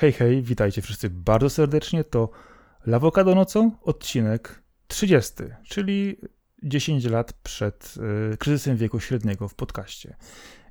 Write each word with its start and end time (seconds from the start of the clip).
Hej, 0.00 0.12
hej, 0.12 0.42
witajcie 0.42 0.82
wszyscy 0.82 1.10
bardzo 1.10 1.50
serdecznie. 1.50 2.04
To 2.04 2.30
Lawokado 2.86 3.34
nocą, 3.34 3.70
odcinek 3.82 4.62
30, 4.86 5.32
czyli 5.68 6.16
10 6.62 7.04
lat 7.04 7.32
przed 7.32 7.94
y, 8.32 8.36
kryzysem 8.36 8.76
wieku 8.76 9.00
średniego 9.00 9.48
w 9.48 9.54
podcaście. 9.54 10.16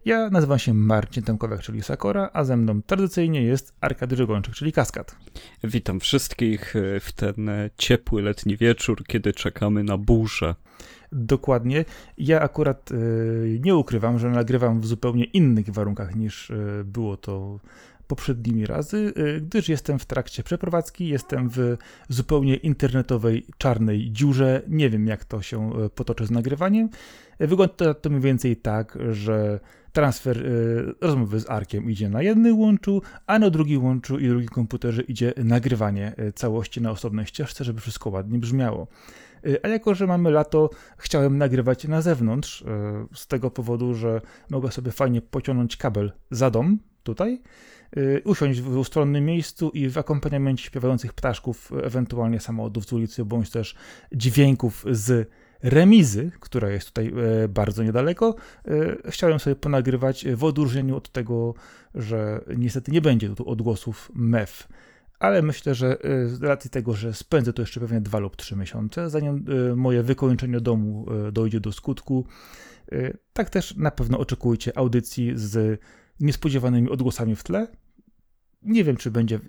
Ja 0.05 0.29
nazywam 0.29 0.59
się 0.59 0.73
Marcin 0.73 1.23
Tomkowiak, 1.23 1.61
czyli 1.61 1.83
Sakora, 1.83 2.29
a 2.33 2.43
ze 2.43 2.57
mną 2.57 2.81
tradycyjnie 2.81 3.43
jest 3.43 3.73
Arkady 3.81 4.15
Żegończyk, 4.15 4.53
czyli 4.53 4.71
Kaskad. 4.71 5.15
Witam 5.63 5.99
wszystkich 5.99 6.75
e, 6.75 6.99
w 6.99 7.11
ten 7.11 7.49
e, 7.49 7.69
ciepły 7.77 8.21
letni 8.21 8.57
wieczór, 8.57 9.03
kiedy 9.07 9.33
czekamy 9.33 9.83
na 9.83 9.97
burzę. 9.97 10.55
Dokładnie. 11.11 11.85
Ja 12.17 12.41
akurat 12.41 12.91
y, 12.91 13.59
nie 13.63 13.75
ukrywam, 13.75 14.19
że 14.19 14.29
nagrywam 14.29 14.81
w 14.81 14.85
zupełnie 14.85 15.23
innych 15.23 15.69
warunkach 15.69 16.15
niż 16.15 16.49
y, 16.49 16.83
było 16.85 17.17
to 17.17 17.59
poprzednimi 18.07 18.65
razy, 18.65 19.13
y, 19.17 19.41
gdyż 19.41 19.69
jestem 19.69 19.99
w 19.99 20.05
trakcie 20.05 20.43
przeprowadzki, 20.43 21.07
jestem 21.07 21.49
w 21.49 21.77
zupełnie 22.09 22.55
internetowej 22.55 23.45
czarnej 23.57 24.11
dziurze. 24.11 24.61
Nie 24.67 24.89
wiem, 24.89 25.07
jak 25.07 25.25
to 25.25 25.41
się 25.41 25.85
y, 25.85 25.89
potoczy 25.89 26.25
z 26.25 26.31
nagrywaniem. 26.31 26.89
Wygląda 27.39 27.93
to 27.93 28.09
mniej 28.09 28.21
więcej 28.21 28.57
tak, 28.57 28.97
że 29.11 29.59
transfer 29.91 30.37
y, 30.37 30.93
rozmowy 31.01 31.39
z 31.39 31.49
Arkiem 31.49 31.91
idzie 31.91 32.09
na 32.09 32.21
jednym 32.21 32.59
łączu, 32.59 33.01
a 33.27 33.39
na 33.39 33.49
drugim 33.49 33.83
łączu 33.83 34.19
i 34.19 34.27
drugim 34.27 34.49
komputerze 34.49 35.01
idzie 35.01 35.33
nagrywanie 35.37 36.15
całości 36.35 36.81
na 36.81 36.91
osobnej 36.91 37.25
ścieżce, 37.25 37.63
żeby 37.63 37.81
wszystko 37.81 38.09
ładnie 38.09 38.39
brzmiało. 38.39 38.87
A 39.63 39.67
jako, 39.67 39.95
że 39.95 40.07
mamy 40.07 40.31
lato, 40.31 40.69
chciałem 40.97 41.37
nagrywać 41.37 41.87
na 41.87 42.01
zewnątrz, 42.01 42.63
z 43.13 43.27
tego 43.27 43.51
powodu, 43.51 43.93
że 43.93 44.21
mogę 44.49 44.71
sobie 44.71 44.91
fajnie 44.91 45.21
pociągnąć 45.21 45.77
kabel 45.77 46.11
za 46.31 46.49
dom, 46.49 46.79
tutaj, 47.03 47.41
Y, 47.41 47.74
usiąść 48.23 48.61
w 48.61 48.77
ustronnym 48.77 49.25
miejscu 49.25 49.69
i 49.69 49.89
w 49.89 49.97
akompaniamencie 49.97 50.63
śpiewających 50.63 51.13
ptaszków, 51.13 51.71
ewentualnie 51.83 52.39
samochodów 52.39 52.85
z 52.85 52.93
ulicy, 52.93 53.25
bądź 53.25 53.49
też 53.49 53.75
dźwięków 54.11 54.85
z 54.91 55.29
remizy, 55.65 56.31
która 56.39 56.69
jest 56.69 56.87
tutaj 56.87 57.13
e, 57.43 57.47
bardzo 57.47 57.83
niedaleko, 57.83 58.35
e, 58.65 59.11
chciałem 59.11 59.39
sobie 59.39 59.55
ponagrywać 59.55 60.25
w 60.35 60.43
odróżnieniu 60.43 60.95
od 60.95 61.09
tego, 61.09 61.53
że 61.95 62.41
niestety 62.57 62.91
nie 62.91 63.01
będzie 63.01 63.35
tu 63.35 63.49
odgłosów 63.49 64.11
MEF. 64.15 64.67
Ale 65.19 65.41
myślę, 65.41 65.75
że 65.75 65.97
e, 66.03 66.27
z 66.27 66.43
racji 66.43 66.69
tego, 66.69 66.93
że 66.93 67.13
spędzę 67.13 67.53
to 67.53 67.61
jeszcze 67.61 67.79
pewnie 67.79 68.01
dwa 68.01 68.19
lub 68.19 68.35
trzy 68.35 68.55
miesiące, 68.55 69.09
zanim 69.09 69.45
moje 69.75 70.03
wykończenie 70.03 70.59
domu 70.59 71.05
dojdzie 71.31 71.59
do 71.59 71.71
skutku, 71.71 72.25
tak 73.33 73.49
też 73.49 73.75
na 73.75 73.91
pewno 73.91 74.19
oczekujcie 74.19 74.77
audycji 74.77 75.31
z 75.35 75.81
niespodziewanymi 76.19 76.89
odgłosami 76.89 77.35
w 77.35 77.43
tle. 77.43 77.67
Nie 78.65 78.83
wiem, 78.83 78.97
czy 78.97 79.11
będzie 79.11 79.39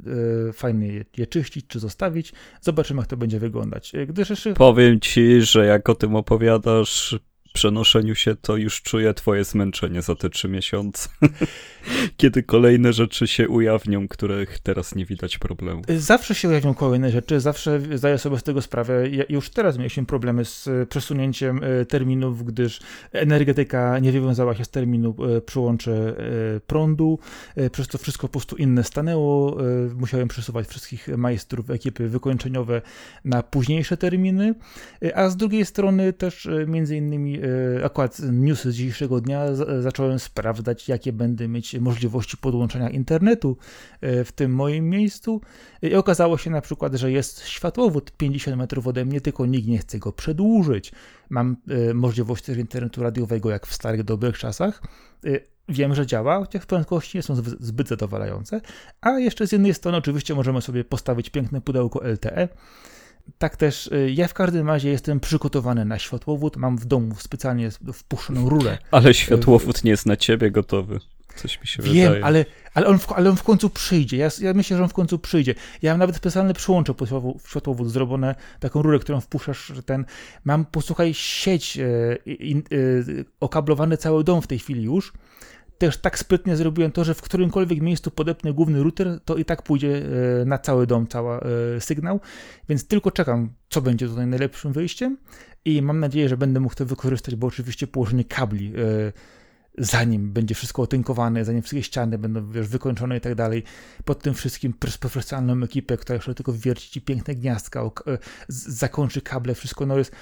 e, 0.49 0.53
fajnie 0.53 0.87
je, 0.87 1.05
je, 1.17 1.27
czyścić, 1.27 1.67
czy 1.67 1.79
zostawić. 1.79 2.33
Zobaczymy, 2.61 3.01
jak 3.01 3.09
to 3.09 3.17
będzie 3.17 3.39
wyglądać. 3.39 3.95
E, 3.95 4.07
gdyż 4.07 4.31
jeszcze... 4.31 4.55
Powiem 4.55 5.01
ci, 5.01 5.43
że 5.43 5.67
jak 5.67 5.89
o 5.89 5.95
tym 5.95 6.17
opowiadasz, 6.17 7.19
przenoszeniu 7.57 8.15
się, 8.15 8.35
to 8.35 8.57
już 8.57 8.83
czuję 8.83 9.15
twoje 9.15 9.45
zmęczenie 9.45 10.03
za 10.03 10.15
te 10.15 10.31
trzy 10.31 10.49
miesiące. 10.49 11.09
Kiedy 12.17 12.43
kolejne 12.43 12.93
rzeczy 12.93 13.27
się 13.27 13.49
ujawnią, 13.49 14.09
których 14.09 14.59
teraz 14.59 14.95
nie 14.95 15.07
widać 15.07 15.39
problemu. 15.39 15.83
Zawsze 15.97 16.35
się 16.35 16.49
ujawnią 16.49 16.75
kolejne 16.75 17.11
rzeczy, 17.11 17.41
zawsze 17.41 17.81
zdaję 17.95 18.19
sobie 18.19 18.39
z 18.39 18.43
tego 18.43 18.63
sprawę. 18.63 19.09
Ja 19.09 19.25
już 19.29 19.51
teraz 19.51 19.79
mieliśmy 19.79 20.07
problemy 20.07 20.45
z 20.45 20.69
e, 20.69 20.87
przesunięciem 20.87 21.61
e, 21.65 21.85
terminów, 21.85 22.45
gdyż 22.45 22.81
energetyka 23.13 23.99
nie 23.99 24.13
wywiązała 24.13 24.55
się 24.55 24.65
z 24.65 24.71
terminu 24.71 25.15
e, 25.37 25.41
przyłącze 25.41 26.17
prądu, 26.67 27.19
przez 27.73 27.89
to 27.89 27.99
wszystko 27.99 28.29
po 28.29 28.33
prostu 28.33 28.57
inne 28.57 28.85
stanęło. 28.85 29.57
Musiałem 29.95 30.29
przesuwać 30.29 30.69
wszystkich 30.69 31.09
majstrów, 31.09 31.71
ekipy 31.71 32.09
wykończeniowe 32.09 32.83
na 33.25 33.43
późniejsze 33.43 33.97
terminy, 33.97 34.55
a 35.15 35.29
z 35.29 35.37
drugiej 35.37 35.65
strony 35.65 36.13
też 36.13 36.49
między 36.67 36.97
innymi 36.97 37.41
akurat 37.85 38.19
newsy 38.33 38.73
z 38.73 38.75
dzisiejszego 38.75 39.21
dnia 39.21 39.47
zacząłem 39.81 40.19
sprawdzać, 40.19 40.89
jakie 40.89 41.13
będę 41.13 41.49
mieć 41.49 41.75
możliwości 41.75 42.37
podłączenia 42.37 42.91
internetu 42.91 43.57
e, 44.01 44.25
w 44.25 44.33
tym 44.33 44.55
moim 44.55 44.91
miejscu 44.91 45.41
i 45.83 45.95
okazało 45.95 46.39
się 46.39 46.51
na 46.51 46.61
przykład, 46.61 46.95
że 46.95 47.13
jest 47.13 47.47
światłowód 47.47 48.11
50 48.11 48.57
metrów 48.57 48.87
ode 48.87 49.05
mnie, 49.05 49.21
tylko 49.21 49.47
nikt 49.47 49.69
nie 49.69 49.79
chce 49.79 49.99
go 49.99 50.13
przedłużyć. 50.13 50.93
Mam 51.31 51.57
e, 51.69 51.95
możliwość 51.95 52.45
też 52.45 52.59
internetu 52.59 53.03
radiowego, 53.03 53.51
jak 53.51 53.67
w 53.67 53.75
starych, 53.75 54.03
dobrych 54.03 54.39
czasach. 54.39 54.83
Wiem, 55.69 55.95
że 55.95 56.07
działa, 56.07 56.39
chociaż 56.39 56.67
prędkości 56.67 57.19
nie 57.19 57.23
są 57.23 57.35
zbyt 57.61 57.89
zadowalające. 57.89 58.61
A 59.01 59.11
jeszcze 59.11 59.47
z 59.47 59.53
jednej 59.53 59.75
strony, 59.75 59.99
oczywiście, 59.99 60.35
możemy 60.35 60.63
sobie 60.63 60.85
postawić 60.85 61.31
piękne 61.31 61.61
pudełko 61.61 62.01
LTE 62.05 62.49
tak 63.39 63.57
też 63.57 63.87
y, 63.87 64.11
ja 64.15 64.29
w 64.29 64.35
każdym 64.35 64.67
razie 64.67 64.91
jestem 64.91 65.21
przygotowany 65.21 65.85
na 65.85 65.99
światłowód. 65.99 66.57
Mam 66.57 66.79
w 66.79 66.85
domu 66.85 67.15
specjalnie 67.19 67.71
wpuszczoną 67.95 68.49
rurę. 68.49 68.79
Ale 68.91 69.15
światłowód 69.15 69.85
nie 69.85 69.91
jest 69.91 70.07
na 70.07 70.17
ciebie 70.17 70.51
gotowy. 70.51 71.01
Coś 71.37 71.61
mi 71.61 71.67
się 71.67 71.83
Wiem, 71.83 71.95
wydaje. 71.95 72.25
ale, 72.25 72.45
ale, 72.75 72.87
on 72.87 72.99
w, 72.99 73.13
ale 73.13 73.31
on 73.31 73.37
w 73.37 73.43
końcu 73.43 73.71
przyjdzie. 73.71 74.17
Ja, 74.17 74.29
ja 74.41 74.55
myślę, 74.55 74.77
że 74.77 74.83
on 74.83 74.89
w 74.89 74.93
końcu 74.93 75.19
przyjdzie. 75.19 75.55
Ja 75.83 75.93
mam 75.93 75.99
nawet 75.99 76.17
specjalne 76.17 76.55
przyłącze 76.55 76.95
pod 76.95 77.09
światłowód 77.49 77.91
zrobione, 77.91 78.35
taką 78.61 78.83
rurę, 78.83 78.99
którą 78.99 79.21
wpuszczasz, 79.21 79.73
ten. 79.87 80.05
Mam, 80.45 80.65
posłuchaj, 80.65 81.15
sieć 81.15 81.79
e, 81.79 81.85
e, 81.85 82.17
okablowany 83.41 83.97
cały 83.97 84.25
dom 84.25 84.43
w 84.43 84.47
tej 84.47 84.59
chwili 84.59 84.83
już 84.83 85.13
też 85.79 85.97
tak 85.97 86.19
sprytnie 86.19 86.57
zrobiłem 86.57 86.93
to, 86.93 87.05
że 87.05 87.15
w 87.15 87.23
którymkolwiek 87.23 87.81
miejscu 87.81 88.11
podepnę 88.11 88.53
główny 88.53 88.83
router, 88.83 89.21
to 89.25 89.37
i 89.37 89.45
tak 89.45 89.63
pójdzie 89.63 90.03
e, 90.43 90.45
na 90.45 90.59
cały 90.59 90.87
dom 90.87 91.07
cały 91.07 91.41
e, 91.77 91.81
sygnał, 91.81 92.21
więc 92.69 92.87
tylko 92.87 93.11
czekam, 93.11 93.53
co 93.69 93.83
będzie 93.83 94.09
tutaj 94.09 94.27
najlepszym 94.27 94.73
wyjściem 94.73 95.17
i 95.65 95.83
mam 95.83 96.01
nadzieję, 96.01 96.29
że 96.29 96.37
będę 96.37 96.61
mógł 96.61 96.75
to 96.75 96.87
wykorzystać, 96.87 97.37
bo 97.37 97.47
oczywiście 97.47 97.87
położenie 97.87 98.25
kabli 98.25 98.73
e, 98.77 99.13
zanim 99.79 100.33
będzie 100.33 100.55
wszystko 100.55 100.83
otynkowane, 100.83 101.45
zanim 101.45 101.63
wszystkie 101.63 101.83
ściany 101.83 102.19
będą 102.19 102.51
wiesz, 102.51 102.69
wykończone 102.69 103.17
i 103.17 103.21
tak 103.21 103.35
dalej, 103.35 103.63
pod 104.05 104.23
tym 104.23 104.35
wszystkim 104.35 104.73
profesjonalną 105.01 105.65
ekipę, 105.65 105.97
która 105.97 106.15
jeszcze 106.15 106.35
tylko 106.35 106.53
wierci 106.53 106.91
ci 106.91 107.01
piękne 107.01 107.35
gniazdka, 107.35 107.91
zakończy 108.49 109.21
kable, 109.21 109.55
wszystko, 109.55 109.87
no 109.87 109.99
jest 109.99 110.13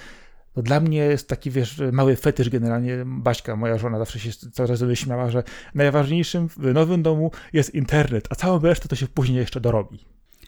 no 0.57 0.63
dla 0.63 0.81
mnie 0.81 0.99
jest 0.99 1.29
taki, 1.29 1.51
wiesz, 1.51 1.83
mały 1.93 2.17
fetysz 2.17 2.51
generalnie. 2.51 3.03
Baśka, 3.07 3.57
moja 3.57 3.79
żona, 3.79 3.99
zawsze 3.99 4.19
się 4.19 4.31
cały 4.53 4.69
czas 4.69 4.81
śmiała, 4.95 5.31
że 5.31 5.43
najważniejszym 5.75 6.49
w 6.49 6.57
nowym 6.59 7.03
domu 7.03 7.31
jest 7.53 7.75
internet, 7.75 8.27
a 8.31 8.35
całą 8.35 8.59
resztę 8.59 8.89
to 8.89 8.97
się 8.97 9.07
później 9.07 9.39
jeszcze 9.39 9.61
dorobi. 9.61 9.99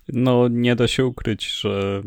No, 0.08 0.48
nie 0.48 0.76
da 0.76 0.88
się 0.88 1.06
ukryć, 1.06 1.60
że 1.60 2.02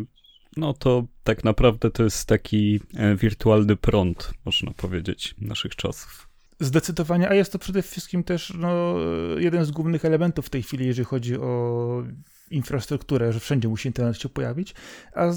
no 0.58 0.74
to 0.74 1.04
tak 1.24 1.44
naprawdę 1.44 1.92
to 1.92 2.04
jest 2.04 2.26
taki 2.26 2.80
e, 2.96 3.16
wirtualny 3.16 3.76
prąd, 3.76 4.34
można 4.46 4.72
powiedzieć, 4.72 5.36
naszych 5.42 5.76
czasów. 5.76 6.30
Zdecydowanie, 6.60 7.30
a 7.30 7.34
jest 7.34 7.52
to 7.52 7.60
przede 7.60 7.82
wszystkim 7.82 8.24
też 8.24 8.54
no, 8.58 8.96
jeden 9.38 9.66
z 9.66 9.72
głównych 9.72 10.06
elementów 10.06 10.46
w 10.46 10.50
tej 10.50 10.64
chwili, 10.64 10.88
jeżeli 10.88 11.06
chodzi 11.06 11.38
o 11.38 12.04
infrastrukturę, 12.52 13.34
że 13.34 13.40
wszędzie 13.40 13.68
musi 13.68 13.88
internet 13.88 14.18
się 14.18 14.30
pojawić, 14.30 14.76
a 15.14 15.32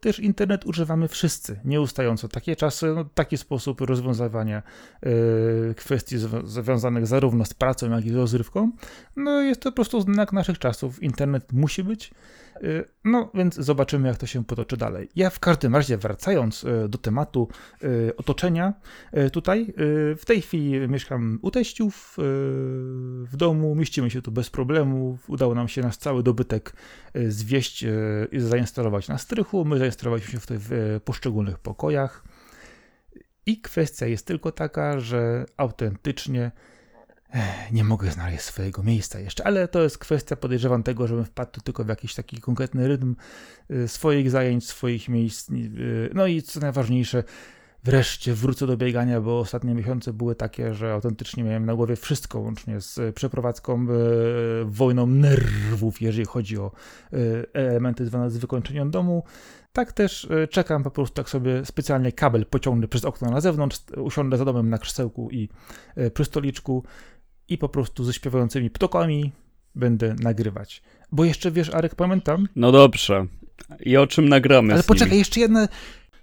też 0.00 0.20
internet 0.20 0.66
używamy 0.66 1.08
wszyscy, 1.08 1.60
nieustająco. 1.64 2.28
Takie 2.28 2.56
czasy, 2.56 2.86
no, 2.94 3.04
taki 3.04 3.36
sposób 3.36 3.80
rozwiązywania 3.80 4.62
y, 5.70 5.74
kwestii 5.74 6.16
związanych 6.44 7.06
zarówno 7.06 7.44
z 7.44 7.54
pracą, 7.54 7.90
jak 7.90 8.06
i 8.06 8.10
z 8.10 8.14
rozrywką, 8.14 8.72
no 9.16 9.42
jest 9.42 9.60
to 9.60 9.70
po 9.72 9.76
prostu 9.76 10.00
znak 10.00 10.32
naszych 10.32 10.58
czasów. 10.58 11.02
Internet 11.02 11.52
musi 11.52 11.84
być, 11.84 12.10
y, 12.62 12.84
no 13.04 13.30
więc 13.34 13.54
zobaczymy, 13.54 14.08
jak 14.08 14.16
to 14.16 14.26
się 14.26 14.44
potoczy 14.44 14.76
dalej. 14.76 15.08
Ja 15.16 15.30
w 15.30 15.40
każdym 15.40 15.74
razie, 15.76 15.96
wracając 15.96 16.64
y, 16.64 16.88
do 16.88 16.98
tematu 16.98 17.48
otoczenia, 18.16 18.74
tutaj 19.32 19.74
w 20.18 20.22
tej 20.26 20.42
chwili 20.42 20.88
mieszkam 20.88 21.38
u 21.42 21.50
teściów 21.50 22.16
w 22.18 23.36
domu, 23.36 23.74
mieścimy 23.74 24.10
się 24.10 24.22
tu 24.22 24.32
bez 24.32 24.50
problemu. 24.50 25.18
Udało 25.28 25.54
nam 25.54 25.68
się 25.68 25.82
nasz 25.82 25.96
cały 25.96 26.22
dobytek 26.22 26.72
zwieść 27.28 27.84
i 28.32 28.40
zainstalować 28.40 29.08
na 29.08 29.18
strychu. 29.18 29.64
My 29.64 29.78
zarejestrowaliśmy 29.88 30.32
się 30.32 30.40
w, 30.40 30.46
w 30.46 30.72
e, 30.72 31.00
poszczególnych 31.00 31.58
pokojach. 31.58 32.24
I 33.46 33.60
kwestia 33.60 34.06
jest 34.06 34.26
tylko 34.26 34.52
taka, 34.52 35.00
że 35.00 35.46
autentycznie 35.56 36.50
e, 37.34 37.72
nie 37.72 37.84
mogę 37.84 38.10
znaleźć 38.10 38.42
swojego 38.42 38.82
miejsca 38.82 39.20
jeszcze, 39.20 39.46
ale 39.46 39.68
to 39.68 39.82
jest 39.82 39.98
kwestia, 39.98 40.36
podejrzewam, 40.36 40.82
tego, 40.82 41.06
żebym 41.06 41.24
wpadł 41.24 41.60
tylko 41.60 41.84
w 41.84 41.88
jakiś 41.88 42.14
taki 42.14 42.40
konkretny 42.40 42.88
rytm 42.88 43.16
e, 43.70 43.88
swoich 43.88 44.30
zajęć, 44.30 44.68
swoich 44.68 45.08
miejsc. 45.08 45.50
No 46.14 46.26
i 46.26 46.42
co 46.42 46.60
najważniejsze, 46.60 47.24
wreszcie 47.84 48.34
wrócę 48.34 48.66
do 48.66 48.76
biegania, 48.76 49.20
bo 49.20 49.38
ostatnie 49.38 49.74
miesiące 49.74 50.12
były 50.12 50.34
takie, 50.34 50.74
że 50.74 50.92
autentycznie 50.92 51.44
miałem 51.44 51.66
na 51.66 51.74
głowie 51.74 51.96
wszystko, 51.96 52.40
łącznie 52.40 52.80
z 52.80 53.14
przeprowadzką, 53.14 53.86
wojną 54.64 55.06
nerwów, 55.06 56.02
jeżeli 56.02 56.26
chodzi 56.26 56.58
o 56.58 56.72
elementy 57.52 58.06
związane 58.06 58.30
z 58.30 58.36
wykończeniem 58.36 58.90
domu. 58.90 59.24
Tak 59.78 59.92
też 59.92 60.24
e, 60.30 60.48
czekam 60.48 60.82
po 60.82 60.90
prostu, 60.90 61.14
tak 61.14 61.30
sobie 61.30 61.64
specjalnie 61.64 62.12
kabel 62.12 62.46
pociągnę 62.46 62.88
przez 62.88 63.04
okno 63.04 63.30
na 63.30 63.40
zewnątrz, 63.40 63.78
usiądę 63.96 64.36
za 64.36 64.44
domem 64.44 64.70
na 64.70 64.78
krzesełku 64.78 65.30
i 65.30 65.48
przy 66.14 66.24
stoliczku 66.24 66.84
i 67.48 67.58
po 67.58 67.68
prostu 67.68 68.04
ze 68.04 68.12
śpiewającymi 68.12 68.70
ptokami 68.70 69.32
będę 69.74 70.14
nagrywać. 70.20 70.82
Bo 71.12 71.24
jeszcze 71.24 71.50
wiesz, 71.50 71.74
Arek, 71.74 71.94
pamiętam. 71.94 72.48
No 72.56 72.72
dobrze. 72.72 73.26
I 73.80 73.96
o 73.96 74.06
czym 74.06 74.28
nagramy? 74.28 74.74
Ale 74.74 74.82
poczekaj, 74.82 75.08
nimi? 75.08 75.18
jeszcze 75.18 75.40
jedna. 75.40 75.68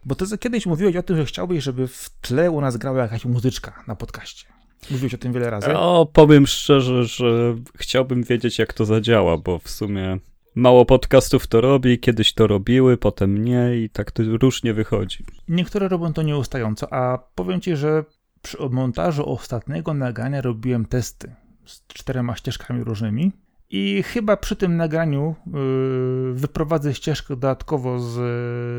Bo 0.06 0.16
ty 0.16 0.38
kiedyś 0.38 0.66
mówiłeś 0.66 0.96
o 0.96 1.04
tym, 1.04 1.18
że 1.18 1.26
chciałbyś, 1.26 1.64
żeby 1.64 1.88
w 1.88 2.10
tle 2.22 2.52
u 2.52 2.62
nas 2.62 2.78
grała 2.78 3.02
jakaś 3.02 3.26
muzyczka 3.26 3.84
na 3.88 3.96
podcaście. 3.96 4.48
Mówiłeś 4.92 5.14
o 5.14 5.18
tym 5.18 5.34
wiele 5.34 5.50
razy. 5.50 5.78
O, 5.78 6.08
powiem 6.14 6.48
szczerze, 6.48 7.06
że 7.06 7.56
chciałbym 7.76 8.24
wiedzieć, 8.24 8.60
jak 8.60 8.74
to 8.74 8.86
zadziała, 8.86 9.38
bo 9.38 9.60
w 9.60 9.70
sumie 9.70 10.20
mało 10.56 10.86
podcastów 10.86 11.48
to 11.48 11.62
robi, 11.62 12.00
kiedyś 12.00 12.34
to 12.34 12.48
robiły, 12.48 12.98
potem 12.98 13.44
nie 13.44 13.78
i 13.78 13.90
tak 13.90 14.12
to 14.12 14.24
różnie 14.42 14.74
wychodzi. 14.74 15.26
Niektóre 15.48 15.88
robią 15.88 16.14
to 16.14 16.22
nieustająco, 16.22 16.94
a 16.94 17.18
powiem 17.36 17.62
ci, 17.62 17.76
że 17.76 18.04
przy 18.42 18.58
montażu 18.70 19.30
ostatniego 19.30 19.94
nagrania 19.94 20.42
robiłem 20.42 20.86
testy 20.86 21.36
z 21.66 21.88
czterema 21.88 22.36
ścieżkami 22.36 22.84
różnymi 22.84 23.32
i 23.70 24.04
chyba 24.04 24.38
przy 24.38 24.56
tym 24.56 24.78
nagraniu 24.78 25.36
yy, 25.48 26.34
wyprowadzę 26.34 26.94
ścieżkę 26.94 27.28
dodatkowo 27.28 28.00
z 28.00 28.18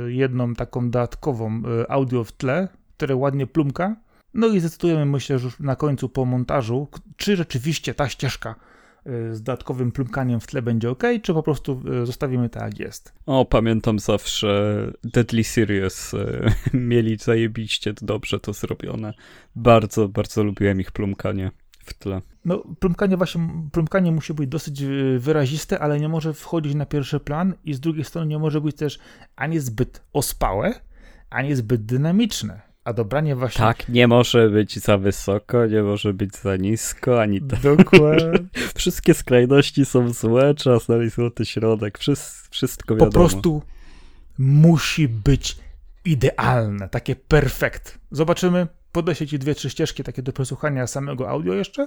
yy, 0.06 0.14
jedną 0.14 0.54
taką 0.54 0.90
dodatkową 0.90 1.60
yy, 1.60 1.86
audio 1.88 2.24
w 2.24 2.32
tle, 2.32 2.68
które 2.96 3.16
ładnie 3.16 3.46
plumka. 3.46 3.96
No 4.34 4.46
i 4.46 4.60
zdecydujemy, 4.60 5.06
myślę, 5.06 5.38
że 5.38 5.44
już 5.44 5.60
na 5.60 5.76
końcu 5.76 6.08
po 6.08 6.24
montażu, 6.24 6.88
czy 7.16 7.36
rzeczywiście 7.36 7.94
ta 7.94 8.08
ścieżka 8.08 8.54
z 9.32 9.42
dodatkowym 9.42 9.92
plumkaniem 9.92 10.40
w 10.40 10.46
tle 10.46 10.62
będzie 10.62 10.90
ok, 10.90 11.02
czy 11.22 11.34
po 11.34 11.42
prostu 11.42 11.82
yy, 11.84 12.06
zostawimy 12.06 12.48
tak 12.48 12.62
jak 12.62 12.78
jest. 12.78 13.12
O, 13.26 13.44
pamiętam 13.44 13.98
zawsze 13.98 14.80
Deadly 15.04 15.44
Serious 15.44 16.14
e, 16.14 16.52
mieli 16.72 17.16
zajebiście 17.16 17.94
dobrze 18.02 18.40
to 18.40 18.52
zrobione. 18.52 19.14
Bardzo, 19.56 20.08
bardzo 20.08 20.44
lubiłem 20.44 20.80
ich 20.80 20.92
plumkanie 20.92 21.50
w 21.78 21.94
tle. 21.94 22.22
No, 22.44 22.64
plumkanie 22.80 23.16
właśnie, 23.16 23.48
plumkanie 23.72 24.12
musi 24.12 24.34
być 24.34 24.48
dosyć 24.48 24.82
y, 24.82 25.18
wyraziste, 25.18 25.78
ale 25.78 26.00
nie 26.00 26.08
może 26.08 26.34
wchodzić 26.34 26.74
na 26.74 26.86
pierwszy 26.86 27.20
plan 27.20 27.54
i 27.64 27.74
z 27.74 27.80
drugiej 27.80 28.04
strony 28.04 28.26
nie 28.26 28.38
może 28.38 28.60
być 28.60 28.76
też 28.76 28.98
ani 29.36 29.58
zbyt 29.58 30.02
ospałe, 30.12 30.74
ani 31.30 31.54
zbyt 31.54 31.84
dynamiczne. 31.84 32.65
A 32.86 32.92
dobranie 32.92 33.36
właśnie... 33.36 33.58
Tak, 33.58 33.88
nie 33.88 34.08
może 34.08 34.50
być 34.50 34.78
za 34.78 34.98
wysoko, 34.98 35.66
nie 35.66 35.82
może 35.82 36.14
być 36.14 36.36
za 36.36 36.56
nisko, 36.56 37.20
ani 37.22 37.42
tak. 37.42 37.60
Dokładnie. 37.60 38.32
Wszystkie 38.76 39.14
skrajności 39.14 39.84
są 39.84 40.12
złe, 40.12 40.54
trzeba 40.54 40.78
znaleźć 40.78 41.14
złoty 41.14 41.46
środek, 41.46 41.98
Wszys- 41.98 42.48
wszystko 42.50 42.94
wiadomo. 42.94 43.12
Po 43.12 43.18
prostu 43.18 43.62
musi 44.38 45.08
być 45.08 45.56
idealne, 46.04 46.88
takie 46.88 47.16
perfekt. 47.16 47.98
Zobaczymy, 48.10 48.66
podeślę 48.92 49.26
ci 49.26 49.38
dwie, 49.38 49.54
trzy 49.54 49.70
ścieżki 49.70 50.04
takie 50.04 50.22
do 50.22 50.32
przesłuchania 50.32 50.86
samego 50.86 51.28
audio 51.30 51.54
jeszcze. 51.54 51.86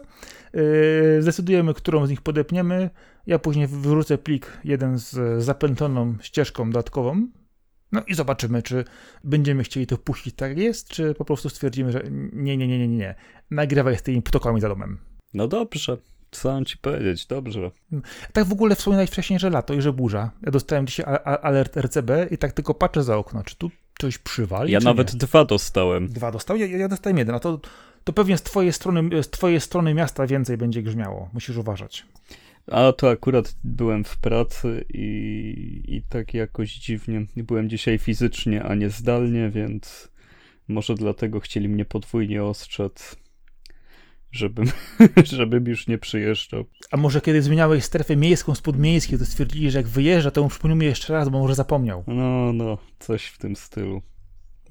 Yy, 0.54 1.22
zdecydujemy, 1.22 1.74
którą 1.74 2.06
z 2.06 2.10
nich 2.10 2.22
podepniemy. 2.22 2.90
Ja 3.28 3.40
później 3.40 3.68
wyrzucę 3.68 4.18
plik 4.18 4.58
jeden 4.64 4.98
z 4.98 5.44
zapętloną 5.44 6.16
ścieżką 6.22 6.72
dodatkową. 6.72 7.28
No 7.92 8.02
i 8.08 8.16
zobaczymy, 8.16 8.64
czy 8.64 8.86
będziemy 9.24 9.64
chcieli 9.64 9.88
to 9.88 9.98
puścić 9.98 10.36
tak 10.36 10.58
jest, 10.58 10.88
czy 10.90 11.14
po 11.14 11.26
prostu 11.26 11.50
stwierdzimy, 11.50 11.92
że 11.92 12.04
nie, 12.34 12.58
nie, 12.58 12.68
nie, 12.68 12.80
nie, 12.80 12.88
nie. 12.88 13.16
Nagrywaj 13.52 13.98
z 13.98 14.02
tymi 14.02 14.22
ptokami 14.22 14.62
za 14.62 14.70
domem. 14.70 14.98
No 15.34 15.48
dobrze, 15.48 15.98
co 16.32 16.52
mam 16.54 16.66
ci 16.66 16.78
powiedzieć, 16.78 17.26
dobrze. 17.26 17.72
Tak 18.34 18.46
w 18.46 18.52
ogóle 18.52 18.76
wspominałeś 18.76 19.10
wcześniej, 19.10 19.40
że 19.40 19.50
lato 19.50 19.74
i 19.74 19.82
że 19.82 19.94
burza. 19.94 20.32
Ja 20.46 20.52
dostałem 20.52 20.88
dzisiaj 20.88 21.06
alert 21.24 21.78
RCB 21.78 22.28
i 22.32 22.38
tak 22.38 22.52
tylko 22.52 22.74
patrzę 22.74 23.04
za 23.04 23.18
okno, 23.18 23.44
czy 23.44 23.56
tu 23.56 23.72
coś 24.00 24.18
przywali, 24.18 24.72
Ja 24.74 24.80
nawet 24.80 25.14
nie? 25.14 25.20
dwa 25.20 25.46
dostałem. 25.46 26.08
Dwa 26.08 26.32
dostał? 26.32 26.58
Ja, 26.58 26.66
ja 26.66 26.88
dostałem 26.88 27.18
jeden, 27.18 27.36
a 27.36 27.40
to, 27.40 27.60
to 28.04 28.14
pewnie 28.14 28.38
z 28.38 28.44
twojej, 28.44 28.74
strony, 28.74 29.24
z 29.24 29.30
twojej 29.30 29.62
strony 29.62 29.94
miasta 29.94 30.28
więcej 30.28 30.58
będzie 30.58 30.84
grzmiało. 30.84 31.30
Musisz 31.34 31.58
uważać. 31.58 32.06
A 32.68 32.92
to 32.92 33.10
akurat 33.10 33.56
byłem 33.64 34.04
w 34.04 34.18
pracy 34.18 34.86
i, 34.94 35.84
i 35.88 36.02
tak 36.10 36.34
jakoś 36.34 36.74
dziwnie. 36.74 37.26
Byłem 37.36 37.70
dzisiaj 37.70 37.98
fizycznie, 37.98 38.64
a 38.64 38.76
nie 38.76 38.90
zdalnie, 38.90 39.50
więc 39.50 40.12
może 40.68 40.96
dlatego 40.96 41.40
chcieli 41.40 41.70
mnie 41.70 41.86
podwójnie 41.86 42.44
ostrzec, 42.44 43.16
żebym, 44.32 44.66
żebym 45.24 45.68
już 45.68 45.88
nie 45.88 45.98
przyjeżdżał. 45.98 46.66
A 46.92 46.98
może 46.98 47.22
kiedy 47.22 47.42
zmieniałeś 47.42 47.84
strefę 47.84 48.16
miejską 48.16 48.56
z 48.56 48.62
podmiejskiej, 48.62 49.20
to 49.20 49.26
stwierdzili, 49.26 49.72
że 49.72 49.80
jak 49.80 49.88
wyjeżdża, 49.88 50.32
to 50.32 50.44
mu 50.44 50.50
przypomnimy 50.50 50.86
jeszcze 50.86 51.14
raz, 51.14 51.30
bo 51.30 51.40
może 51.40 51.56
zapomniał. 51.56 52.04
No, 52.08 52.54
no, 52.54 52.78
coś 53.00 53.26
w 53.26 53.38
tym 53.38 53.56
stylu. 53.56 54.02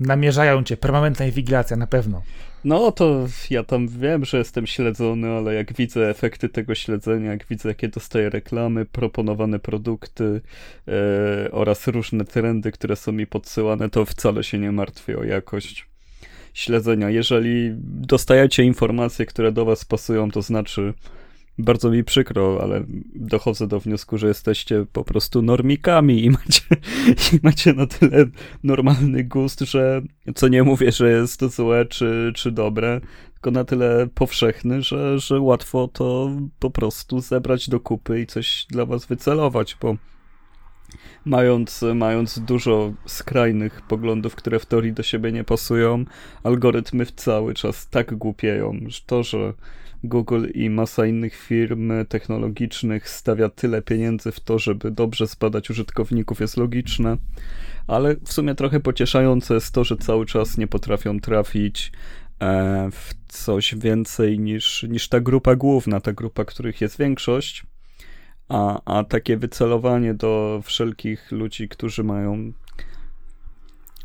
Namierzają 0.00 0.64
cię, 0.64 0.76
permanentna 0.76 1.26
inwigilacja, 1.26 1.76
na 1.76 1.86
pewno. 1.86 2.22
No 2.64 2.92
to 2.92 3.26
ja 3.50 3.64
tam 3.64 3.88
wiem, 3.88 4.24
że 4.24 4.38
jestem 4.38 4.66
śledzony, 4.66 5.30
ale 5.30 5.54
jak 5.54 5.72
widzę 5.72 6.10
efekty 6.10 6.48
tego 6.48 6.74
śledzenia, 6.74 7.30
jak 7.30 7.46
widzę 7.46 7.68
jakie 7.68 7.88
dostaję 7.88 8.30
reklamy, 8.30 8.84
proponowane 8.84 9.58
produkty 9.58 10.40
e, 10.88 11.50
oraz 11.50 11.86
różne 11.86 12.24
trendy, 12.24 12.72
które 12.72 12.96
są 12.96 13.12
mi 13.12 13.26
podsyłane, 13.26 13.90
to 13.90 14.04
wcale 14.04 14.44
się 14.44 14.58
nie 14.58 14.72
martwię 14.72 15.18
o 15.18 15.24
jakość 15.24 15.86
śledzenia. 16.54 17.10
Jeżeli 17.10 17.70
dostajecie 17.82 18.64
informacje, 18.64 19.26
które 19.26 19.52
do 19.52 19.64
was 19.64 19.84
pasują, 19.84 20.30
to 20.30 20.42
znaczy 20.42 20.94
bardzo 21.58 21.90
mi 21.90 22.04
przykro, 22.04 22.58
ale 22.62 22.84
dochodzę 23.14 23.66
do 23.66 23.80
wniosku, 23.80 24.18
że 24.18 24.28
jesteście 24.28 24.86
po 24.92 25.04
prostu 25.04 25.42
normikami 25.42 26.24
i 26.24 26.30
macie, 26.30 26.62
i 27.32 27.40
macie 27.42 27.72
na 27.72 27.86
tyle 27.86 28.26
normalny 28.64 29.24
gust, 29.24 29.60
że 29.60 30.02
co 30.34 30.48
nie 30.48 30.62
mówię, 30.62 30.92
że 30.92 31.10
jest 31.10 31.44
złe 31.44 31.86
czy, 31.86 32.32
czy 32.34 32.52
dobre, 32.52 33.00
tylko 33.32 33.50
na 33.50 33.64
tyle 33.64 34.08
powszechny, 34.14 34.82
że, 34.82 35.18
że 35.18 35.40
łatwo 35.40 35.88
to 35.88 36.30
po 36.58 36.70
prostu 36.70 37.20
zebrać 37.20 37.68
do 37.68 37.80
kupy 37.80 38.20
i 38.20 38.26
coś 38.26 38.66
dla 38.70 38.86
was 38.86 39.06
wycelować, 39.06 39.76
bo 39.80 39.96
mając, 41.24 41.84
mając 41.94 42.38
dużo 42.38 42.92
skrajnych 43.06 43.82
poglądów, 43.82 44.34
które 44.34 44.58
w 44.58 44.66
teorii 44.66 44.92
do 44.92 45.02
siebie 45.02 45.32
nie 45.32 45.44
pasują, 45.44 46.04
algorytmy 46.42 47.06
cały 47.06 47.54
czas 47.54 47.88
tak 47.88 48.14
głupieją, 48.14 48.80
że 48.86 49.00
to, 49.06 49.22
że 49.22 49.52
Google 50.04 50.46
i 50.54 50.70
masa 50.70 51.06
innych 51.06 51.36
firm 51.36 51.92
technologicznych 52.08 53.08
stawia 53.08 53.48
tyle 53.48 53.82
pieniędzy 53.82 54.32
w 54.32 54.40
to, 54.40 54.58
żeby 54.58 54.90
dobrze 54.90 55.26
zbadać 55.26 55.70
użytkowników, 55.70 56.40
jest 56.40 56.56
logiczne, 56.56 57.16
ale 57.86 58.16
w 58.16 58.32
sumie 58.32 58.54
trochę 58.54 58.80
pocieszające 58.80 59.54
jest 59.54 59.74
to, 59.74 59.84
że 59.84 59.96
cały 59.96 60.26
czas 60.26 60.58
nie 60.58 60.66
potrafią 60.66 61.20
trafić 61.20 61.92
e, 62.40 62.88
w 62.92 63.14
coś 63.28 63.74
więcej 63.74 64.38
niż, 64.38 64.82
niż 64.82 65.08
ta 65.08 65.20
grupa 65.20 65.56
główna, 65.56 66.00
ta 66.00 66.12
grupa, 66.12 66.44
których 66.44 66.80
jest 66.80 66.98
większość. 66.98 67.66
A, 68.48 68.80
a 68.84 69.04
takie 69.04 69.36
wycelowanie 69.36 70.14
do 70.14 70.60
wszelkich 70.64 71.32
ludzi, 71.32 71.68
którzy 71.68 72.04
mają, 72.04 72.52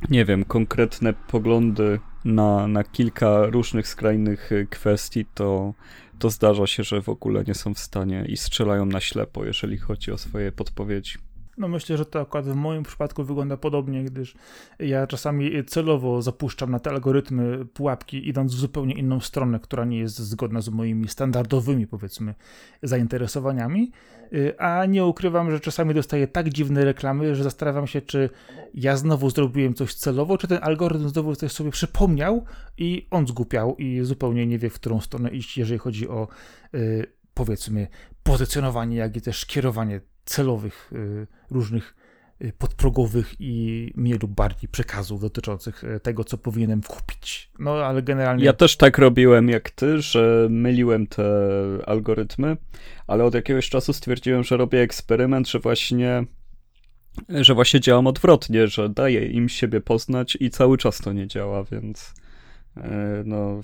nie 0.09 0.25
wiem, 0.25 0.45
konkretne 0.45 1.13
poglądy 1.13 1.99
na, 2.25 2.67
na 2.67 2.83
kilka 2.83 3.45
różnych 3.45 3.87
skrajnych 3.87 4.51
y, 4.51 4.67
kwestii, 4.69 5.25
to, 5.33 5.73
to 6.19 6.29
zdarza 6.29 6.67
się, 6.67 6.83
że 6.83 7.01
w 7.01 7.09
ogóle 7.09 7.43
nie 7.47 7.53
są 7.53 7.73
w 7.73 7.79
stanie 7.79 8.25
i 8.27 8.37
strzelają 8.37 8.85
na 8.85 8.99
ślepo, 8.99 9.45
jeżeli 9.45 9.77
chodzi 9.77 10.11
o 10.11 10.17
swoje 10.17 10.51
podpowiedzi. 10.51 11.17
No 11.57 11.67
myślę, 11.67 11.97
że 11.97 12.05
to 12.05 12.21
akurat 12.21 12.45
w 12.45 12.55
moim 12.55 12.83
przypadku 12.83 13.23
wygląda 13.23 13.57
podobnie, 13.57 14.03
gdyż 14.03 14.35
ja 14.79 15.07
czasami 15.07 15.65
celowo 15.65 16.21
zapuszczam 16.21 16.71
na 16.71 16.79
te 16.79 16.89
algorytmy 16.89 17.65
pułapki, 17.65 18.27
idąc 18.27 18.55
w 18.55 18.57
zupełnie 18.57 18.93
inną 18.93 19.19
stronę, 19.19 19.59
która 19.59 19.85
nie 19.85 19.99
jest 19.99 20.19
zgodna 20.19 20.61
z 20.61 20.69
moimi 20.69 21.07
standardowymi, 21.07 21.87
powiedzmy, 21.87 22.35
zainteresowaniami. 22.83 23.91
Y, 24.33 24.59
A 24.59 24.85
nie 24.85 25.05
ukrywam, 25.05 25.51
że 25.51 25.59
czasami 25.59 25.93
dostaję 25.93 26.27
tak 26.27 26.49
dziwne 26.49 26.85
reklamy, 26.85 27.35
że 27.35 27.43
zastanawiam 27.43 27.87
się, 27.87 28.01
czy 28.01 28.29
ja 28.73 28.97
znowu 28.97 29.29
zrobiłem 29.29 29.73
coś 29.73 29.93
celowo, 29.93 30.37
czy 30.37 30.47
ten 30.47 30.59
algorytm 30.61 31.09
znowu 31.09 31.35
coś 31.35 31.51
sobie 31.51 31.71
przypomniał 31.71 32.45
i 32.77 33.07
on 33.11 33.27
zgłupiał 33.27 33.75
i 33.75 33.99
zupełnie 34.01 34.47
nie 34.47 34.59
wie, 34.59 34.69
w 34.69 34.73
którą 34.73 35.01
stronę 35.01 35.29
iść, 35.29 35.57
jeżeli 35.57 35.79
chodzi 35.79 36.07
o, 36.07 36.27
y, 36.75 37.05
powiedzmy, 37.33 37.87
pozycjonowanie, 38.23 38.97
jak 38.97 39.17
i 39.17 39.21
też 39.21 39.45
kierowanie 39.45 40.01
celowych, 40.25 40.91
y, 40.93 41.27
różnych 41.51 41.95
y, 42.41 42.53
podprogowych 42.57 43.33
i 43.39 43.91
mniej 43.95 44.19
lub 44.19 44.31
bardziej 44.31 44.69
przekazów 44.69 45.21
dotyczących 45.21 45.83
y, 45.83 45.99
tego, 45.99 46.23
co 46.23 46.37
powinienem 46.37 46.81
kupić. 46.81 47.51
No 47.59 47.71
ale 47.71 48.01
generalnie. 48.01 48.45
Ja 48.45 48.53
też 48.53 48.77
tak 48.77 48.97
robiłem 48.97 49.49
jak 49.49 49.69
ty, 49.69 50.01
że 50.01 50.47
myliłem 50.49 51.07
te 51.07 51.25
algorytmy, 51.85 52.57
ale 53.07 53.23
od 53.23 53.33
jakiegoś 53.33 53.69
czasu 53.69 53.93
stwierdziłem, 53.93 54.43
że 54.43 54.57
robię 54.57 54.81
eksperyment, 54.81 55.49
że 55.49 55.59
właśnie 55.59 56.25
że 57.29 57.53
właśnie 57.53 57.79
działam 57.79 58.07
odwrotnie, 58.07 58.67
że 58.67 58.89
daję 58.89 59.27
im 59.27 59.49
siebie 59.49 59.81
poznać 59.81 60.37
i 60.39 60.49
cały 60.49 60.77
czas 60.77 60.97
to 60.97 61.13
nie 61.13 61.27
działa, 61.27 61.63
więc 61.63 62.13
no 63.25 63.61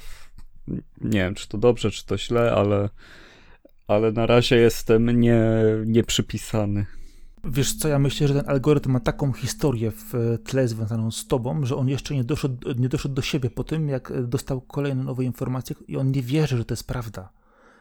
nie 1.02 1.20
wiem, 1.20 1.36
czy 1.36 1.48
to 1.48 1.58
dobrze, 1.58 1.92
czy 1.92 2.06
to 2.06 2.18
źle, 2.18 2.52
ale 2.52 2.90
ale 3.90 4.12
na 4.12 4.26
razie 4.26 4.56
jestem 4.56 5.20
nie, 5.20 5.42
nieprzypisany. 5.86 6.86
Wiesz 7.44 7.74
co, 7.74 7.88
ja 7.88 8.00
myślę, 8.00 8.28
że 8.28 8.34
ten 8.34 8.50
algorytm 8.50 8.92
ma 8.92 9.00
taką 9.00 9.34
historię 9.34 9.92
w 9.92 10.16
e, 10.16 10.38
tle 10.38 10.68
związaną 10.68 11.12
z 11.12 11.28
tobą, 11.28 11.66
że 11.66 11.76
on 11.76 11.90
jeszcze 11.90 12.16
nie 12.16 12.24
doszedł, 12.24 12.74
nie 12.78 12.90
doszedł 12.90 13.16
do 13.16 13.22
siebie 13.22 13.50
po 13.50 13.64
tym, 13.64 13.90
jak 13.90 14.12
e, 14.12 14.22
dostał 14.22 14.62
kolejne 14.62 15.04
nowe 15.04 15.24
informacje 15.24 15.76
i 15.88 15.98
on 15.98 16.12
nie 16.12 16.22
wierzy, 16.22 16.58
że 16.58 16.66
to 16.66 16.74
jest 16.74 16.88
prawda. 16.88 17.30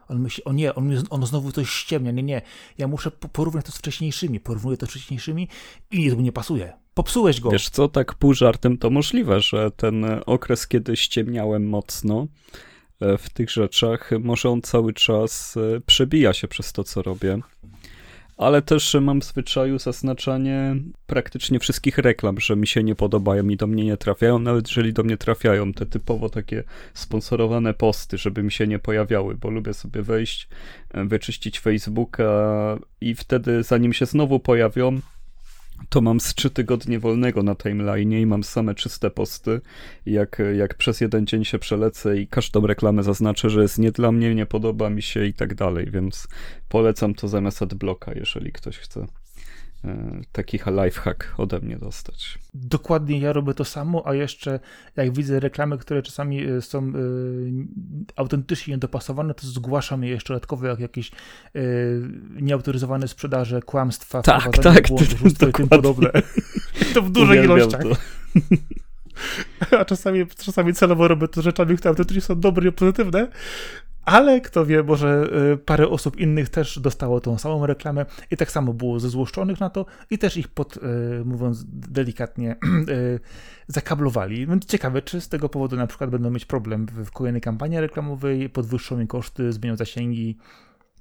On 0.09 0.21
myśli, 0.21 0.45
o 0.45 0.53
nie, 0.53 0.75
on, 0.75 0.91
on 1.11 1.27
znowu 1.27 1.53
coś 1.53 1.71
ściemnia. 1.71 2.11
Nie, 2.11 2.23
nie, 2.23 2.43
ja 2.79 2.89
muszę 2.89 3.11
porównać 3.11 3.67
to 3.67 3.73
z 3.73 3.79
wcześniejszymi. 3.79 4.41
Porównuję 4.41 4.77
to 4.77 4.87
z 4.87 4.91
wcześniejszymi 4.91 5.49
i 5.91 5.99
nic 5.99 6.15
mu 6.15 6.21
nie 6.21 6.33
pasuje. 6.33 6.73
Popsułeś 6.95 7.41
go. 7.41 7.51
Wiesz 7.51 7.69
co, 7.69 7.89
tak 7.89 8.15
pół 8.15 8.35
żartem 8.35 8.79
to 8.79 8.91
możliwe, 8.91 9.41
że 9.41 9.71
ten 9.71 10.07
okres, 10.27 10.69
kiedy 10.69 10.97
ściemniałem 10.97 11.69
mocno 11.69 12.27
w 13.01 13.31
tych 13.31 13.51
rzeczach, 13.51 14.11
może 14.21 14.49
on 14.51 14.63
cały 14.63 14.93
czas 14.93 15.57
e, 15.57 15.81
przebija 15.81 16.33
się 16.33 16.49
przez 16.49 16.73
to, 16.73 16.85
co 16.85 17.03
robię. 17.03 17.39
Ale 18.37 18.63
też 18.63 18.97
mam 19.01 19.21
w 19.21 19.25
zwyczaju 19.25 19.79
zaznaczanie 19.79 20.77
praktycznie 21.07 21.59
wszystkich 21.59 21.99
reklam, 21.99 22.41
że 22.41 22.57
mi 22.57 22.67
się 22.67 22.83
nie 22.83 22.95
podobają 22.95 23.49
i 23.49 23.57
do 23.57 23.67
mnie 23.67 23.85
nie 23.85 23.97
trafiają, 23.97 24.39
nawet 24.39 24.69
jeżeli 24.69 24.93
do 24.93 25.03
mnie 25.03 25.17
trafiają 25.17 25.73
te 25.73 25.87
typowo 25.87 26.29
takie 26.29 26.65
sponsorowane 26.95 27.75
posty, 27.75 28.19
żeby 28.19 28.43
mi 28.43 28.53
się 28.53 28.67
nie 28.67 28.79
pojawiały, 28.79 29.35
bo 29.35 29.51
lubię 29.51 29.75
sobie 29.75 30.03
wejść, 30.03 30.49
e, 30.91 31.05
wyczyścić 31.05 31.61
Facebooka 31.61 32.79
i 33.01 33.15
wtedy 33.15 33.63
zanim 33.63 33.93
się 33.93 34.07
znowu 34.07 34.41
pojawią, 34.41 35.01
to 35.89 36.01
mam 36.01 36.21
z 36.21 36.35
trzy 36.35 36.51
tygodnie 36.51 36.99
wolnego 36.99 37.43
na 37.43 37.55
timeline 37.55 38.13
i 38.13 38.27
mam 38.27 38.45
same 38.45 38.75
czyste 38.75 39.11
posty. 39.11 39.61
Jak, 40.07 40.43
jak 40.57 40.75
przez 40.75 41.01
jeden 41.01 41.27
dzień 41.27 41.45
się 41.45 41.59
przelecę 41.59 42.19
i 42.19 42.27
każdą 42.27 42.67
reklamę 42.67 43.03
zaznaczę, 43.03 43.51
że 43.51 43.63
jest 43.63 43.79
nie 43.79 43.93
dla 43.93 44.13
mnie, 44.13 44.35
nie 44.35 44.47
podoba 44.47 44.91
mi 44.91 45.03
się 45.03 45.25
i 45.25 45.35
tak 45.35 45.55
dalej, 45.55 45.91
więc 45.91 46.29
polecam 46.69 47.15
to 47.15 47.29
zamiast 47.29 47.63
adblocka, 47.63 48.13
jeżeli 48.13 48.53
ktoś 48.53 48.79
chce. 48.79 49.07
E, 49.85 50.21
taki 50.33 50.59
lifehack 50.85 51.35
ode 51.37 51.61
mnie 51.61 51.77
dostać. 51.77 52.39
Dokładnie 52.55 53.19
ja 53.19 53.33
robię 53.33 53.55
to 53.55 53.65
samo, 53.65 54.07
a 54.07 54.15
jeszcze 54.15 54.61
jak 54.97 55.13
widzę 55.13 55.41
reklamy, 55.41 55.79
które 55.79 56.03
czasami 56.03 56.45
e, 56.45 56.63
są 56.63 56.89
y, 56.89 56.93
autentycznie 58.17 58.75
niedopasowane, 58.75 59.35
to 59.35 59.47
zgłaszam 59.47 60.05
je 60.05 60.11
jeszcze 60.11 60.35
dodatkowo 60.35 60.67
jak 60.67 60.81
jakieś 60.81 61.11
y, 61.57 62.03
nieautoryzowane 62.41 63.09
sprzedaże, 63.09 63.63
kłamstwa, 63.63 64.23
tak, 64.23 64.59
tak, 64.59 64.89
błąd, 64.89 65.27
i 65.27 65.53
tym 65.53 65.69
podobne. 65.69 66.11
to 66.95 67.03
w 67.03 67.11
dużych 67.11 67.45
ilościach. 67.45 67.83
To. 67.83 67.97
A 69.79 69.85
czasami, 69.85 70.27
czasami 70.27 70.75
celowo 70.75 71.09
robię 71.09 71.29
to 71.29 71.43
rzeczami, 71.43 71.77
które 71.77 71.91
autentycznie 71.91 72.21
są 72.21 72.41
dobre 72.41 72.69
i 72.69 72.73
pozytywne, 72.73 73.29
ale 74.09 74.41
kto 74.41 74.67
wie, 74.67 74.83
może 74.83 75.31
y, 75.53 75.57
parę 75.57 75.89
osób 75.89 76.21
innych 76.21 76.49
też 76.49 76.79
dostało 76.79 77.21
tą 77.21 77.39
samą 77.39 77.67
reklamę 77.67 78.07
i 78.31 78.37
tak 78.37 78.51
samo 78.51 78.73
było 78.73 79.01
zezłoszczonych 79.01 79.61
na 79.61 79.71
to 79.71 79.87
i 80.11 80.19
też 80.19 80.37
ich 80.37 80.49
pod, 80.49 80.77
y, 80.77 80.81
mówiąc 81.25 81.65
delikatnie, 81.69 82.57
y, 82.89 83.21
zakablowali. 83.67 84.47
Ciekawe, 84.67 85.03
czy 85.03 85.21
z 85.21 85.29
tego 85.29 85.49
powodu 85.49 85.77
na 85.77 85.87
przykład 85.87 86.11
będą 86.11 86.31
mieć 86.31 86.45
problem 86.45 86.87
w 86.87 87.11
kolejnej 87.11 87.41
kampanii 87.43 87.81
reklamowej, 87.81 88.49
podwyższą 88.51 88.97
mi 88.97 89.07
koszty, 89.07 89.53
zmienią 89.53 89.77
zasięgi. 89.77 90.39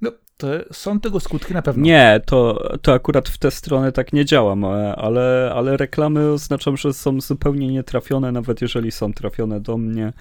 No, 0.02 0.12
to 0.36 0.48
są 0.72 1.00
tego 1.00 1.20
skutki 1.20 1.54
na 1.54 1.62
pewno. 1.62 1.84
Nie, 1.84 2.20
to, 2.26 2.68
to 2.82 2.92
akurat 2.92 3.28
w 3.28 3.38
tę 3.38 3.50
stronę 3.50 3.92
tak 3.92 4.12
nie 4.12 4.24
działam, 4.24 4.64
ale, 4.96 5.52
ale 5.54 5.76
reklamy 5.76 6.30
oznaczam, 6.30 6.76
że 6.76 6.92
są 6.92 7.20
zupełnie 7.20 7.68
nietrafione, 7.68 8.32
nawet 8.32 8.62
jeżeli 8.62 8.90
są 8.90 9.12
trafione 9.12 9.60
do 9.60 9.76
mnie, 9.76 10.12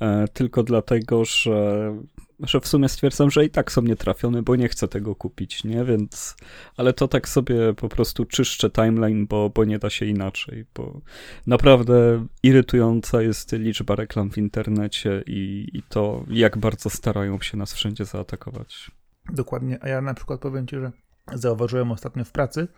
e, 0.00 0.28
tylko 0.28 0.62
dlatego, 0.62 1.24
że 1.24 1.92
że 2.40 2.60
w 2.60 2.66
sumie 2.66 2.88
stwierdzam, 2.88 3.30
że 3.30 3.44
i 3.44 3.50
tak 3.50 3.72
są 3.72 3.82
nietrafione, 3.82 4.42
bo 4.42 4.56
nie 4.56 4.68
chcę 4.68 4.88
tego 4.88 5.14
kupić, 5.14 5.64
nie? 5.64 5.84
Więc, 5.84 6.36
ale 6.76 6.92
to 6.92 7.08
tak 7.08 7.28
sobie 7.28 7.74
po 7.74 7.88
prostu 7.88 8.24
czyszczę 8.24 8.70
timeline, 8.70 9.26
bo, 9.26 9.50
bo 9.50 9.64
nie 9.64 9.78
da 9.78 9.90
się 9.90 10.06
inaczej, 10.06 10.64
bo 10.74 11.00
naprawdę 11.46 12.26
irytująca 12.42 13.22
jest 13.22 13.52
liczba 13.52 13.96
reklam 13.96 14.30
w 14.30 14.38
internecie 14.38 15.22
i, 15.26 15.68
i 15.72 15.82
to, 15.82 16.24
jak 16.28 16.58
bardzo 16.58 16.90
starają 16.90 17.40
się 17.40 17.56
nas 17.56 17.74
wszędzie 17.74 18.04
zaatakować. 18.04 18.90
Dokładnie, 19.32 19.78
a 19.80 19.88
ja 19.88 20.00
na 20.00 20.14
przykład 20.14 20.40
powiem 20.40 20.66
ci, 20.66 20.76
że 20.76 20.92
zauważyłem 21.34 21.92
ostatnio 21.92 22.24
w 22.24 22.32
pracy, 22.32 22.68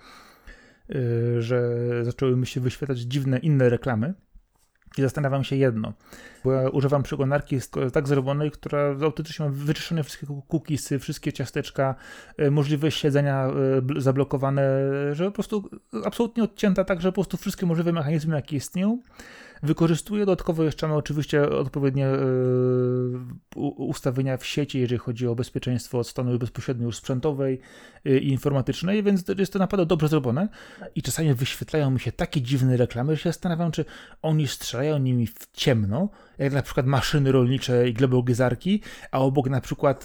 yy, 0.89 1.43
że 1.43 1.79
zaczęły 2.03 2.37
mi 2.37 2.47
się 2.47 2.61
wyświetlać 2.61 2.99
dziwne 2.99 3.39
inne 3.39 3.69
reklamy, 3.69 4.15
i 4.99 5.03
zastanawiam 5.03 5.45
się 5.45 5.57
jedno, 5.57 5.93
bo 6.45 6.53
ja 6.53 6.69
używam 6.69 7.03
przeglądarki 7.03 7.59
tak 7.93 8.09
zrobionej, 8.09 8.51
która 8.51 8.97
autentycznie 9.03 9.47
ma 9.47 9.53
wyczyszczone 9.55 10.05
wszystkie 10.05 10.27
cookiesy, 10.49 10.99
wszystkie 10.99 11.33
ciasteczka, 11.33 11.95
e, 12.39 12.51
możliwość 12.51 12.99
siedzenia 13.01 13.47
e, 13.47 14.01
zablokowane, 14.01 14.63
że 15.13 15.25
po 15.25 15.33
prostu 15.33 15.71
absolutnie 16.05 16.43
odcięta 16.43 16.85
tak, 16.85 17.01
że 17.01 17.09
po 17.09 17.15
prostu 17.15 17.37
wszystkie 17.37 17.67
możliwe 17.67 17.93
mechanizmy, 17.93 18.37
jakie 18.37 18.57
istnieją, 18.57 18.99
wykorzystuje. 19.63 20.27
Dodatkowo 20.27 20.65
jeszcze 20.65 20.87
mamy 20.87 20.99
oczywiście 20.99 21.51
odpowiednie 21.51 22.07
e, 22.07 22.19
ustawienia 23.57 24.37
w 24.37 24.47
sieci, 24.47 24.81
jeżeli 24.81 24.99
chodzi 24.99 25.27
o 25.27 25.35
bezpieczeństwo 25.35 25.99
od 25.99 26.09
strony 26.09 26.39
bezpośrednio 26.39 26.87
już 26.87 26.97
sprzętowej 26.97 27.61
i 28.05 28.29
informatycznej, 28.29 29.03
więc 29.03 29.25
jest 29.39 29.53
to 29.53 29.59
naprawdę 29.59 29.87
dobrze 29.87 30.09
zrobione. 30.09 30.49
I 30.95 31.03
czasami 31.03 31.35
wyświetlają 31.35 31.91
mi 31.91 32.01
się 32.01 32.13
takie 32.13 32.43
dziwne 32.43 32.77
reklamy, 32.77 33.17
że 33.17 33.23
się 33.23 33.29
zastanawiam, 33.29 33.73
czy 33.73 33.85
oni 34.23 34.49
strzelają 34.49 34.99
nimi 34.99 35.27
w 35.27 35.49
ciemno, 35.53 36.09
jak 36.39 36.53
na 36.53 36.63
przykład 36.63 36.87
maszyny 36.87 37.33
rolnicze 37.33 37.89
i 37.89 37.95
glebogyzarki, 37.95 38.83
a 39.11 39.19
obok 39.19 39.51
na 39.51 39.61
przykład, 39.61 40.05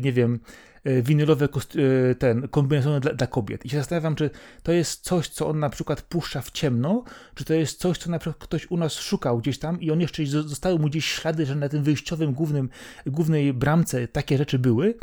nie 0.00 0.12
wiem, 0.12 0.40
E, 0.40 0.69
winylowe 0.84 1.44
e, 1.44 2.14
ten, 2.14 2.48
kombinezony 2.48 3.00
dla, 3.00 3.12
dla, 3.14 3.26
kobiet. 3.26 3.66
I 3.66 3.68
się 3.68 3.76
zastanawiam, 3.76 4.14
czy 4.14 4.30
to 4.62 4.72
jest 4.72 5.04
coś, 5.04 5.28
co 5.28 5.48
on 5.48 5.58
na 5.58 5.70
przykład 5.70 6.02
puszcza 6.02 6.40
w 6.40 6.50
ciemno, 6.50 7.04
czy 7.34 7.44
to 7.44 7.54
jest 7.54 7.78
coś, 7.78 7.98
co 7.98 8.10
na 8.10 8.18
przykład 8.18 8.44
ktoś 8.44 8.70
u 8.70 8.76
nas 8.76 8.94
szukał 8.94 9.38
gdzieś 9.38 9.58
tam 9.58 9.80
i 9.80 9.90
on 9.90 10.00
jeszcze 10.00 10.26
zostały 10.26 10.78
mu 10.78 10.88
gdzieś 10.88 11.04
ślady, 11.04 11.46
że 11.46 11.54
na 11.54 11.68
tym 11.68 11.82
wyjściowym 11.82 12.32
głównym, 12.32 12.68
głównej 13.06 13.52
bramce 13.52 14.08
takie 14.08 14.38
rzeczy 14.38 14.58
były, 14.58 14.94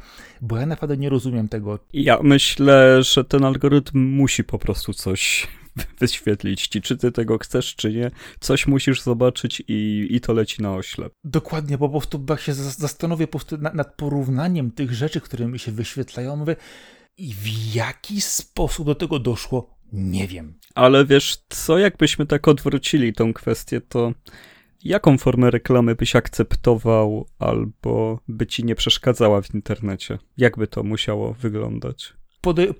bo 0.42 0.58
ja 0.58 0.66
naprawdę 0.66 0.98
nie 0.98 1.10
rozumiem 1.10 1.50
tego. 1.50 1.80
Ja 1.94 2.20
myślę, 2.24 3.04
że 3.04 3.24
ten 3.24 3.44
algorytm 3.44 4.00
musi 4.00 4.44
po 4.44 4.60
prostu 4.60 4.94
coś 4.94 5.48
wyświetlić 6.00 6.68
ci, 6.68 6.82
czy 6.82 6.98
ty 6.98 7.12
tego 7.12 7.38
chcesz, 7.38 7.76
czy 7.76 7.94
nie. 7.94 8.12
Coś 8.40 8.68
musisz 8.68 9.02
zobaczyć 9.02 9.64
i, 9.68 10.08
i 10.10 10.22
to 10.22 10.34
leci 10.34 10.62
na 10.62 10.76
oślep. 10.76 11.14
Dokładnie, 11.24 11.78
bo 11.78 11.90
po 11.90 12.00
prostu 12.00 12.26
jak 12.30 12.42
się 12.42 12.54
zastanowię 12.54 13.28
po 13.28 13.40
prostu 13.40 13.58
nad, 13.58 13.96
porównaniem 13.96 14.72
tych 14.72 14.94
rzeczy, 14.94 15.22
które 15.22 15.48
mi 15.48 15.60
się 15.60 15.72
wyświetlają, 15.72 16.36
mówię, 16.36 16.56
i 17.18 17.34
w 17.34 17.76
jaki 17.76 18.22
sposób 18.22 18.86
do 18.86 18.96
tego 18.96 19.20
doszło, 19.20 19.78
nie 19.94 20.28
wiem. 20.28 20.60
Ale 20.76 21.06
wiesz, 21.06 21.38
co 21.50 21.78
jakbyśmy 21.78 22.26
tak 22.26 22.48
odwrócili 22.48 23.14
tą 23.14 23.34
kwestię, 23.34 23.82
to 23.82 24.14
jaką 24.84 25.18
formę 25.18 25.52
reklamy 25.52 25.96
byś 25.96 26.16
akceptował 26.16 27.28
albo 27.40 28.20
by 28.28 28.48
ci 28.48 28.66
nie 28.66 28.76
przeszkadzała 28.76 29.42
w 29.42 29.54
internecie? 29.54 30.18
Jakby 30.38 30.68
to 30.68 30.84
musiało 30.84 31.34
wyglądać? 31.34 32.14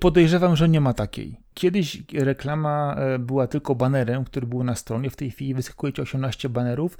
podejrzewam, 0.00 0.56
że 0.56 0.68
nie 0.68 0.80
ma 0.80 0.94
takiej. 0.94 1.36
Kiedyś 1.58 2.02
reklama 2.12 2.94
e, 2.94 3.18
była 3.18 3.46
tylko 3.46 3.74
banerem, 3.74 4.24
który 4.24 4.46
był 4.46 4.64
na 4.64 4.74
stronie. 4.74 5.10
W 5.10 5.16
tej 5.16 5.30
chwili 5.30 5.54
wyskakujecie 5.54 6.02
18 6.02 6.48
banerów, 6.48 6.98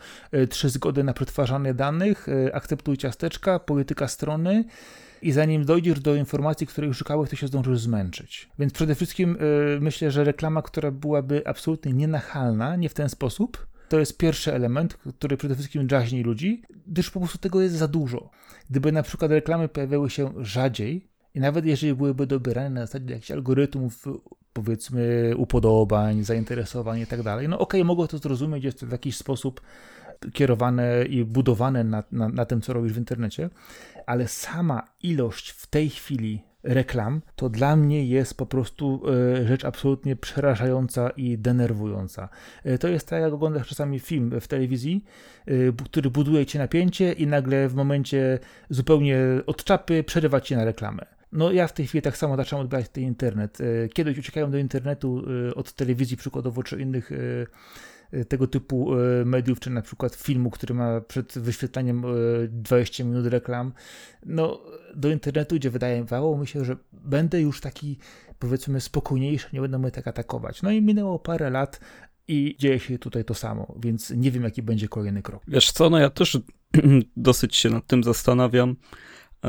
3 0.50 0.66
e, 0.66 0.70
zgody 0.70 1.04
na 1.04 1.12
przetwarzanie 1.12 1.74
danych, 1.74 2.28
e, 2.28 2.54
akceptuj 2.54 2.96
ciasteczka, 2.96 3.58
polityka 3.58 4.08
strony. 4.08 4.64
I 5.22 5.32
zanim 5.32 5.64
dojdziesz 5.64 6.00
do 6.00 6.14
informacji, 6.14 6.66
której 6.66 6.94
szukałeś, 6.94 7.30
to 7.30 7.36
się 7.36 7.46
zdążysz 7.46 7.80
zmęczyć. 7.80 8.48
Więc 8.58 8.72
przede 8.72 8.94
wszystkim 8.94 9.36
myślę, 9.80 10.10
że 10.10 10.24
reklama, 10.24 10.62
która 10.62 10.90
byłaby 10.90 11.42
absolutnie 11.46 11.92
nienachalna, 11.92 12.76
nie 12.76 12.88
w 12.88 12.94
ten 12.94 13.08
sposób, 13.08 13.66
to 13.88 13.98
jest 13.98 14.18
pierwszy 14.18 14.54
element, 14.54 14.98
który 15.18 15.36
przede 15.36 15.54
wszystkim 15.54 15.86
drażni 15.86 16.22
ludzi, 16.22 16.62
gdyż 16.86 17.10
po 17.10 17.20
prostu 17.20 17.38
tego 17.38 17.60
jest 17.60 17.74
za 17.74 17.88
dużo. 17.88 18.30
Gdyby 18.70 18.92
na 18.92 19.02
przykład 19.02 19.30
reklamy 19.30 19.68
pojawiały 19.68 20.10
się 20.10 20.32
rzadziej, 20.38 21.08
i 21.38 21.40
nawet 21.40 21.66
jeżeli 21.66 21.94
byłyby 21.94 22.26
dobierane 22.26 22.70
na 22.70 22.86
zasadzie 22.86 23.14
jakichś 23.14 23.30
algorytmów, 23.30 24.04
powiedzmy, 24.52 25.32
upodobań, 25.36 26.24
zainteresowań 26.24 27.00
i 27.00 27.06
tak 27.06 27.22
dalej, 27.22 27.48
no 27.48 27.58
okej, 27.58 27.80
okay, 27.80 27.86
mogę 27.86 28.08
to 28.08 28.18
zrozumieć, 28.18 28.64
jest 28.64 28.80
to 28.80 28.86
w 28.86 28.92
jakiś 28.92 29.16
sposób 29.16 29.60
kierowane 30.32 31.04
i 31.04 31.24
budowane 31.24 31.84
na, 31.84 32.04
na, 32.12 32.28
na 32.28 32.44
tym, 32.44 32.60
co 32.60 32.72
robisz 32.72 32.92
w 32.92 32.98
internecie, 32.98 33.50
ale 34.06 34.28
sama 34.28 34.82
ilość 35.02 35.50
w 35.50 35.66
tej 35.66 35.90
chwili 35.90 36.42
reklam, 36.62 37.22
to 37.36 37.48
dla 37.48 37.76
mnie 37.76 38.06
jest 38.06 38.36
po 38.36 38.46
prostu 38.46 39.02
e, 39.38 39.46
rzecz 39.46 39.64
absolutnie 39.64 40.16
przerażająca 40.16 41.10
i 41.10 41.38
denerwująca. 41.38 42.28
E, 42.64 42.78
to 42.78 42.88
jest 42.88 43.08
tak, 43.08 43.22
jak 43.22 43.32
oglądasz 43.32 43.68
czasami 43.68 44.00
film 44.00 44.40
w 44.40 44.48
telewizji, 44.48 45.04
e, 45.46 45.52
który 45.84 46.10
buduje 46.10 46.46
ci 46.46 46.58
napięcie 46.58 47.12
i 47.12 47.26
nagle 47.26 47.68
w 47.68 47.74
momencie 47.74 48.38
zupełnie 48.70 49.18
od 49.46 49.64
czapy 49.64 50.04
przerywa 50.04 50.40
ci 50.40 50.56
na 50.56 50.64
reklamę. 50.64 51.17
No 51.32 51.52
ja 51.52 51.66
w 51.66 51.72
tej 51.72 51.86
chwili 51.86 52.02
tak 52.02 52.16
samo 52.16 52.36
zacząłem 52.36 52.64
odbierać 52.64 52.88
ten 52.88 53.04
internet. 53.04 53.58
E, 53.60 53.88
kiedyś 53.88 54.18
uciekałem 54.18 54.50
do 54.50 54.58
internetu 54.58 55.22
e, 55.48 55.54
od 55.54 55.72
telewizji 55.72 56.16
przykładowo, 56.16 56.62
czy 56.62 56.80
innych 56.80 57.10
e, 57.12 58.24
tego 58.24 58.46
typu 58.46 58.90
mediów, 59.24 59.60
czy 59.60 59.70
na 59.70 59.82
przykład 59.82 60.14
filmu, 60.14 60.50
który 60.50 60.74
ma 60.74 61.00
przed 61.00 61.38
wyświetleniem 61.38 62.04
20 62.48 63.04
minut 63.04 63.26
reklam. 63.26 63.72
No 64.26 64.62
do 64.94 65.10
internetu 65.10 65.56
gdzie 65.56 65.70
wydawało 65.70 66.38
mi 66.38 66.46
się, 66.46 66.64
że 66.64 66.76
będę 66.92 67.40
już 67.40 67.60
taki 67.60 67.98
powiedzmy 68.38 68.80
spokojniejszy, 68.80 69.48
nie 69.52 69.60
będę 69.60 69.78
mnie 69.78 69.90
tak 69.90 70.08
atakować. 70.08 70.62
No 70.62 70.70
i 70.70 70.82
minęło 70.82 71.18
parę 71.18 71.50
lat, 71.50 71.80
i 72.28 72.56
dzieje 72.58 72.80
się 72.80 72.98
tutaj 72.98 73.24
to 73.24 73.34
samo, 73.34 73.74
więc 73.82 74.10
nie 74.10 74.30
wiem, 74.30 74.42
jaki 74.42 74.62
będzie 74.62 74.88
kolejny 74.88 75.22
krok. 75.22 75.42
Wiesz 75.48 75.72
co, 75.72 75.90
no 75.90 75.98
ja 75.98 76.10
też 76.10 76.38
dosyć 77.16 77.56
się 77.56 77.70
nad 77.70 77.86
tym 77.86 78.04
zastanawiam, 78.04 78.76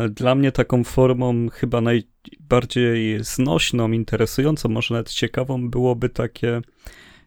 Dla 0.10 0.36
mnie 0.36 0.51
taką 0.51 0.84
formą 0.84 1.50
chyba 1.50 1.81
najbardziej 1.81 3.24
znośną, 3.24 3.91
interesującą, 3.91 4.69
może 4.69 4.93
nawet 4.93 5.10
ciekawą 5.10 5.69
byłoby 5.69 6.10
takie 6.10 6.62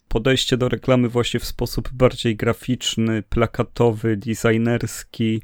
podejście 0.09 0.57
do 0.57 0.69
reklamy 0.69 1.09
właśnie 1.09 1.40
w 1.40 1.45
sposób 1.45 1.90
bardziej 1.92 2.37
graficzny, 2.37 3.23
plakatowy, 3.23 4.16
designerski. 4.16 5.42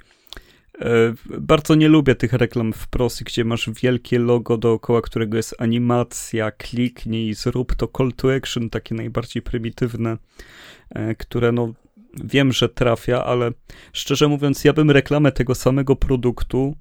E, 0.81 1.15
bardzo 1.41 1.75
nie 1.75 1.89
lubię 1.89 2.15
tych 2.15 2.33
reklam 2.33 2.73
wprost, 2.73 3.23
gdzie 3.23 3.45
masz 3.45 3.71
wielkie 3.83 4.19
logo 4.19 4.57
dookoła, 4.57 5.03
którego 5.03 5.37
jest 5.37 5.55
animacja, 5.59 6.51
kliknij, 6.51 7.35
zrób 7.35 7.75
to 7.75 7.89
call 7.97 8.13
to 8.13 8.35
action, 8.35 8.71
takie 8.71 8.95
najbardziej 8.95 9.43
prymitywne, 9.43 10.17
e, 10.91 11.15
które 11.15 11.53
no 11.53 11.73
wiem, 12.25 12.53
że 12.53 12.69
trafia, 12.69 13.25
ale 13.25 13.51
szczerze 13.93 14.29
mówiąc, 14.29 14.65
ja 14.65 14.73
bym 14.73 14.91
reklamę 14.91 15.33
tego 15.33 15.55
samego 15.55 15.97
produktu 15.97 16.77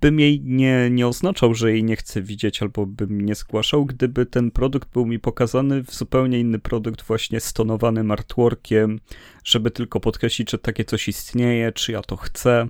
bym 0.00 0.20
jej 0.20 0.40
nie, 0.44 0.90
nie 0.90 1.06
oznaczał, 1.06 1.54
że 1.54 1.72
jej 1.72 1.84
nie 1.84 1.96
chcę 1.96 2.22
widzieć, 2.22 2.62
albo 2.62 2.86
bym 2.86 3.20
nie 3.20 3.34
zgłaszał, 3.34 3.84
gdyby 3.84 4.26
ten 4.26 4.50
produkt 4.50 4.92
był 4.92 5.06
mi 5.06 5.18
pokazany 5.18 5.84
w 5.84 5.94
zupełnie 5.94 6.40
inny 6.40 6.58
produkt, 6.58 7.02
właśnie 7.02 7.40
stonowanym 7.40 8.10
artworkiem, 8.10 9.00
żeby 9.44 9.70
tylko 9.70 10.00
podkreślić, 10.00 10.50
że 10.50 10.58
takie 10.58 10.84
coś 10.84 11.08
istnieje, 11.08 11.72
czy 11.72 11.92
ja 11.92 12.02
to 12.02 12.16
chcę, 12.16 12.68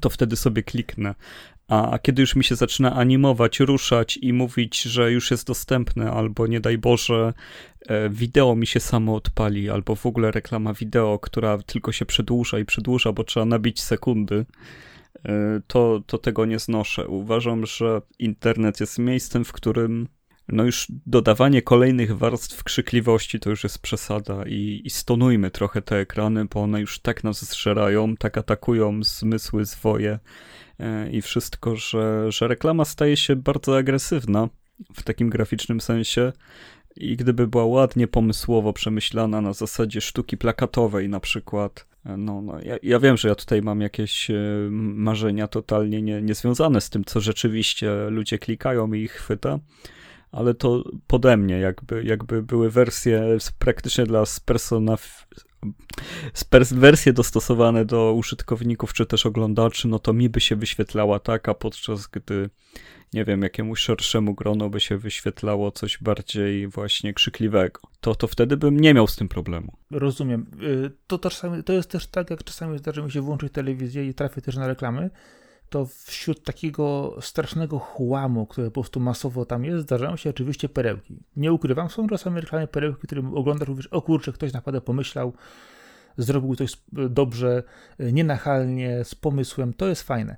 to 0.00 0.10
wtedy 0.10 0.36
sobie 0.36 0.62
kliknę. 0.62 1.14
A, 1.68 1.98
kiedy 2.02 2.22
już 2.22 2.36
mi 2.36 2.44
się 2.44 2.56
zaczyna 2.56 2.94
animować, 2.94 3.60
ruszać 3.60 4.16
i 4.16 4.32
mówić, 4.32 4.82
że 4.82 5.12
już 5.12 5.30
jest 5.30 5.46
dostępne, 5.46 6.10
albo 6.10 6.46
nie 6.46 6.60
daj 6.60 6.78
Boże, 6.78 7.32
e, 7.86 8.10
wideo 8.10 8.56
mi 8.56 8.66
się 8.66 8.80
samo 8.80 9.14
odpali, 9.14 9.70
albo 9.70 9.94
w 9.94 10.06
ogóle 10.06 10.30
reklama 10.30 10.74
wideo, 10.74 11.18
która 11.18 11.58
tylko 11.58 11.92
się 11.92 12.06
przedłuża 12.06 12.58
i 12.58 12.64
przedłuża, 12.64 13.12
bo 13.12 13.24
trzeba 13.24 13.46
nabić 13.46 13.82
sekundy, 13.82 14.46
to, 15.66 16.02
to 16.06 16.18
tego 16.18 16.46
nie 16.46 16.58
znoszę. 16.58 17.08
Uważam, 17.08 17.66
że 17.66 18.02
internet 18.18 18.80
jest 18.80 18.98
miejscem, 18.98 19.44
w 19.44 19.52
którym 19.52 20.08
no 20.48 20.64
już 20.64 20.86
dodawanie 21.06 21.62
kolejnych 21.62 22.18
warstw 22.18 22.64
krzykliwości 22.64 23.40
to 23.40 23.50
już 23.50 23.64
jest 23.64 23.78
przesada 23.78 24.44
i, 24.46 24.82
i 24.84 24.90
stonujmy 24.90 25.50
trochę 25.50 25.82
te 25.82 25.96
ekrany, 25.96 26.44
bo 26.44 26.62
one 26.62 26.80
już 26.80 26.98
tak 26.98 27.24
nas 27.24 27.44
zżerają, 27.44 28.16
tak 28.16 28.38
atakują 28.38 29.02
zmysły, 29.02 29.64
zwoje 29.64 30.18
e, 30.78 31.10
i 31.10 31.22
wszystko, 31.22 31.76
że, 31.76 32.32
że 32.32 32.48
reklama 32.48 32.84
staje 32.84 33.16
się 33.16 33.36
bardzo 33.36 33.76
agresywna 33.76 34.48
w 34.94 35.02
takim 35.02 35.30
graficznym 35.30 35.80
sensie 35.80 36.32
i 36.96 37.16
gdyby 37.16 37.46
była 37.46 37.64
ładnie 37.64 38.08
pomysłowo 38.08 38.72
przemyślana 38.72 39.40
na 39.40 39.52
zasadzie 39.52 40.00
sztuki 40.00 40.36
plakatowej 40.36 41.08
na 41.08 41.20
przykład, 41.20 41.86
e, 41.90 41.97
no, 42.16 42.42
no 42.42 42.60
ja, 42.62 42.76
ja, 42.82 42.98
wiem, 42.98 43.16
że 43.16 43.28
ja 43.28 43.34
tutaj 43.34 43.62
mam 43.62 43.80
jakieś 43.80 44.30
e, 44.30 44.34
marzenia 44.70 45.48
totalnie 45.48 46.02
nie, 46.02 46.22
niezwiązane 46.22 46.80
z 46.80 46.90
tym, 46.90 47.04
co 47.04 47.20
rzeczywiście 47.20 48.10
ludzie 48.10 48.38
klikają 48.38 48.92
i 48.92 49.00
ich 49.00 49.12
chwyta, 49.12 49.58
ale 50.32 50.54
to 50.54 50.84
pode 51.06 51.36
mnie, 51.36 51.58
jakby, 51.58 52.04
jakby 52.04 52.42
były 52.42 52.70
wersje 52.70 53.38
praktycznie 53.58 54.06
dla 54.06 54.26
spersona, 54.26 54.96
wersje 56.70 57.12
dostosowane 57.12 57.84
do 57.84 58.12
użytkowników 58.12 58.92
czy 58.92 59.06
też 59.06 59.26
oglądaczy, 59.26 59.88
no 59.88 59.98
to 59.98 60.12
mi 60.12 60.28
by 60.28 60.40
się 60.40 60.56
wyświetlała 60.56 61.18
taka, 61.18 61.54
podczas 61.54 62.06
gdy 62.06 62.50
nie 63.12 63.24
wiem, 63.24 63.42
jakiemuś 63.42 63.80
szerszemu 63.80 64.34
gronu 64.34 64.70
by 64.70 64.80
się 64.80 64.98
wyświetlało 64.98 65.70
coś 65.70 65.98
bardziej 65.98 66.68
właśnie 66.68 67.14
krzykliwego. 67.14 67.80
To, 68.00 68.14
to 68.14 68.26
wtedy 68.26 68.56
bym 68.56 68.80
nie 68.80 68.94
miał 68.94 69.06
z 69.06 69.16
tym 69.16 69.28
problemu. 69.28 69.72
Rozumiem. 69.90 70.46
Y, 70.62 70.90
to, 71.06 71.18
czasami, 71.18 71.64
to 71.64 71.72
jest 71.72 71.90
też 71.90 72.06
tak, 72.06 72.30
jak 72.30 72.44
czasami 72.44 72.78
zdarzy 72.78 73.02
mi 73.02 73.12
się 73.12 73.20
włączyć 73.20 73.52
telewizję 73.52 74.06
i 74.06 74.14
trafię 74.14 74.40
też 74.40 74.56
na 74.56 74.66
reklamy, 74.66 75.10
to 75.68 75.86
wśród 75.86 76.44
takiego 76.44 77.16
strasznego 77.20 77.78
chłamu, 77.78 78.46
które 78.46 78.66
po 78.66 78.80
prostu 78.80 79.00
masowo 79.00 79.44
tam 79.44 79.64
jest, 79.64 79.82
zdarzają 79.82 80.16
się 80.16 80.30
oczywiście 80.30 80.68
perełki. 80.68 81.16
Nie 81.36 81.52
ukrywam, 81.52 81.90
są 81.90 82.08
czasami 82.08 82.40
reklamy 82.40 82.66
perełki, 82.66 83.06
które 83.06 83.30
oglądasz, 83.34 83.68
mówisz, 83.68 83.86
o 83.86 84.02
kurczę, 84.02 84.32
ktoś 84.32 84.52
naprawdę 84.52 84.80
pomyślał, 84.80 85.32
zrobił 86.18 86.56
coś 86.56 86.72
dobrze, 86.92 87.62
nienachalnie, 87.98 89.04
z 89.04 89.14
pomysłem, 89.14 89.72
to 89.72 89.88
jest 89.88 90.02
fajne. 90.02 90.36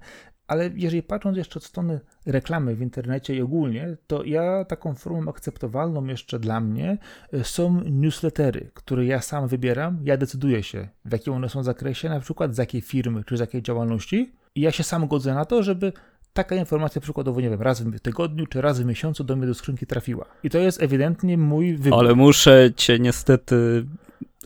Ale 0.51 0.71
jeżeli 0.75 1.03
patrząc 1.03 1.37
jeszcze 1.37 1.59
od 1.59 1.65
strony 1.65 2.01
reklamy 2.27 2.75
w 2.75 2.83
internecie 2.83 3.35
i 3.35 3.43
ogólnie, 3.43 3.97
to 4.07 4.25
ja 4.25 4.65
taką 4.65 4.95
formą 4.95 5.31
akceptowalną 5.31 6.05
jeszcze 6.05 6.39
dla 6.39 6.61
mnie 6.61 6.99
e, 7.33 7.45
są 7.45 7.81
newslettery, 7.85 8.71
które 8.75 9.07
ja 9.07 9.21
sam 9.21 9.49
wybieram, 9.49 9.99
ja 10.05 10.17
decyduję 10.17 10.63
się, 10.63 10.89
w 11.05 11.13
jakim 11.13 11.33
one 11.33 11.49
są 11.49 11.63
zakresie, 11.63 12.09
na 12.09 12.21
przykład 12.21 12.55
z 12.55 12.59
jakiej 12.59 12.81
firmy 12.81 13.25
czy 13.25 13.37
z 13.37 13.41
jakiej 13.41 13.63
działalności 13.63 14.33
i 14.55 14.61
ja 14.61 14.71
się 14.71 14.83
sam 14.83 15.09
godzę 15.09 15.35
na 15.35 15.45
to, 15.45 15.63
żeby 15.63 15.93
taka 16.33 16.55
informacja 16.55 17.01
przykładowo, 17.01 17.41
nie 17.41 17.51
wiem, 17.51 17.63
raz 17.63 17.83
w 17.83 18.01
tygodniu 18.01 18.47
czy 18.47 18.61
raz 18.61 18.81
w 18.81 18.85
miesiącu 18.85 19.25
do 19.25 19.37
mnie 19.37 19.47
do 19.47 19.55
skrzynki 19.55 19.87
trafiła. 19.87 20.27
I 20.43 20.51
to 20.51 20.59
jest 20.59 20.83
ewidentnie 20.83 21.39
mój 21.39 21.77
wybór. 21.77 21.99
Ale 21.99 22.15
muszę 22.15 22.71
cię 22.77 22.99
niestety 22.99 23.87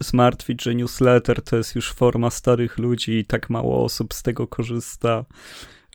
zmartwić, 0.00 0.62
że 0.62 0.74
newsletter 0.74 1.42
to 1.42 1.56
jest 1.56 1.74
już 1.74 1.92
forma 1.92 2.30
starych 2.30 2.78
ludzi 2.78 3.12
i 3.12 3.24
tak 3.24 3.50
mało 3.50 3.84
osób 3.84 4.14
z 4.14 4.22
tego 4.22 4.46
korzysta, 4.46 5.24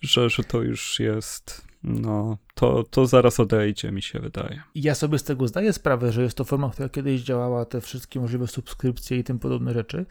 że, 0.02 0.30
że 0.30 0.44
to 0.44 0.62
już 0.62 1.00
jest 1.00 1.70
no, 1.84 2.38
to, 2.54 2.84
to 2.84 3.08
zaraz 3.08 3.40
odejdzie, 3.40 3.92
mi 3.92 4.02
się 4.02 4.20
wydaje. 4.20 4.62
Ja 4.76 4.96
sobie 4.96 5.20
z 5.20 5.24
tego 5.24 5.48
zdaję 5.48 5.74
sprawę, 5.74 6.12
że 6.12 6.24
jest 6.24 6.38
to 6.38 6.44
forma, 6.44 6.70
która 6.70 6.90
kiedyś 6.90 7.22
działała, 7.22 7.66
te 7.66 7.82
wszystkie 7.82 8.20
możliwe 8.20 8.48
subskrypcje 8.48 9.18
i 9.18 9.24
tym 9.24 9.40
podobne 9.40 9.74
rzeczy, 9.74 10.06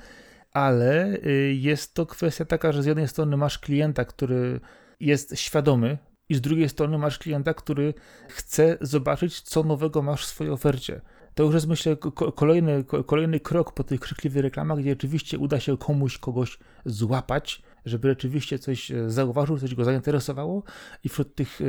ale 0.53 1.16
y, 1.27 1.55
jest 1.61 1.94
to 1.94 2.07
kwestia 2.07 2.44
taka, 2.44 2.72
że 2.72 2.83
z 2.83 2.87
jednej 2.87 3.09
strony 3.09 3.37
masz 3.37 3.59
klienta, 3.59 4.05
który 4.05 4.61
jest 5.01 5.38
świadomy, 5.38 5.98
i 6.29 6.35
z 6.35 6.40
drugiej 6.40 6.68
strony 6.68 6.98
masz 6.98 7.18
klienta, 7.18 7.55
który 7.55 7.94
chce 8.29 8.79
zobaczyć, 8.81 9.40
co 9.40 9.62
nowego 9.62 10.03
masz 10.03 10.22
w 10.22 10.29
swojej 10.29 10.53
ofercie. 10.53 11.01
To 11.35 11.42
już 11.42 11.55
jest, 11.55 11.66
myślę, 11.66 11.96
kolejny, 12.35 12.85
kolejny 13.07 13.40
krok 13.40 13.72
po 13.72 13.85
tych 13.85 14.01
krzykliwych 14.01 14.42
reklamach, 14.42 14.79
gdzie 14.79 14.90
rzeczywiście 14.90 15.38
uda 15.38 15.61
się 15.61 15.79
komuś 15.79 16.18
kogoś 16.18 16.59
złapać, 16.85 17.62
żeby 17.88 18.09
rzeczywiście 18.09 18.59
coś 18.59 18.90
e, 18.90 19.11
zauważył, 19.11 19.59
coś 19.59 19.74
go 19.74 19.85
zainteresowało 19.85 20.62
i 21.05 21.09
wśród 21.09 21.35
tych 21.35 21.61
e, 21.61 21.64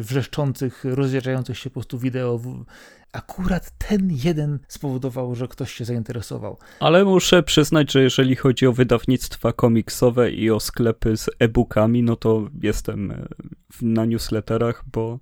wrzeszczących, 0.00 0.84
rozjeżdżających 0.84 1.58
się 1.58 1.70
po 1.70 1.74
prostu 1.74 1.98
wideo 1.98 2.40
akurat 3.12 3.70
ten 3.78 4.10
jeden 4.24 4.58
spowodował, 4.68 5.34
że 5.34 5.48
ktoś 5.48 5.72
się 5.72 5.84
zainteresował. 5.84 6.58
Ale 6.80 7.04
muszę 7.04 7.42
przyznać, 7.42 7.92
że 7.92 8.02
jeżeli 8.02 8.36
chodzi 8.36 8.66
o 8.66 8.72
wydawnictwa 8.72 9.52
komiksowe 9.52 10.30
i 10.30 10.50
o 10.50 10.60
sklepy 10.60 11.16
z 11.16 11.30
e-bookami, 11.38 12.02
no 12.02 12.16
to 12.16 12.48
jestem 12.62 13.10
e, 13.10 13.26
na 13.82 14.04
newsletterach, 14.04 14.84
bo, 14.92 15.18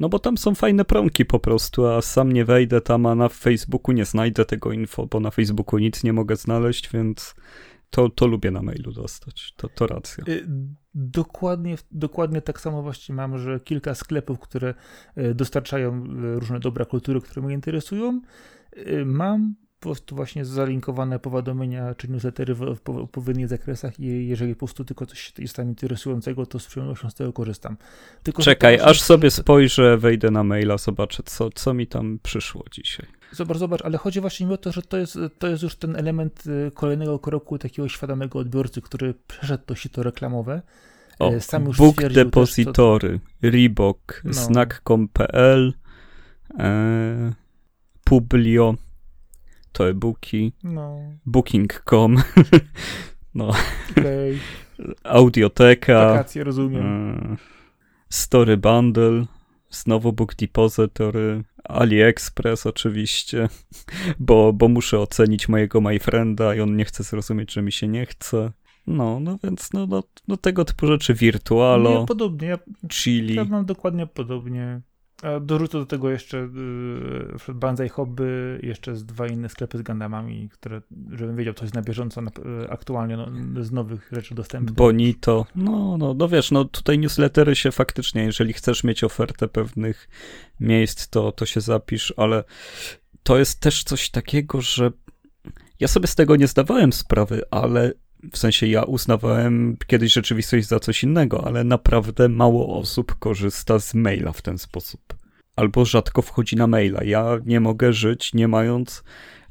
no 0.00 0.08
bo 0.08 0.18
tam 0.18 0.38
są 0.38 0.54
fajne 0.54 0.84
promki 0.84 1.24
po 1.24 1.38
prostu, 1.38 1.86
a 1.86 2.02
sam 2.02 2.32
nie 2.32 2.44
wejdę 2.44 2.80
tam, 2.80 3.06
a 3.06 3.14
na 3.14 3.28
Facebooku 3.28 3.92
nie 3.92 4.04
znajdę 4.04 4.44
tego 4.44 4.72
info, 4.72 5.06
bo 5.06 5.20
na 5.20 5.30
Facebooku 5.30 5.78
nic 5.78 6.04
nie 6.04 6.12
mogę 6.12 6.36
znaleźć, 6.36 6.90
więc 6.92 7.34
to, 7.90 8.08
to 8.08 8.26
lubię 8.26 8.50
na 8.50 8.62
mailu 8.62 8.92
dostać. 8.92 9.54
To, 9.56 9.68
to 9.68 9.86
racja. 9.86 10.24
Y, 10.28 10.46
dokładnie, 10.94 11.76
dokładnie 11.90 12.42
tak 12.42 12.60
samo 12.60 12.82
właśnie 12.82 13.14
mam, 13.14 13.38
że 13.38 13.60
kilka 13.60 13.94
sklepów, 13.94 14.38
które 14.38 14.74
y, 15.18 15.34
dostarczają 15.34 16.04
y, 16.04 16.40
różne 16.40 16.60
dobra 16.60 16.84
kultury, 16.84 17.20
które 17.20 17.46
mnie 17.46 17.54
interesują, 17.54 18.20
mam 19.04 19.54
po 19.80 19.82
prostu 19.82 20.16
właśnie 20.16 20.44
zalinkowane 20.44 21.18
powiadomienia 21.18 21.94
czy 21.94 22.08
newslettery 22.08 22.54
w, 22.54 22.62
odpowiednich 22.86 23.48
zakresach 23.48 24.00
i 24.00 24.28
jeżeli 24.28 24.54
po 24.54 24.58
prostu 24.58 24.84
tylko 24.84 25.06
coś 25.06 25.32
jest 25.38 25.56
tam 25.56 25.68
interesującego, 25.68 26.46
to 26.46 26.58
z 26.58 26.66
przyjemnością 26.66 27.10
z 27.10 27.14
tego 27.14 27.32
korzystam. 27.32 27.76
Tylko, 28.22 28.42
Czekaj, 28.42 28.80
aż 28.80 29.00
sobie 29.00 29.30
spojrzę, 29.30 29.98
wejdę 29.98 30.30
na 30.30 30.44
maila, 30.44 30.78
zobaczę, 30.78 31.22
co, 31.22 31.50
co 31.50 31.74
mi 31.74 31.86
tam 31.86 32.18
przyszło 32.22 32.64
dzisiaj. 32.70 33.06
Zobacz, 33.32 33.58
zobacz, 33.58 33.82
ale 33.82 33.98
chodzi 33.98 34.20
właśnie 34.20 34.46
mi 34.46 34.52
o 34.52 34.56
to, 34.56 34.72
że 34.72 34.82
to 34.82 34.96
jest, 34.96 35.18
to 35.38 35.48
jest 35.48 35.62
już 35.62 35.76
ten 35.76 35.96
element 35.96 36.46
y, 36.46 36.70
kolejnego 36.74 37.18
kroku 37.18 37.58
takiego 37.58 37.88
świadomego 37.88 38.38
odbiorcy, 38.38 38.82
który 38.82 39.14
przeszedł 39.26 39.64
to 39.66 39.74
sito 39.74 40.02
reklamowe. 40.02 40.62
O, 41.18 41.32
y, 41.32 41.40
Sam 41.40 41.64
już 41.64 41.76
Book 41.76 41.96
Depository, 41.96 43.20
też, 43.40 43.52
Reebok, 43.52 44.22
no. 44.24 44.34
Snack.com.pl, 44.34 45.74
e, 46.58 47.32
Publio, 48.04 48.74
to 49.72 49.88
e-booki, 49.88 50.52
no. 50.64 51.00
Booking.com, 51.26 52.16
no. 53.34 53.50
Okay. 53.90 54.38
Audioteka, 55.04 56.06
Wakacje, 56.06 56.44
rozumiem. 56.44 56.86
E, 56.86 57.36
Story 58.08 58.56
Bundle, 58.56 59.26
znowu 59.70 60.12
Book 60.12 60.34
Depository, 60.34 61.44
AliExpress 61.64 62.66
oczywiście, 62.66 63.48
bo, 64.18 64.52
bo 64.52 64.68
muszę 64.68 64.98
ocenić 64.98 65.48
mojego 65.48 65.80
MyFrienda 65.80 66.54
i 66.54 66.60
on 66.60 66.76
nie 66.76 66.84
chce 66.84 67.02
zrozumieć, 67.02 67.52
że 67.52 67.62
mi 67.62 67.72
się 67.72 67.88
nie 67.88 68.06
chce. 68.06 68.52
No, 68.86 69.20
no 69.20 69.38
więc 69.44 69.72
no, 69.72 69.86
no, 69.86 70.02
no 70.28 70.36
tego 70.36 70.64
typu 70.64 70.86
rzeczy, 70.86 71.14
Virtualo, 71.14 72.00
ja 72.00 72.06
podobnie, 72.06 72.48
ja, 72.48 72.58
Chili. 72.88 73.34
Ja 73.34 73.44
mam 73.44 73.66
dokładnie 73.66 74.06
podobnie. 74.06 74.80
Dorzucę 75.40 75.78
do 75.78 75.86
tego 75.86 76.10
jeszcze 76.10 76.36
yy, 77.48 77.54
Banzai 77.54 77.88
Hobby, 77.88 78.60
jeszcze 78.62 78.96
z 78.96 79.04
dwa 79.04 79.26
inne 79.26 79.48
sklepy 79.48 79.78
z 79.78 79.82
Gundamami, 79.82 80.48
które, 80.48 80.82
żebym 81.10 81.36
wiedział 81.36 81.54
coś 81.54 81.72
na 81.72 81.82
bieżąco 81.82 82.20
na, 82.22 82.30
y, 82.64 82.70
aktualnie 82.70 83.16
no, 83.16 83.28
z 83.64 83.72
nowych 83.72 84.08
rzeczy 84.12 84.34
dostępnych. 84.34 84.74
Bonito. 84.74 85.46
No, 85.56 85.96
no, 85.98 86.14
no 86.14 86.28
wiesz, 86.28 86.50
no 86.50 86.64
tutaj 86.64 86.98
newslettery 86.98 87.56
się 87.56 87.72
faktycznie, 87.72 88.24
jeżeli 88.24 88.52
chcesz 88.52 88.84
mieć 88.84 89.04
ofertę 89.04 89.48
pewnych 89.48 90.08
miejsc, 90.60 91.08
to, 91.08 91.32
to 91.32 91.46
się 91.46 91.60
zapisz, 91.60 92.14
ale 92.16 92.44
to 93.22 93.38
jest 93.38 93.60
też 93.60 93.84
coś 93.84 94.10
takiego, 94.10 94.60
że 94.60 94.90
ja 95.80 95.88
sobie 95.88 96.06
z 96.06 96.14
tego 96.14 96.36
nie 96.36 96.46
zdawałem 96.46 96.92
sprawy, 96.92 97.42
ale 97.50 97.92
w 98.32 98.38
sensie 98.38 98.66
ja 98.66 98.82
uznawałem 98.82 99.76
kiedyś 99.86 100.12
rzeczywistość 100.12 100.66
za 100.66 100.80
coś 100.80 101.04
innego, 101.04 101.46
ale 101.46 101.64
naprawdę 101.64 102.28
mało 102.28 102.78
osób 102.78 103.14
korzysta 103.18 103.78
z 103.78 103.94
maila 103.94 104.32
w 104.32 104.42
ten 104.42 104.58
sposób. 104.58 105.00
Albo 105.56 105.84
rzadko 105.84 106.22
wchodzi 106.22 106.56
na 106.56 106.66
maila. 106.66 107.04
Ja 107.04 107.38
nie 107.46 107.60
mogę 107.60 107.92
żyć 107.92 108.34
nie 108.34 108.48
mając 108.48 109.04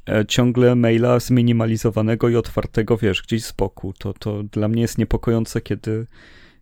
e, 0.08 0.26
ciągle 0.26 0.74
maila 0.74 1.20
zminimalizowanego 1.20 2.28
i 2.28 2.36
otwartego, 2.36 2.96
wiesz, 2.96 3.22
gdzieś 3.22 3.44
z 3.44 3.52
boku. 3.52 3.92
To, 3.98 4.12
to 4.12 4.42
dla 4.42 4.68
mnie 4.68 4.82
jest 4.82 4.98
niepokojące, 4.98 5.60
kiedy 5.60 6.06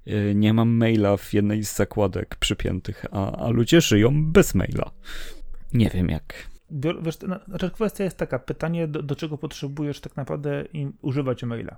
e, 0.07 0.35
nie 0.35 0.55
mam 0.55 0.68
maila 0.68 1.16
w 1.16 1.35
jednej 1.35 1.64
z 1.64 1.77
zakładek 1.77 2.37
przypiętych, 2.37 3.05
a, 3.11 3.37
a 3.37 3.51
ludzie 3.51 3.81
żyją 3.81 4.33
bez 4.33 4.55
maila. 4.55 4.90
Nie 5.73 5.90
wiem 5.90 6.09
jak. 6.09 6.58
Wiesz, 6.70 7.18
znaczy 7.48 7.70
kwestia 7.70 8.04
jest 8.04 8.16
taka, 8.16 8.38
pytanie 8.38 8.88
do, 8.88 9.02
do 9.02 9.16
czego 9.16 9.38
potrzebujesz 9.38 10.00
tak 10.00 10.16
naprawdę 10.16 10.64
używać 11.02 11.42
maila. 11.42 11.76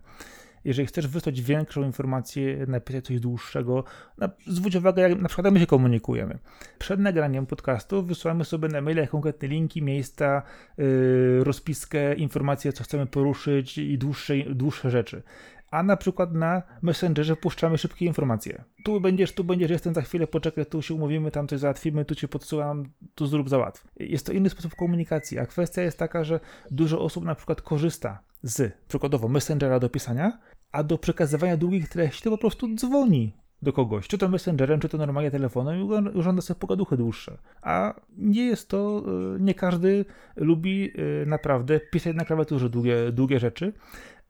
Jeżeli 0.65 0.87
chcesz 0.87 1.09
wysłać 1.09 1.43
większą 1.43 1.83
informację, 1.83 2.67
napisać 2.67 3.05
coś 3.05 3.21
dłuższego, 3.21 3.85
na, 4.19 4.31
zwróć 4.47 4.77
uwagę, 4.77 5.03
jak 5.03 5.21
na 5.21 5.29
przykład 5.29 5.55
my 5.55 5.61
się 5.61 5.67
komunikujemy. 5.67 6.39
Przed 6.79 7.01
nagraniem 7.01 7.47
podcastu 7.47 8.03
wysyłamy 8.03 8.45
sobie 8.45 8.69
na 8.69 8.81
maila 8.81 9.07
konkretne 9.07 9.49
linki, 9.49 9.83
miejsca, 9.83 10.43
yy, 10.79 11.45
rozpiskę, 11.45 12.15
informacje, 12.15 12.73
co 12.73 12.85
chcemy 12.85 13.07
poruszyć 13.07 13.79
i 13.79 13.99
dłuższe, 13.99 14.35
dłuższe 14.37 14.91
rzeczy 14.91 15.23
a 15.71 15.83
na 15.83 15.97
przykład 15.97 16.35
na 16.35 16.63
Messengerze 16.83 17.37
puszczamy 17.37 17.79
szybkie 17.79 18.07
informacje. 18.07 18.65
Tu 18.85 19.01
będziesz, 19.01 19.33
tu 19.33 19.45
będziesz, 19.45 19.71
jestem 19.71 19.95
za 19.95 20.03
chwilę, 20.03 20.27
poczekaj, 20.27 20.67
tu 20.67 20.83
się 20.83 20.95
umówimy, 20.95 21.31
tam 21.31 21.49
coś 21.49 21.59
załatwimy, 21.61 22.05
tu 22.05 22.15
cię 22.15 22.29
podsyłam, 22.29 22.85
tu 23.15 23.27
zrób, 23.27 23.49
załatw. 23.49 23.85
Jest 23.97 24.27
to 24.27 24.33
inny 24.33 24.51
sposób 24.51 24.75
komunikacji, 24.75 25.39
a 25.39 25.47
kwestia 25.47 25.83
jest 25.83 25.99
taka, 25.99 26.25
że 26.25 26.41
dużo 26.71 27.01
osób 27.01 27.25
na 27.25 27.35
przykład 27.35 27.63
korzysta 27.63 28.23
z, 28.43 28.73
przykładowo, 28.89 29.29
Messengera 29.29 29.79
do 29.79 29.89
pisania, 29.89 30.39
a 30.73 30.83
do 30.83 30.99
przekazywania 30.99 31.57
długich 31.57 31.89
treści 31.89 32.23
to 32.23 32.31
po 32.31 32.39
prostu 32.39 32.75
dzwoni 32.75 33.33
do 33.63 33.73
kogoś, 33.73 34.09
czy 34.09 34.19
to 34.19 34.29
messengerem, 34.29 34.81
czy 34.81 34.89
to 34.89 34.99
normalnie 34.99 35.31
telefonem 35.31 35.81
i 35.81 35.83
urządza 36.19 36.43
sobie 36.43 36.61
pogaduchy 36.61 36.97
dłuższe. 36.97 37.39
A 37.63 38.01
nie 38.19 38.45
jest 38.45 38.69
to, 38.69 39.05
e, 39.37 39.41
nie 39.41 39.55
każdy 39.55 40.05
lubi 40.37 40.91
e, 41.23 41.27
naprawdę 41.27 41.81
pisać 41.81 42.17
na 42.17 42.25
klawiaturze 42.25 42.71
długie, 42.71 43.13
długie 43.13 43.39
rzeczy, 43.39 43.73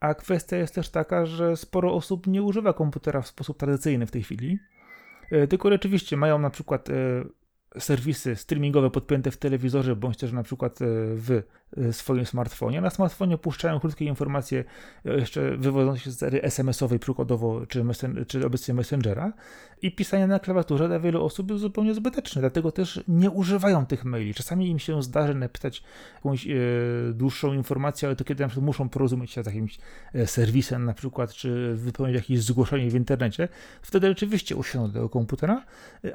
a 0.01 0.15
kwestia 0.15 0.57
jest 0.57 0.75
też 0.75 0.89
taka, 0.89 1.27
że 1.27 1.57
sporo 1.57 1.95
osób 1.95 2.27
nie 2.27 2.43
używa 2.43 2.73
komputera 2.73 3.23
w 3.23 3.29
sposób 3.29 3.59
tradycyjny 3.59 4.07
w 4.07 4.11
tej 4.11 4.23
chwili, 4.23 4.59
e, 5.31 5.47
tylko 5.47 5.71
rzeczywiście 5.71 6.17
mają 6.17 6.39
na 6.39 6.51
przykład 6.51 6.89
serwisy 7.79 8.37
streamingowe 8.37 8.91
podpięte 8.91 9.31
w 9.31 9.37
telewizorze, 9.37 9.97
bądź 9.97 10.17
też 10.17 10.33
na 10.33 10.43
przykład 10.43 10.79
w 11.15 11.31
Y, 11.31 11.60
swoim 11.93 12.27
smartfonie. 12.27 12.81
Na 12.81 12.91
smartfonie 12.91 13.39
puszczają 13.39 13.81
krótkie 13.81 14.05
informacje, 14.05 14.65
y, 15.07 15.11
jeszcze 15.11 15.57
wywodzące 15.57 16.01
się 16.01 16.11
z 16.11 16.19
serii 16.19 16.45
SMS-owej, 16.45 16.99
przykładowo, 16.99 17.67
czy, 17.67 17.85
messen- 17.85 18.27
czy 18.27 18.47
obecnie 18.47 18.75
Messengera. 18.75 19.33
I 19.83 19.95
pisanie 19.95 20.27
na 20.27 20.39
klawiaturze 20.39 20.89
dla 20.89 21.01
wielu 21.01 21.25
osób 21.25 21.51
jest 21.51 21.61
zupełnie 21.61 21.95
zbyteczne, 21.95 22.41
dlatego 22.41 22.73
też 22.73 23.01
nie 23.09 23.31
używają 23.31 23.87
tych 23.87 24.05
maili. 24.05 24.35
Czasami 24.35 24.71
im 24.71 24.79
się 24.79 25.03
zdarzy 25.03 25.35
napisać 25.35 25.83
jakąś 26.15 26.47
e, 26.47 26.53
dłuższą 27.13 27.53
informację, 27.53 28.09
ale 28.09 28.17
to 28.17 28.25
kiedy 28.25 28.43
na 28.43 28.49
przykład 28.49 28.67
muszą 28.67 28.89
porozumieć 28.89 29.31
się 29.31 29.43
z 29.43 29.47
jakimś 29.47 29.79
serwisem, 30.27 30.85
na 30.85 30.95
przykład, 30.95 31.33
czy 31.33 31.75
wypełnić 31.75 32.17
jakieś 32.17 32.43
zgłoszenie 32.43 32.91
w 32.91 32.95
internecie, 32.95 33.49
wtedy 33.83 34.09
rzeczywiście 34.09 34.57
usiądą 34.57 34.87
do 34.87 34.93
tego 34.93 35.09
komputera, 35.09 35.65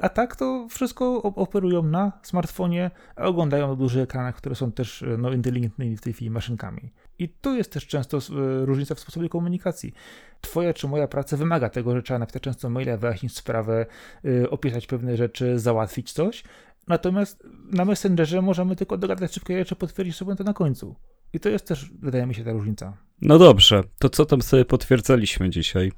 a 0.00 0.08
tak 0.08 0.36
to 0.36 0.66
wszystko 0.70 1.22
operują 1.22 1.82
na 1.82 2.12
smartfonie, 2.22 2.90
a 3.16 3.24
oglądają 3.24 3.68
na 3.68 3.76
dużych 3.76 4.02
ekranach, 4.02 4.36
które 4.36 4.54
są 4.54 4.72
też 4.72 5.04
no, 5.18 5.32
inteligentnymi 5.46 5.96
w 5.96 6.00
tej 6.00 6.12
chwili 6.12 6.30
maszynkami. 6.30 6.92
I 7.18 7.28
tu 7.28 7.56
jest 7.56 7.72
też 7.72 7.86
często 7.86 8.18
e, 8.18 8.20
różnica 8.66 8.94
w 8.94 9.00
sposobie 9.00 9.28
komunikacji. 9.28 9.92
Twoja 10.40 10.74
czy 10.74 10.88
moja 10.88 11.08
praca 11.08 11.36
wymaga 11.36 11.68
tego, 11.68 11.96
że 11.96 12.02
trzeba 12.02 12.18
napisać 12.18 12.42
często 12.42 12.70
maila, 12.70 12.96
wyjaśnić 12.96 13.36
sprawę, 13.36 13.86
e, 14.24 14.50
opisać 14.50 14.86
pewne 14.86 15.16
rzeczy, 15.16 15.58
załatwić 15.58 16.12
coś. 16.12 16.44
Natomiast 16.88 17.44
na 17.72 17.84
Messengerze 17.84 18.42
możemy 18.42 18.76
tylko 18.76 18.96
dogadać 18.98 19.34
szybkie 19.34 19.58
rzeczy, 19.58 19.76
potwierdzić 19.76 20.16
sobie 20.16 20.36
to 20.36 20.44
na 20.44 20.52
końcu. 20.52 20.96
I 21.32 21.40
to 21.40 21.48
jest 21.48 21.66
też, 21.66 21.90
wydaje 22.02 22.26
mi 22.26 22.34
się, 22.34 22.44
ta 22.44 22.52
różnica. 22.52 22.96
No 23.22 23.38
dobrze, 23.38 23.82
to 23.98 24.08
co 24.08 24.26
tam 24.26 24.42
sobie 24.42 24.64
potwierdzaliśmy 24.64 25.50
dzisiaj? 25.50 25.92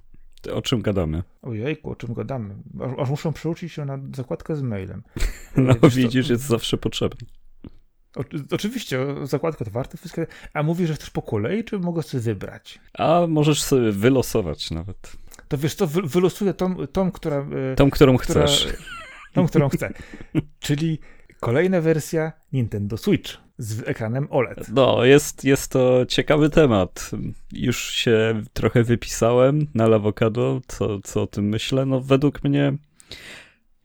O 0.53 0.63
czym 0.63 0.83
gadamy? 0.83 1.23
Ojejku, 1.43 1.91
o 1.91 1.97
czym 1.97 2.15
gadamy? 2.15 2.55
Aż, 2.81 2.99
aż 2.99 3.11
muszę 3.11 3.33
przeuczyć 3.33 3.73
się 3.73 3.85
na 3.85 3.99
zakładkę 4.17 4.57
z 4.57 4.63
mailem. 4.63 5.03
No 5.57 5.75
Wiesz, 5.83 5.97
widzisz, 5.97 6.29
jest 6.29 6.45
zawsze 6.45 6.77
potrzebny. 6.77 7.27
O, 8.17 8.25
oczywiście, 8.51 8.99
zakładka 9.23 9.65
otwarta, 9.65 9.99
wszystko. 9.99 10.23
A 10.55 10.63
mówisz, 10.63 10.89
że 10.89 10.95
chcesz 10.95 11.11
po 11.11 11.23
kolei, 11.23 11.65
czy 11.65 11.79
mogę 11.79 12.03
sobie 12.03 12.21
wybrać? 12.21 12.79
A 12.95 13.21
możesz 13.29 13.63
sobie 13.63 13.93
wylosować 13.93 14.71
nawet. 14.71 15.13
To 15.49 15.59
wiesz, 15.59 15.75
to 15.77 15.87
wy, 15.87 16.03
wylosuję 16.03 16.55
tą, 16.55 16.87
tą, 16.87 17.13
która. 17.13 17.47
E, 17.73 17.75
tą, 17.77 17.91
którą 17.91 18.17
która, 18.17 18.45
chcesz. 18.47 18.67
Tą, 19.35 19.47
którą 19.47 19.69
chcę. 19.69 19.93
Czyli 20.61 20.99
kolejna 21.41 21.81
wersja 21.81 22.33
Nintendo 22.53 22.97
Switch 22.97 23.37
z 23.59 23.89
ekranem 23.89 24.29
OLED. 24.31 24.69
No, 24.69 25.05
jest, 25.05 25.45
jest 25.45 25.71
to 25.71 26.07
ciekawy 26.07 26.51
temat. 26.51 27.11
Już 27.53 27.91
się 27.91 28.43
trochę 28.53 28.83
wypisałem 28.85 29.67
na 29.75 29.89
Lawokado, 29.89 30.61
co, 30.67 31.01
co 31.01 31.23
o 31.23 31.27
tym 31.27 31.49
myślę. 31.49 31.87
No, 31.87 32.01
według 32.01 32.45
mnie 32.45 32.73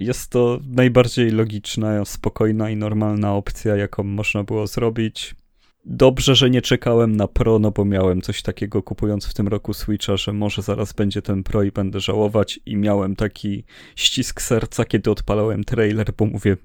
jest 0.05 0.29
to 0.29 0.59
najbardziej 0.69 1.31
logiczna, 1.31 2.05
spokojna 2.05 2.69
i 2.69 2.75
normalna 2.75 3.33
opcja, 3.33 3.75
jaką 3.75 4.03
można 4.03 4.43
było 4.43 4.67
zrobić. 4.67 5.35
Dobrze, 5.85 6.35
że 6.35 6.49
nie 6.49 6.61
czekałem 6.61 7.15
na 7.15 7.27
Pro, 7.27 7.59
no 7.59 7.71
bo 7.71 7.85
miałem 7.85 8.21
coś 8.21 8.41
takiego 8.41 8.83
kupując 8.83 9.25
w 9.25 9.33
tym 9.33 9.47
roku 9.47 9.73
Switcha, 9.73 10.17
że 10.17 10.33
może 10.33 10.61
zaraz 10.61 10.93
będzie 10.93 11.21
ten 11.21 11.43
Pro 11.43 11.63
i 11.63 11.71
będę 11.71 11.99
żałować. 11.99 12.59
I 12.65 12.77
miałem 12.77 13.15
taki 13.15 13.63
ścisk 13.95 14.41
serca, 14.41 14.85
kiedy 14.85 15.11
odpalałem 15.11 15.63
trailer, 15.63 16.13
bo 16.17 16.25
mówię, 16.25 16.57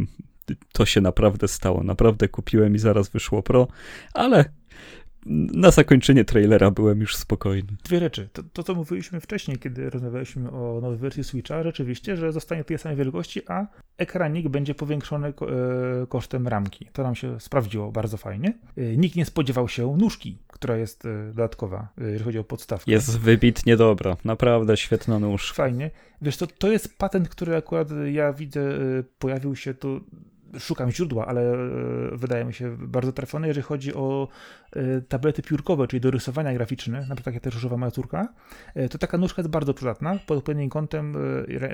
to 0.72 0.86
się 0.86 1.00
naprawdę 1.00 1.48
stało, 1.48 1.82
naprawdę 1.82 2.28
kupiłem 2.28 2.74
i 2.74 2.78
zaraz 2.78 3.08
wyszło 3.08 3.42
Pro, 3.42 3.68
ale 4.14 4.44
na 5.26 5.70
zakończenie 5.70 6.24
trailera 6.24 6.70
byłem 6.70 7.00
już 7.00 7.16
spokojny. 7.16 7.68
Dwie 7.84 7.98
rzeczy. 8.00 8.28
To, 8.32 8.42
to, 8.52 8.62
co 8.62 8.74
mówiliśmy 8.74 9.20
wcześniej, 9.20 9.58
kiedy 9.58 9.90
rozmawialiśmy 9.90 10.50
o 10.50 10.80
nowej 10.82 10.98
wersji 10.98 11.24
Switcha, 11.24 11.62
rzeczywiście, 11.62 12.16
że 12.16 12.32
zostanie 12.32 12.64
tej 12.64 12.78
samej 12.78 12.98
wielkości, 12.98 13.42
a 13.48 13.66
ekranik 13.98 14.48
będzie 14.48 14.74
powiększony 14.74 15.28
e, 15.28 15.32
kosztem 16.08 16.48
ramki. 16.48 16.86
To 16.92 17.02
nam 17.02 17.14
się 17.14 17.40
sprawdziło 17.40 17.92
bardzo 17.92 18.16
fajnie. 18.16 18.58
E, 18.76 18.96
nikt 18.96 19.16
nie 19.16 19.24
spodziewał 19.24 19.68
się 19.68 19.96
nóżki, 19.96 20.38
która 20.46 20.76
jest 20.76 21.04
e, 21.06 21.26
dodatkowa, 21.26 21.88
jeżeli 21.98 22.24
chodzi 22.24 22.38
o 22.38 22.44
podstawkę. 22.44 22.90
Jest 22.90 23.18
wybitnie 23.18 23.76
dobra. 23.76 24.16
Naprawdę 24.24 24.76
świetna 24.76 25.18
nóż. 25.18 25.52
Fajnie. 25.52 25.90
Wiesz, 26.22 26.36
to, 26.36 26.46
to 26.46 26.72
jest 26.72 26.98
patent, 26.98 27.28
który 27.28 27.56
akurat 27.56 27.88
ja 28.12 28.32
widzę, 28.32 28.78
pojawił 29.18 29.56
się 29.56 29.74
tu 29.74 30.00
szukam 30.58 30.90
źródła, 30.90 31.26
ale 31.26 31.52
e, 31.52 31.56
wydaje 32.12 32.44
mi 32.44 32.54
się 32.54 32.76
bardzo 32.78 33.12
trafione, 33.12 33.48
jeżeli 33.48 33.64
chodzi 33.66 33.94
o 33.94 34.28
e, 34.72 35.00
tablety 35.00 35.42
piórkowe, 35.42 35.86
czyli 35.86 36.00
do 36.00 36.10
rysowania 36.10 36.54
graficzne, 36.54 36.98
na 36.98 37.14
przykład 37.14 37.24
takie 37.24 37.40
też 37.40 37.56
używa 37.56 37.76
moja 37.76 37.90
córka, 37.90 38.28
e, 38.74 38.88
to 38.88 38.98
taka 38.98 39.18
nóżka 39.18 39.42
jest 39.42 39.50
bardzo 39.50 39.74
przydatna, 39.74 40.18
pod 40.26 40.38
odpowiednim 40.38 40.70
kątem 40.70 41.16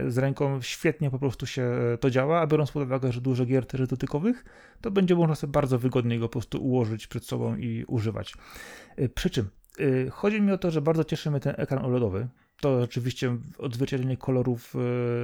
z 0.08 0.18
ręką 0.18 0.62
świetnie 0.62 1.10
po 1.10 1.18
prostu 1.18 1.46
się 1.46 1.70
to 2.00 2.10
działa, 2.10 2.40
a 2.40 2.46
biorąc 2.46 2.72
pod 2.72 2.82
uwagę, 2.82 3.12
że 3.12 3.20
dużo 3.20 3.46
gier 3.46 3.66
też 3.66 3.87
dotykowych, 3.87 4.44
to 4.80 4.90
będzie 4.90 5.14
można 5.14 5.34
sobie 5.34 5.52
bardzo 5.52 5.78
wygodnie 5.78 6.18
go 6.18 6.28
po 6.28 6.32
prostu 6.32 6.64
ułożyć 6.64 7.06
przed 7.06 7.24
sobą 7.24 7.56
i 7.56 7.84
używać. 7.88 8.34
Przy 9.14 9.30
czym 9.30 9.48
chodzi 10.10 10.42
mi 10.42 10.52
o 10.52 10.58
to, 10.58 10.70
że 10.70 10.82
bardzo 10.82 11.04
cieszy 11.04 11.30
mnie 11.30 11.40
ten 11.40 11.54
ekran 11.56 11.84
OLEDowy, 11.84 12.28
to 12.60 12.78
oczywiście 12.78 13.36
odzwierciedlenie 13.58 14.16
kolorów, 14.16 14.74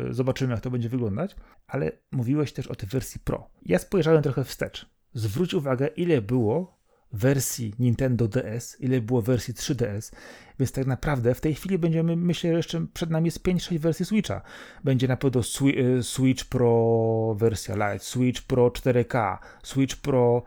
yy, 0.06 0.14
zobaczymy 0.14 0.52
jak 0.52 0.60
to 0.60 0.70
będzie 0.70 0.88
wyglądać, 0.88 1.36
ale 1.66 1.92
mówiłeś 2.12 2.52
też 2.52 2.66
o 2.66 2.74
tej 2.74 2.88
wersji 2.88 3.20
Pro. 3.24 3.50
Ja 3.66 3.78
spojrzałem 3.78 4.22
trochę 4.22 4.44
wstecz. 4.44 4.86
Zwróć 5.14 5.54
uwagę, 5.54 5.86
ile 5.86 6.22
było 6.22 6.80
wersji 7.12 7.74
Nintendo 7.78 8.28
DS, 8.28 8.80
ile 8.80 9.00
było 9.00 9.22
wersji 9.22 9.54
3DS, 9.54 10.12
więc 10.58 10.72
tak 10.72 10.86
naprawdę 10.86 11.34
w 11.34 11.40
tej 11.40 11.54
chwili 11.54 11.78
będziemy, 11.78 12.16
myślę, 12.16 12.50
że 12.50 12.56
jeszcze 12.56 12.86
przed 12.94 13.10
nami 13.10 13.26
jest 13.26 13.42
5-6 13.42 13.78
wersji 13.78 14.04
Switcha. 14.04 14.42
Będzie 14.84 15.08
na 15.08 15.16
pewno 15.16 15.40
y, 15.40 16.02
Switch 16.02 16.44
Pro 16.44 17.34
wersja 17.38 17.74
Lite, 17.74 18.04
Switch 18.04 18.42
Pro 18.42 18.68
4K, 18.68 19.38
Switch 19.62 19.96
Pro 19.96 20.42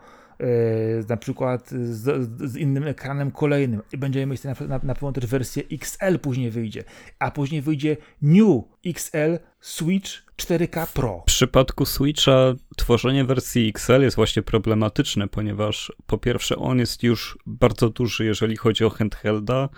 na 1.08 1.16
przykład 1.16 1.70
z, 1.70 2.30
z, 2.50 2.56
innym 2.56 2.86
ekranem 2.86 3.30
kolejnym. 3.30 3.82
I 3.92 3.98
będziemy 3.98 4.26
mieć 4.26 4.44
na, 4.44 4.54
na, 4.60 4.80
na 4.82 4.94
pewno 4.94 5.12
też 5.12 5.26
wersję 5.26 5.62
XL 5.72 6.18
później 6.18 6.50
wyjdzie, 6.50 6.84
a 7.18 7.30
później 7.30 7.62
wyjdzie 7.62 7.96
New 8.22 8.62
XL 8.86 9.38
Switch 9.60 10.10
4K 10.36 10.86
Pro. 10.94 11.20
W 11.20 11.24
przypadku 11.24 11.86
Switcha 11.86 12.54
tworzenie 12.76 13.24
wersji 13.24 13.68
XL 13.68 14.02
jest 14.02 14.16
właśnie 14.16 14.42
problematyczne, 14.42 15.28
ponieważ 15.28 15.92
po 16.06 16.18
pierwsze 16.18 16.56
on 16.56 16.78
jest 16.78 17.02
już 17.02 17.38
bardzo 17.46 17.90
duży, 17.90 18.24
jeżeli 18.24 18.56
chodzi 18.56 18.84
o 18.84 18.90
handhelda, 18.90 19.68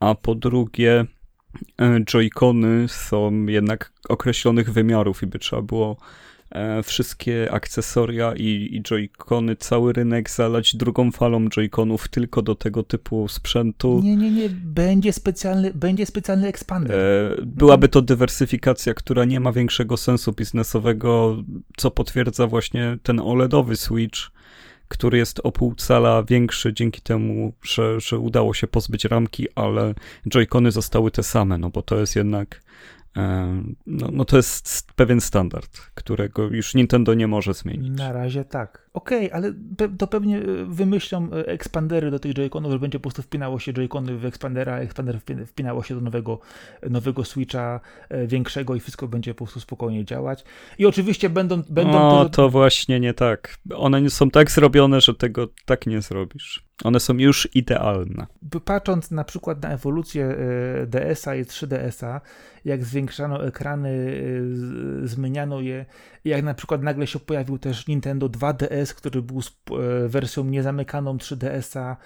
a 0.00 0.14
po 0.14 0.34
drugie 0.34 1.06
e, 1.78 2.00
Joy-Cony 2.00 2.88
są 2.88 3.46
jednak 3.46 3.92
określonych 4.08 4.72
wymiarów 4.72 5.22
i 5.22 5.26
by 5.26 5.38
trzeba 5.38 5.62
było 5.62 5.96
e, 6.00 6.04
wszystkie 6.84 7.52
akcesoria 7.52 8.34
i, 8.36 8.68
i 8.72 8.82
Joy-Cony, 8.82 9.56
cały 9.56 9.92
rynek 9.92 10.30
zalać 10.30 10.76
drugą 10.76 11.12
falą 11.12 11.48
Joy-Conów 11.48 12.08
tylko 12.08 12.42
do 12.42 12.54
tego 12.54 12.82
typu 12.82 13.28
sprzętu. 13.28 14.00
Nie, 14.04 14.16
nie, 14.16 14.30
nie, 14.30 14.48
będzie 14.50 15.12
specjalny, 15.12 15.74
będzie 15.74 16.06
specjalny 16.06 16.48
expander. 16.48 16.96
E, 16.96 17.36
byłaby 17.46 17.88
to 17.88 18.02
dywersyfikacja, 18.02 18.94
która 18.94 19.24
nie 19.24 19.40
ma 19.40 19.52
większego 19.52 19.96
sensu 19.96 20.32
biznesowego, 20.32 21.36
co 21.76 21.90
potwierdza 21.90 22.46
właśnie 22.46 22.98
ten 23.02 23.20
OLEDowy 23.20 23.76
Switch, 23.76 24.18
który 24.88 25.18
jest 25.18 25.40
o 25.44 25.52
pół 25.52 25.74
cala 25.74 26.22
większy 26.22 26.74
dzięki 26.74 27.00
temu, 27.00 27.52
że, 27.62 28.00
że 28.00 28.18
udało 28.18 28.54
się 28.54 28.66
pozbyć 28.66 29.04
ramki, 29.04 29.46
ale 29.54 29.94
joycony 30.28 30.70
zostały 30.70 31.10
te 31.10 31.22
same, 31.22 31.58
no 31.58 31.70
bo 31.70 31.82
to 31.82 32.00
jest 32.00 32.16
jednak 32.16 32.62
no, 33.86 34.08
no 34.12 34.24
to 34.24 34.36
jest 34.36 34.92
pewien 34.92 35.20
standard, 35.20 35.78
którego 35.94 36.42
już 36.42 36.74
Nintendo 36.74 37.14
nie 37.14 37.26
może 37.26 37.54
zmienić. 37.54 37.98
Na 37.98 38.12
razie 38.12 38.44
tak. 38.44 38.85
Okej, 38.96 39.26
okay, 39.26 39.36
ale 39.36 39.52
to 39.98 40.06
pewnie 40.06 40.38
e, 40.38 40.42
wymyślą 40.64 41.28
e, 41.32 41.46
ekspandery 41.46 42.10
do 42.10 42.18
tych 42.18 42.34
Joy-Conów, 42.34 42.70
że 42.70 42.78
będzie 42.78 42.98
po 42.98 43.02
prostu 43.02 43.22
wpinało 43.22 43.58
się 43.58 43.72
Joy-Cony 43.72 44.16
w 44.16 44.24
ekspandera, 44.24 44.74
a 44.74 44.78
ekspander 44.78 45.20
wpinało 45.46 45.82
się 45.82 45.94
do 45.94 46.00
nowego, 46.00 46.38
nowego 46.90 47.24
Switcha 47.24 47.80
e, 48.08 48.26
większego 48.26 48.74
i 48.74 48.80
wszystko 48.80 49.08
będzie 49.08 49.34
po 49.34 49.44
prostu 49.44 49.60
spokojnie 49.60 50.04
działać. 50.04 50.44
I 50.78 50.86
oczywiście 50.86 51.30
będą... 51.30 51.62
będą 51.68 51.92
no, 51.92 52.24
to... 52.24 52.30
to 52.30 52.48
właśnie 52.50 53.00
nie 53.00 53.14
tak. 53.14 53.56
One 53.74 54.10
są 54.10 54.30
tak 54.30 54.50
zrobione, 54.50 55.00
że 55.00 55.14
tego 55.14 55.48
tak 55.64 55.86
nie 55.86 56.02
zrobisz. 56.02 56.66
One 56.84 57.00
są 57.00 57.14
już 57.14 57.48
idealne. 57.54 58.26
Patrząc 58.64 59.10
na 59.10 59.24
przykład 59.24 59.62
na 59.62 59.68
ewolucję 59.68 60.36
DS-a 60.86 61.34
i 61.34 61.44
3DS-a, 61.44 62.20
jak 62.64 62.84
zwiększano 62.84 63.46
ekrany, 63.46 64.22
zmieniano 65.04 65.60
je, 65.60 65.86
jak 66.28 66.44
na 66.44 66.54
przykład 66.54 66.82
nagle 66.82 67.06
się 67.06 67.18
pojawił 67.18 67.58
też 67.58 67.86
Nintendo 67.86 68.28
2DS, 68.28 68.94
który 68.94 69.22
był 69.22 69.40
e, 69.40 70.08
wersją 70.08 70.44
niezamykaną 70.44 71.16
3DS-a, 71.16 71.96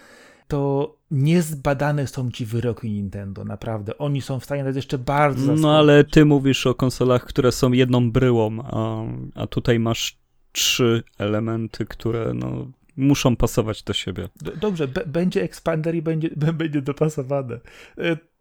to 0.49 0.95
niezbadane 1.11 2.07
są 2.07 2.31
ci 2.31 2.47
wyroki 2.47 2.91
Nintendo, 2.91 3.45
naprawdę. 3.45 3.99
Oni 3.99 4.23
są 4.23 4.41
w 4.41 4.45
stanie 4.45 4.65
dać 4.65 4.77
jeszcze 4.77 4.99
bardzo 4.99 5.39
zaskoczyć. 5.39 5.63
No 5.63 5.79
ale 5.79 6.05
ty 6.05 6.25
mówisz 6.25 6.67
o 6.67 6.75
konsolach, 6.75 7.25
które 7.25 7.53
są 7.53 7.73
jedną 7.73 8.11
bryłą, 8.11 8.63
a, 8.63 9.03
a 9.35 9.47
tutaj 9.47 9.79
masz 9.79 10.19
trzy 10.53 11.03
elementy, 11.19 11.87
które 11.87 12.35
no, 12.35 12.67
muszą 12.97 13.37
pasować 13.37 13.83
do 13.83 13.93
siebie. 13.93 14.29
Dobrze, 14.61 14.89
będzie 15.07 15.43
expander 15.43 15.95
i 15.95 16.03
będzie, 16.03 16.31
będzie 16.53 16.83
dopasowane. 16.83 17.61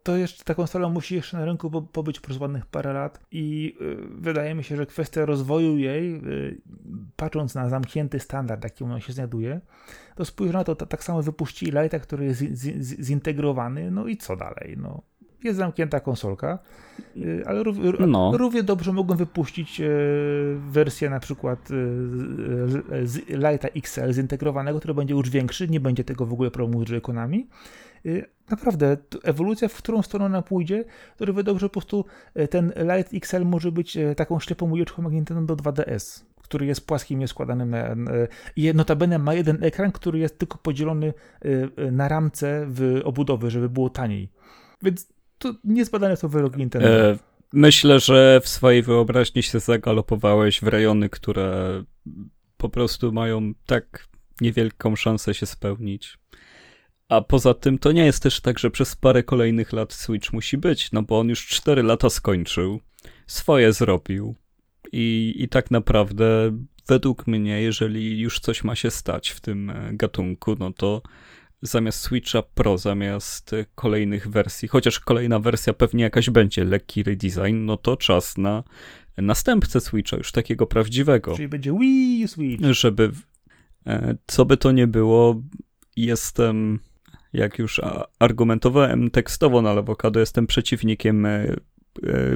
To 0.02 0.16
jeszcze 0.16 0.44
ta 0.44 0.54
konsola 0.54 0.88
musi 0.88 1.14
jeszcze 1.14 1.36
na 1.36 1.44
rynku 1.44 1.70
po, 1.70 1.82
pobyć 1.82 2.20
przez 2.20 2.40
ładnych 2.40 2.66
parę 2.66 2.92
lat 2.92 3.20
i 3.32 3.76
y, 3.80 3.96
wydaje 4.20 4.54
mi 4.54 4.64
się, 4.64 4.76
że 4.76 4.86
kwestia 4.86 5.24
rozwoju 5.24 5.78
jej, 5.78 6.14
y, 6.14 6.60
patrząc 7.16 7.54
na 7.54 7.68
zamknięty 7.68 8.20
standard, 8.20 8.64
jaki 8.64 8.84
ona 8.84 9.00
się 9.00 9.12
znajduje, 9.12 9.60
to 10.14 10.24
spójrz 10.24 10.52
na 10.52 10.64
to, 10.64 10.76
tak 10.76 11.04
samo 11.04 11.22
wypuścili 11.22 11.72
Lighta, 11.72 11.98
który 11.98 12.24
jest 12.24 12.40
z, 12.40 12.84
z, 12.84 13.00
zintegrowany, 13.00 13.90
no 13.90 14.06
i 14.06 14.16
co 14.16 14.36
dalej, 14.36 14.76
no. 14.78 15.02
Jest 15.44 15.58
zamknięta 15.58 16.00
konsolka, 16.00 16.58
y, 17.16 17.42
ale 17.46 17.62
rów, 17.62 17.76
no. 18.08 18.32
równie 18.36 18.62
dobrze 18.62 18.92
mogą 18.92 19.16
wypuścić 19.16 19.82
wersję 20.70 21.10
na 21.10 21.20
przykład 21.20 21.68
Lighta 23.28 23.68
XL 23.76 24.12
zintegrowanego, 24.12 24.78
który 24.78 24.94
będzie 24.94 25.14
już 25.14 25.30
większy, 25.30 25.68
nie 25.68 25.80
będzie 25.80 26.04
tego 26.04 26.26
w 26.26 26.32
ogóle 26.32 26.50
problemu 26.50 26.84
z 26.84 26.88
joy 26.88 27.00
naprawdę 28.50 28.96
ewolucja, 29.22 29.68
w 29.68 29.76
którą 29.76 30.02
stronę 30.02 30.24
ona 30.24 30.42
pójdzie, 30.42 30.84
to 31.16 31.24
równie 31.24 31.42
dobrze 31.42 31.68
po 31.68 31.72
prostu 31.72 32.04
e, 32.34 32.48
ten 32.48 32.72
Lite 32.76 33.16
XL 33.16 33.44
może 33.44 33.72
być 33.72 33.96
e, 33.96 34.14
taką 34.14 34.40
ślepą 34.40 34.70
łyżeczką 34.70 35.02
jak 35.02 35.12
Nintendo 35.12 35.56
2DS, 35.56 36.24
który 36.42 36.66
jest 36.66 36.86
płaskim, 36.86 37.20
jest 37.20 37.30
składanym 37.30 37.76
i 38.56 38.74
notabene 38.74 39.18
ma 39.18 39.34
jeden 39.34 39.64
ekran, 39.64 39.92
który 39.92 40.18
jest 40.18 40.38
tylko 40.38 40.58
podzielony 40.58 41.14
na 41.92 42.08
ramce 42.08 42.66
w 42.68 43.00
obudowy, 43.04 43.50
żeby 43.50 43.68
było 43.68 43.90
taniej. 43.90 44.28
Więc 44.82 45.08
to 45.38 45.54
niezbadane 45.64 46.16
są 46.16 46.28
wyroki 46.28 46.58
Nintendo. 46.58 46.88
E, 46.88 47.16
myślę, 47.52 48.00
że 48.00 48.40
w 48.42 48.48
swojej 48.48 48.82
wyobraźni 48.82 49.42
się 49.42 49.60
zagalopowałeś 49.60 50.60
w 50.60 50.66
rejony, 50.66 51.08
które 51.08 51.82
po 52.56 52.68
prostu 52.68 53.12
mają 53.12 53.52
tak 53.66 54.08
niewielką 54.40 54.96
szansę 54.96 55.34
się 55.34 55.46
spełnić. 55.46 56.18
A 57.10 57.20
poza 57.20 57.54
tym 57.54 57.78
to 57.78 57.92
nie 57.92 58.04
jest 58.04 58.22
też 58.22 58.40
tak, 58.40 58.58
że 58.58 58.70
przez 58.70 58.96
parę 58.96 59.22
kolejnych 59.22 59.72
lat 59.72 59.92
Switch 59.92 60.32
musi 60.32 60.58
być, 60.58 60.92
no 60.92 61.02
bo 61.02 61.20
on 61.20 61.28
już 61.28 61.46
4 61.46 61.82
lata 61.82 62.10
skończył, 62.10 62.80
swoje 63.26 63.72
zrobił 63.72 64.34
i, 64.92 65.34
i 65.36 65.48
tak 65.48 65.70
naprawdę 65.70 66.58
według 66.88 67.26
mnie, 67.26 67.62
jeżeli 67.62 68.20
już 68.20 68.40
coś 68.40 68.64
ma 68.64 68.76
się 68.76 68.90
stać 68.90 69.30
w 69.30 69.40
tym 69.40 69.70
e, 69.70 69.90
gatunku, 69.92 70.56
no 70.58 70.72
to 70.72 71.02
zamiast 71.62 72.00
Switcha 72.00 72.42
Pro, 72.42 72.78
zamiast 72.78 73.52
e, 73.52 73.64
kolejnych 73.74 74.28
wersji, 74.28 74.68
chociaż 74.68 75.00
kolejna 75.00 75.38
wersja 75.38 75.72
pewnie 75.72 76.04
jakaś 76.04 76.30
będzie, 76.30 76.64
lekki 76.64 77.02
redesign, 77.02 77.64
no 77.64 77.76
to 77.76 77.96
czas 77.96 78.38
na 78.38 78.64
następcę 79.16 79.80
Switcha, 79.80 80.16
już 80.16 80.32
takiego 80.32 80.66
prawdziwego. 80.66 81.36
Czyli 81.36 81.48
będzie 81.48 81.78
Wii 81.78 82.28
Switch. 82.28 82.64
Żeby, 82.64 83.10
e, 83.86 84.16
co 84.26 84.44
by 84.44 84.56
to 84.56 84.72
nie 84.72 84.86
było, 84.86 85.42
jestem 85.96 86.78
jak 87.32 87.58
już 87.58 87.80
argumentowałem 88.18 89.10
tekstowo 89.10 89.62
na 89.62 89.74
Lewokado, 89.74 90.20
jestem 90.20 90.46
przeciwnikiem 90.46 91.26
e, 91.26 91.30
e, 91.30 91.56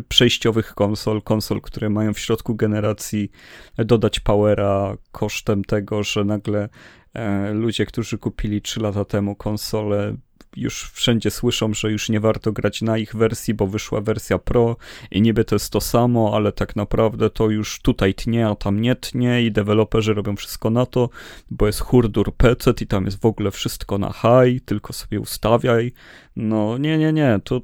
przejściowych 0.08 0.74
konsol, 0.74 1.22
konsol, 1.22 1.60
które 1.60 1.90
mają 1.90 2.14
w 2.14 2.18
środku 2.18 2.54
generacji 2.54 3.30
dodać 3.78 4.20
powera 4.20 4.96
kosztem 5.12 5.64
tego, 5.64 6.02
że 6.02 6.24
nagle 6.24 6.68
e, 7.14 7.52
ludzie, 7.52 7.86
którzy 7.86 8.18
kupili 8.18 8.62
3 8.62 8.80
lata 8.80 9.04
temu 9.04 9.36
konsolę, 9.36 10.16
już 10.56 10.90
wszędzie 10.90 11.30
słyszą, 11.30 11.74
że 11.74 11.92
już 11.92 12.08
nie 12.08 12.20
warto 12.20 12.52
grać 12.52 12.82
na 12.82 12.98
ich 12.98 13.16
wersji, 13.16 13.54
bo 13.54 13.66
wyszła 13.66 14.00
wersja 14.00 14.38
Pro 14.38 14.76
i 15.10 15.22
niby 15.22 15.44
to 15.44 15.54
jest 15.54 15.72
to 15.72 15.80
samo, 15.80 16.32
ale 16.34 16.52
tak 16.52 16.76
naprawdę 16.76 17.30
to 17.30 17.50
już 17.50 17.80
tutaj 17.80 18.14
tnie, 18.14 18.48
a 18.48 18.54
tam 18.54 18.80
nie 18.80 18.96
tnie 18.96 19.42
i 19.42 19.52
deweloperzy 19.52 20.14
robią 20.14 20.36
wszystko 20.36 20.70
na 20.70 20.86
to, 20.86 21.08
bo 21.50 21.66
jest 21.66 21.80
hurdur 21.80 22.34
PC 22.36 22.72
i 22.80 22.86
tam 22.86 23.04
jest 23.04 23.20
w 23.20 23.26
ogóle 23.26 23.50
wszystko 23.50 23.98
na 23.98 24.12
high, 24.12 24.64
tylko 24.64 24.92
sobie 24.92 25.20
ustawiaj. 25.20 25.92
No 26.36 26.78
nie, 26.78 26.98
nie, 26.98 27.12
nie, 27.12 27.40
to 27.44 27.60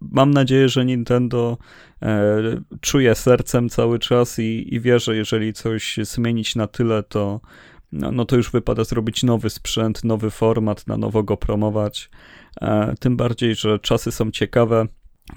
mam 0.00 0.30
nadzieję, 0.30 0.68
że 0.68 0.84
Nintendo 0.84 1.58
e, 2.02 2.42
czuje 2.80 3.14
sercem 3.14 3.68
cały 3.68 3.98
czas 3.98 4.38
i, 4.38 4.74
i 4.74 4.80
wie, 4.80 4.98
że 4.98 5.16
jeżeli 5.16 5.52
coś 5.52 5.98
zmienić 6.02 6.56
na 6.56 6.66
tyle, 6.66 7.02
to 7.02 7.40
no, 7.94 8.12
no 8.12 8.24
to 8.24 8.36
już 8.36 8.50
wypada 8.50 8.84
zrobić 8.84 9.22
nowy 9.22 9.50
sprzęt, 9.50 10.04
nowy 10.04 10.30
format, 10.30 10.86
na 10.86 10.96
nowo 10.96 11.22
go 11.22 11.36
promować. 11.36 12.10
E, 12.60 12.94
tym 13.00 13.16
bardziej, 13.16 13.54
że 13.54 13.78
czasy 13.78 14.12
są 14.12 14.30
ciekawe, 14.30 14.86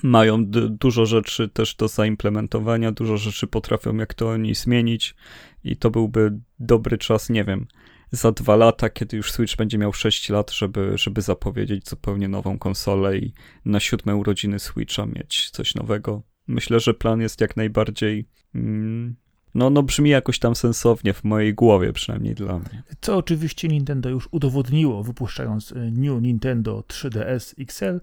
mają 0.04 0.46
dużo 0.70 1.06
rzeczy 1.06 1.50
też 1.50 1.76
do 1.76 1.88
zaimplementowania, 1.88 2.92
dużo 2.92 3.18
rzeczy 3.18 3.48
potrafią 3.48 3.96
jak 3.96 4.14
to 4.14 4.30
oni 4.30 4.56
zmienić 4.56 5.16
i 5.64 5.78
to 5.78 5.92
byłby 5.92 6.40
dobry 6.60 6.98
czas, 6.98 7.30
nie 7.30 7.44
wiem, 7.44 7.68
za 8.12 8.32
dwa 8.32 8.56
lata, 8.56 8.90
kiedy 8.90 9.18
już 9.18 9.32
Switch 9.32 9.56
będzie 9.56 9.78
miał 9.78 9.94
6 9.94 10.30
lat, 10.30 10.52
żeby, 10.52 10.98
żeby 10.98 11.22
zapowiedzieć 11.22 11.90
zupełnie 11.90 12.28
nową 12.28 12.60
konsolę 12.60 13.18
i 13.18 13.34
na 13.66 13.80
siódme 13.80 14.16
urodziny 14.16 14.60
Switcha 14.60 15.06
mieć 15.06 15.50
coś 15.50 15.76
nowego. 15.76 16.24
Myślę, 16.48 16.80
że 16.80 16.94
plan 16.94 17.22
jest 17.22 17.42
jak 17.42 17.58
najbardziej 17.58 18.28
mm, 18.56 19.16
no, 19.56 19.70
no 19.70 19.84
brzmi 19.84 20.10
jakoś 20.10 20.40
tam 20.40 20.56
sensownie 20.56 21.14
w 21.14 21.24
mojej 21.24 21.54
głowie, 21.54 21.94
przynajmniej 21.94 22.36
dla 22.36 22.60
mnie. 22.60 22.84
Co 23.02 23.18
oczywiście 23.18 23.68
Nintendo 23.68 24.10
już 24.10 24.30
udowodniło, 24.32 25.04
wypuszczając 25.04 25.72
y, 25.72 25.76
New 25.76 26.22
Nintendo 26.22 26.84
3DS 26.88 27.54
XL, 27.60 28.00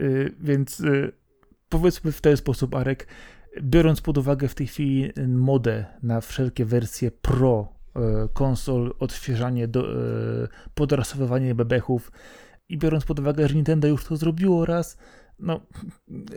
y, 0.00 0.34
więc 0.40 0.80
y, 0.80 1.12
powiedzmy 1.68 2.12
w 2.12 2.20
ten 2.20 2.36
sposób, 2.36 2.74
Arek, 2.74 3.06
biorąc 3.62 4.00
pod 4.00 4.18
uwagę 4.18 4.48
w 4.48 4.54
tej 4.54 4.66
chwili 4.66 5.12
modę 5.28 5.84
na 6.02 6.20
wszelkie 6.20 6.64
wersje 6.64 7.10
Pro 7.10 7.74
konsol, 8.32 8.94
odświeżanie, 8.98 9.68
do, 9.68 9.86
podrasowywanie 10.74 11.54
bebechów 11.54 12.12
i 12.68 12.78
biorąc 12.78 13.04
pod 13.04 13.18
uwagę, 13.18 13.48
że 13.48 13.54
Nintendo 13.54 13.88
już 13.88 14.04
to 14.04 14.16
zrobiło 14.16 14.66
raz, 14.66 14.98
no, 15.38 15.60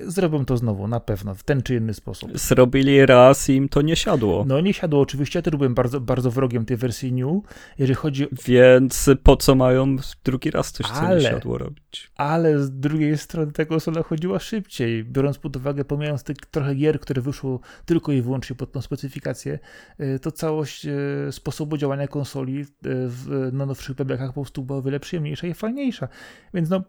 zrobią 0.08 0.46
to 0.46 0.58
znowu, 0.58 0.88
na 0.88 1.00
pewno, 1.00 1.36
w 1.36 1.44
ten 1.44 1.62
czy 1.62 1.76
inny 1.76 1.94
sposób. 1.94 2.38
Zrobili 2.38 3.06
raz 3.06 3.50
i 3.50 3.54
im 3.54 3.70
to 3.70 3.82
nie 3.82 3.96
siadło. 3.96 4.46
No 4.48 4.62
nie 4.62 4.74
siadło, 4.74 5.02
oczywiście, 5.02 5.40
ja 5.40 5.44
też 5.44 5.56
byłem 5.56 5.74
bardzo, 5.74 6.02
bardzo 6.02 6.32
wrogiem 6.32 6.66
tej 6.66 6.78
wersji 6.78 7.14
New, 7.14 7.44
jeżeli 7.78 7.96
chodzi... 7.96 8.28
Więc 8.46 9.10
po 9.24 9.38
co 9.38 9.56
mają 9.56 9.96
drugi 10.24 10.52
raz 10.52 10.72
coś, 10.72 10.88
co 10.88 11.16
nie 11.16 11.22
siadło 11.22 11.58
robić? 11.58 12.12
Ale 12.16 12.60
z 12.60 12.80
drugiej 12.80 13.18
strony 13.18 13.52
ta 13.52 13.66
konsola 13.66 14.04
chodziła 14.04 14.40
szybciej, 14.40 15.04
biorąc 15.04 15.38
pod 15.38 15.56
uwagę, 15.56 15.86
pomijając 15.86 16.24
tych 16.24 16.38
trochę 16.38 16.76
gier, 16.76 17.00
które 17.00 17.22
wyszło 17.22 17.60
tylko 17.86 18.12
i 18.12 18.22
wyłącznie 18.22 18.56
pod 18.56 18.72
tą 18.72 18.82
specyfikację, 18.82 19.60
y, 20.00 20.20
to 20.20 20.32
całość 20.32 20.86
y, 20.86 21.32
sposobu 21.32 21.78
działania 21.78 22.08
konsoli 22.08 22.60
y, 22.60 22.66
w 22.84 23.50
no, 23.54 23.66
nowszych 23.66 23.96
bebekach 23.96 24.34
po 24.34 24.42
prostu 24.42 24.64
była 24.64 24.80
o 24.80 24.82
wiele 24.82 25.00
przyjemniejsza 25.00 25.48
i 25.48 25.54
fajniejsza. 25.54 26.08
Więc 26.54 26.70
no, 26.70 26.84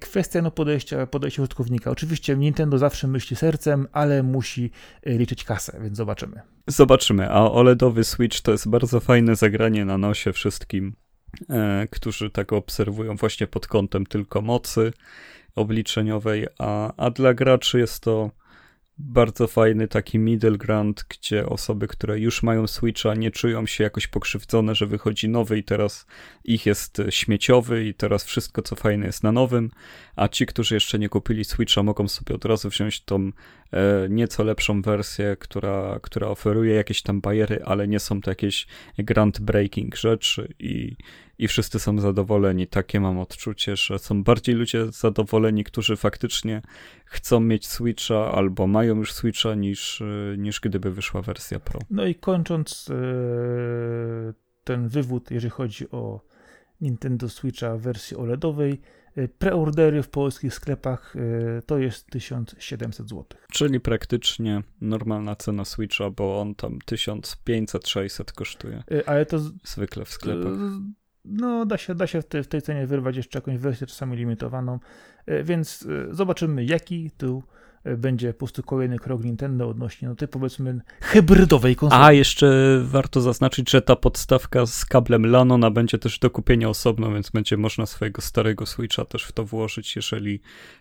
kwestia 0.00 0.42
no, 0.42 0.50
podejścia, 0.50 1.06
podejścia 1.06 1.31
podejście 1.32 1.42
użytkownika. 1.42 1.90
Oczywiście 1.90 2.36
Nintendo 2.36 2.78
zawsze 2.78 3.08
myśli 3.08 3.36
sercem, 3.36 3.86
ale 3.92 4.22
musi 4.22 4.70
e, 5.02 5.18
liczyć 5.18 5.44
kasę, 5.44 5.80
więc 5.82 5.96
zobaczymy. 5.96 6.40
Zobaczymy, 6.66 7.30
a 7.30 7.50
OLEDowy 7.50 8.04
Switch 8.04 8.40
to 8.40 8.52
jest 8.52 8.68
bardzo 8.68 9.00
fajne 9.00 9.36
zagranie 9.36 9.84
na 9.84 9.98
nosie 9.98 10.32
wszystkim, 10.32 10.96
e, 11.50 11.88
którzy 11.90 12.30
tak 12.30 12.52
obserwują 12.52 13.16
właśnie 13.16 13.46
pod 13.46 13.66
kątem 13.66 14.06
tylko 14.06 14.42
mocy 14.42 14.92
obliczeniowej, 15.54 16.46
a, 16.58 16.92
a 16.96 17.10
dla 17.10 17.34
graczy 17.34 17.78
jest 17.78 18.00
to 18.02 18.30
bardzo 18.98 19.46
fajny 19.46 19.88
taki 19.88 20.18
middle 20.18 20.58
ground, 20.58 21.04
gdzie 21.08 21.46
osoby, 21.46 21.88
które 21.88 22.18
już 22.18 22.42
mają 22.42 22.66
Switcha, 22.66 23.14
nie 23.14 23.30
czują 23.30 23.66
się 23.66 23.84
jakoś 23.84 24.06
pokrzywdzone, 24.06 24.74
że 24.74 24.86
wychodzi 24.86 25.28
nowy 25.28 25.58
i 25.58 25.64
teraz 25.64 26.06
ich 26.44 26.66
jest 26.66 27.02
śmieciowy 27.10 27.84
i 27.84 27.94
teraz 27.94 28.24
wszystko, 28.24 28.62
co 28.62 28.76
fajne 28.76 29.06
jest 29.06 29.22
na 29.22 29.32
nowym, 29.32 29.70
a 30.16 30.28
ci, 30.28 30.46
którzy 30.46 30.74
jeszcze 30.74 30.98
nie 30.98 31.08
kupili 31.08 31.44
Switcha, 31.44 31.82
mogą 31.82 32.08
sobie 32.08 32.34
od 32.34 32.44
razu 32.44 32.68
wziąć 32.68 33.04
tą 33.04 33.30
e, 33.70 34.08
nieco 34.08 34.44
lepszą 34.44 34.82
wersję, 34.82 35.36
która, 35.40 35.98
która 36.02 36.28
oferuje 36.28 36.74
jakieś 36.74 37.02
tam 37.02 37.20
bariery, 37.20 37.62
ale 37.64 37.88
nie 37.88 38.00
są 38.00 38.20
to 38.20 38.30
jakieś 38.30 38.66
groundbreaking 38.98 39.96
rzeczy 39.96 40.54
i, 40.58 40.96
i 41.38 41.48
wszyscy 41.48 41.78
są 41.78 41.98
zadowoleni. 41.98 42.66
Takie 42.66 43.00
mam 43.00 43.18
odczucie, 43.18 43.76
że 43.76 43.98
są 43.98 44.22
bardziej 44.22 44.54
ludzie 44.54 44.92
zadowoleni, 44.92 45.64
którzy 45.64 45.96
faktycznie 45.96 46.62
chcą 47.04 47.40
mieć 47.40 47.66
Switcha 47.66 48.32
albo 48.32 48.66
mają 48.66 48.96
już 48.96 49.12
Switcha 49.12 49.54
niż, 49.54 50.00
e, 50.00 50.36
niż 50.38 50.60
gdyby 50.60 50.90
wyszła 50.90 51.22
wersja 51.22 51.60
Pro. 51.60 51.80
No 51.90 52.06
i 52.06 52.14
kończąc 52.14 52.90
e, 52.90 52.94
ten 54.64 54.88
wywód, 54.88 55.30
jeżeli 55.30 55.50
chodzi 55.50 55.90
o 55.90 56.20
Nintendo 56.80 57.28
Switcha 57.28 57.76
w 57.76 57.80
wersji 57.80 58.16
OLEDowej, 58.16 58.80
preordery 59.38 60.02
w 60.02 60.08
polskich 60.08 60.54
sklepach 60.54 61.14
to 61.66 61.78
jest 61.78 62.06
1700 62.06 63.08
zł. 63.08 63.24
Czyli 63.52 63.80
praktycznie 63.80 64.62
normalna 64.80 65.36
cena 65.36 65.64
Switcha, 65.64 66.10
bo 66.10 66.40
on 66.40 66.54
tam 66.54 66.78
1500-600 66.90 68.32
kosztuje. 68.32 68.82
Ale 69.06 69.26
to 69.26 69.38
zwykle 69.64 70.04
w 70.04 70.10
sklepach 70.10 70.52
no, 71.24 71.66
da 71.66 71.76
się, 71.76 71.94
da 71.94 72.06
się 72.06 72.22
w, 72.22 72.26
tej, 72.26 72.42
w 72.44 72.48
tej 72.48 72.62
cenie 72.62 72.86
wyrwać 72.86 73.16
jeszcze 73.16 73.38
jakąś 73.38 73.58
wersję 73.58 73.86
czasami 73.86 74.16
limitowaną, 74.16 74.78
więc 75.44 75.88
zobaczymy, 76.10 76.64
jaki 76.64 77.10
tu 77.10 77.42
e, 77.48 77.61
będzie 77.84 78.32
po 78.32 78.38
prostu 78.38 78.62
kolejny 78.62 78.98
krok 78.98 79.24
Nintendo 79.24 79.68
odnośnie 79.68 80.08
no 80.08 80.14
tej 80.14 80.28
powiedzmy 80.28 80.80
hybrydowej 81.00 81.76
konsoli. 81.76 82.02
A 82.02 82.12
jeszcze 82.12 82.80
warto 82.84 83.20
zaznaczyć, 83.20 83.70
że 83.70 83.82
ta 83.82 83.96
podstawka 83.96 84.66
z 84.66 84.84
kablem 84.84 85.26
LAN 85.26 85.52
ona 85.52 85.70
będzie 85.70 85.98
też 85.98 86.18
do 86.18 86.30
kupienia 86.30 86.68
osobno, 86.68 87.12
więc 87.12 87.30
będzie 87.30 87.56
można 87.56 87.86
swojego 87.86 88.22
starego 88.22 88.66
Switcha 88.66 89.04
też 89.04 89.24
w 89.24 89.32
to 89.32 89.44
włożyć, 89.44 89.96
jeżeli 89.96 90.40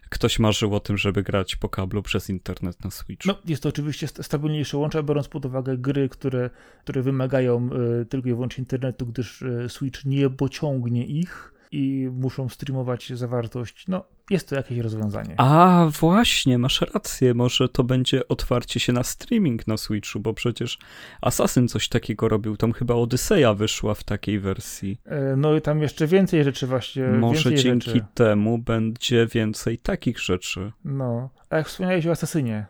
ktoś 0.10 0.40
marzył 0.40 0.76
o 0.76 0.80
tym, 0.80 0.98
żeby 0.98 1.24
grać 1.24 1.56
po 1.56 1.70
kablu 1.70 2.04
przez 2.04 2.30
internet 2.30 2.84
na 2.84 2.92
Switch. 2.92 3.26
No, 3.26 3.36
jest 3.46 3.64
to 3.64 3.70
oczywiście 3.70 4.08
stabilniejsze 4.08 4.78
łącze, 4.78 5.04
biorąc 5.04 5.28
pod 5.28 5.46
uwagę 5.46 5.78
gry, 5.78 6.10
które, 6.10 6.50
które 6.84 7.02
wymagają 7.02 7.70
y, 8.02 8.06
tylko 8.06 8.30
i 8.30 8.34
wyłącznie 8.34 8.62
internetu, 8.62 9.06
gdyż 9.06 9.42
y, 9.42 9.70
Switch 9.70 10.06
nie 10.06 10.30
pociągnie 10.30 11.06
ich 11.06 11.54
i 11.72 12.10
muszą 12.14 12.50
streamować 12.50 13.14
zawartość. 13.14 13.88
No, 13.88 14.06
jest 14.30 14.50
to 14.50 14.56
jakieś 14.56 14.78
rozwiązanie. 14.78 15.36
A 15.38 15.88
właśnie, 16.00 16.58
masz 16.58 16.82
rację, 16.82 17.34
może 17.34 17.70
to 17.70 17.84
będzie 17.84 18.28
otwarcie 18.28 18.80
się 18.80 18.94
na 18.94 19.04
streaming 19.04 19.68
na 19.68 19.78
Switchu, 19.78 20.20
bo 20.20 20.34
przecież 20.34 20.80
Assassin 21.22 21.68
coś 21.68 21.90
takiego 21.90 22.28
robił, 22.28 22.58
tam 22.58 22.74
chyba 22.74 22.96
Odyseja 22.96 23.54
wyszła 23.54 23.94
w 23.94 24.04
takiej 24.04 24.40
wersji. 24.40 25.02
E, 25.06 25.36
no 25.36 25.56
i 25.56 25.62
tam 25.62 25.82
jeszcze 25.82 26.08
więcej 26.08 26.44
rzeczy 26.44 26.68
właśnie. 26.68 27.08
Może 27.08 27.56
dzięki 27.56 27.92
rzeczy. 27.92 28.06
temu 28.14 28.58
będzie 28.58 29.28
więcej 29.28 29.78
takich 29.78 30.20
rzeczy. 30.20 30.72
No, 30.86 31.30
a 31.50 31.58
jak 31.58 31.68
wspomniałeś 31.68 32.08
o 32.08 32.12
Assassinie, 32.12 32.66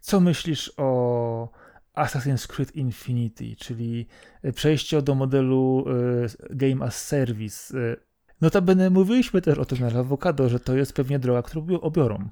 co 0.00 0.20
myślisz 0.20 0.72
o 0.76 1.48
Assassin's 1.94 2.46
Creed 2.46 2.76
Infinity, 2.76 3.56
czyli 3.56 4.06
przejście 4.54 5.02
do 5.02 5.14
modelu 5.14 5.84
y, 6.50 6.56
Game 6.56 6.84
as 6.84 7.06
Service, 7.06 7.78
y, 7.78 7.96
Notabene 8.40 8.90
mówiliśmy 8.90 9.42
też 9.42 9.58
o 9.58 9.64
tym 9.64 9.78
na 9.78 10.00
Avocado, 10.00 10.48
że 10.48 10.60
to 10.60 10.76
jest 10.76 10.92
pewnie 10.92 11.18
droga, 11.18 11.42
którą 11.42 11.80
obiorą. 11.80 12.28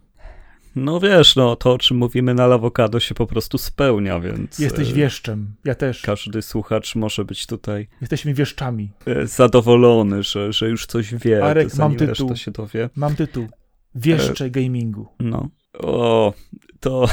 No 0.76 1.00
wiesz, 1.00 1.36
no 1.36 1.56
to 1.56 1.72
o 1.72 1.78
czym 1.78 1.96
mówimy 1.96 2.34
na 2.34 2.44
Avocado 2.44 3.00
się 3.00 3.14
po 3.14 3.26
prostu 3.26 3.58
spełnia, 3.58 4.20
więc... 4.20 4.58
Jesteś 4.58 4.90
e, 4.90 4.92
wieszczem, 4.92 5.54
ja 5.64 5.74
też. 5.74 6.02
Każdy 6.02 6.42
słuchacz 6.42 6.94
może 6.94 7.24
być 7.24 7.46
tutaj... 7.46 7.88
Jesteśmy 8.00 8.34
wieszczami. 8.34 8.90
E, 9.06 9.26
zadowolony, 9.26 10.22
że, 10.22 10.52
że 10.52 10.68
już 10.68 10.86
coś 10.86 11.14
wie, 11.14 11.44
Arek, 11.44 11.74
mam 11.74 11.96
tytuł. 11.96 12.36
się 12.36 12.50
dowie. 12.50 12.90
Mam 12.96 13.16
tytuł. 13.16 13.48
Wieszcze 13.94 14.44
e... 14.44 14.50
gamingu. 14.50 15.08
No. 15.20 15.48
O, 15.78 16.32
to... 16.80 17.08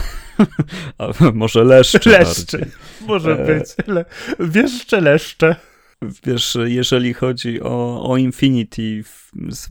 Może 1.34 1.63
leszcze 1.63 2.10
Leszcze. 2.10 2.58
Bardziej. 2.58 2.73
Może 3.08 3.32
e... 3.32 3.45
być. 3.45 3.88
Le... 3.88 4.06
Wieszcze 4.39 5.02
leszcze 5.02 5.56
wiesz, 6.01 6.57
jeżeli 6.65 7.13
chodzi 7.13 7.62
o, 7.62 8.03
o 8.12 8.17
Infinity 8.17 9.03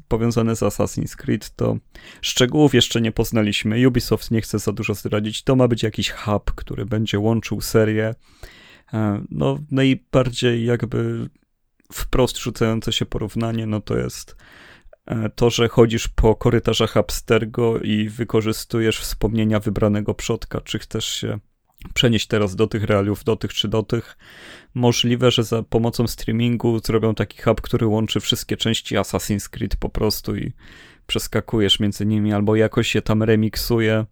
powiązane 0.09 0.57
z 0.57 0.61
Assassin's 0.61 1.17
Creed, 1.17 1.57
to 1.57 1.77
szczegółów 2.21 2.75
jeszcze 2.75 3.01
nie 3.01 3.13
poznaliśmy. 3.13 3.89
Ubisoft 3.89 4.31
nie 4.31 4.41
chce 4.41 4.59
za 4.59 4.73
dużo 4.73 4.95
zdradzić. 4.95 5.43
To 5.43 5.57
ma 5.57 5.69
być 5.69 5.83
jakiś 5.83 6.11
hub, 6.11 6.53
który 6.55 6.87
będzie 6.87 7.19
łączył 7.19 7.61
serię. 7.61 8.15
E, 8.93 9.25
no, 9.31 9.59
najbardziej 9.71 10.65
jakby 10.65 11.29
wprost 11.93 12.39
rzucające 12.39 12.93
się 12.93 13.07
porównanie, 13.07 13.67
no 13.67 13.81
to 13.81 13.99
jest 13.99 14.37
e, 15.07 15.29
to, 15.29 15.51
że 15.51 15.69
chodzisz 15.69 16.09
po 16.09 16.35
korytarzach 16.35 16.97
Abstergo 16.97 17.79
i 17.79 18.09
wykorzystujesz 18.09 19.01
wspomnienia 19.01 19.61
wybranego 19.61 20.15
przodka, 20.15 20.61
czy 20.61 20.79
chcesz 20.79 21.05
się 21.05 21.39
przenieść 21.95 22.27
teraz 22.27 22.57
do 22.57 22.67
tych 22.67 22.85
realiów, 22.85 23.25
do 23.25 23.37
tych 23.37 23.55
czy 23.55 23.69
do 23.69 23.83
tych. 23.83 24.19
Możliwe, 24.75 25.31
że 25.31 25.45
za 25.45 25.63
pomocą 25.63 26.07
streamingu 26.07 26.79
zrobią 26.85 27.15
taki 27.15 27.43
hub, 27.43 27.61
który 27.61 27.87
łączy 27.87 28.21
wszystkie 28.21 28.57
części 28.57 28.97
Assassin's 28.97 29.49
Creed 29.49 29.77
po 29.77 29.89
prostu 29.89 30.37
i 30.37 30.53
przeskakujesz 31.07 31.81
między 31.81 32.07
nimi, 32.07 32.33
albo 32.33 32.57
jakoś 32.57 32.89
się 32.89 33.03
tam 33.03 33.23
remiksuje 33.23 34.05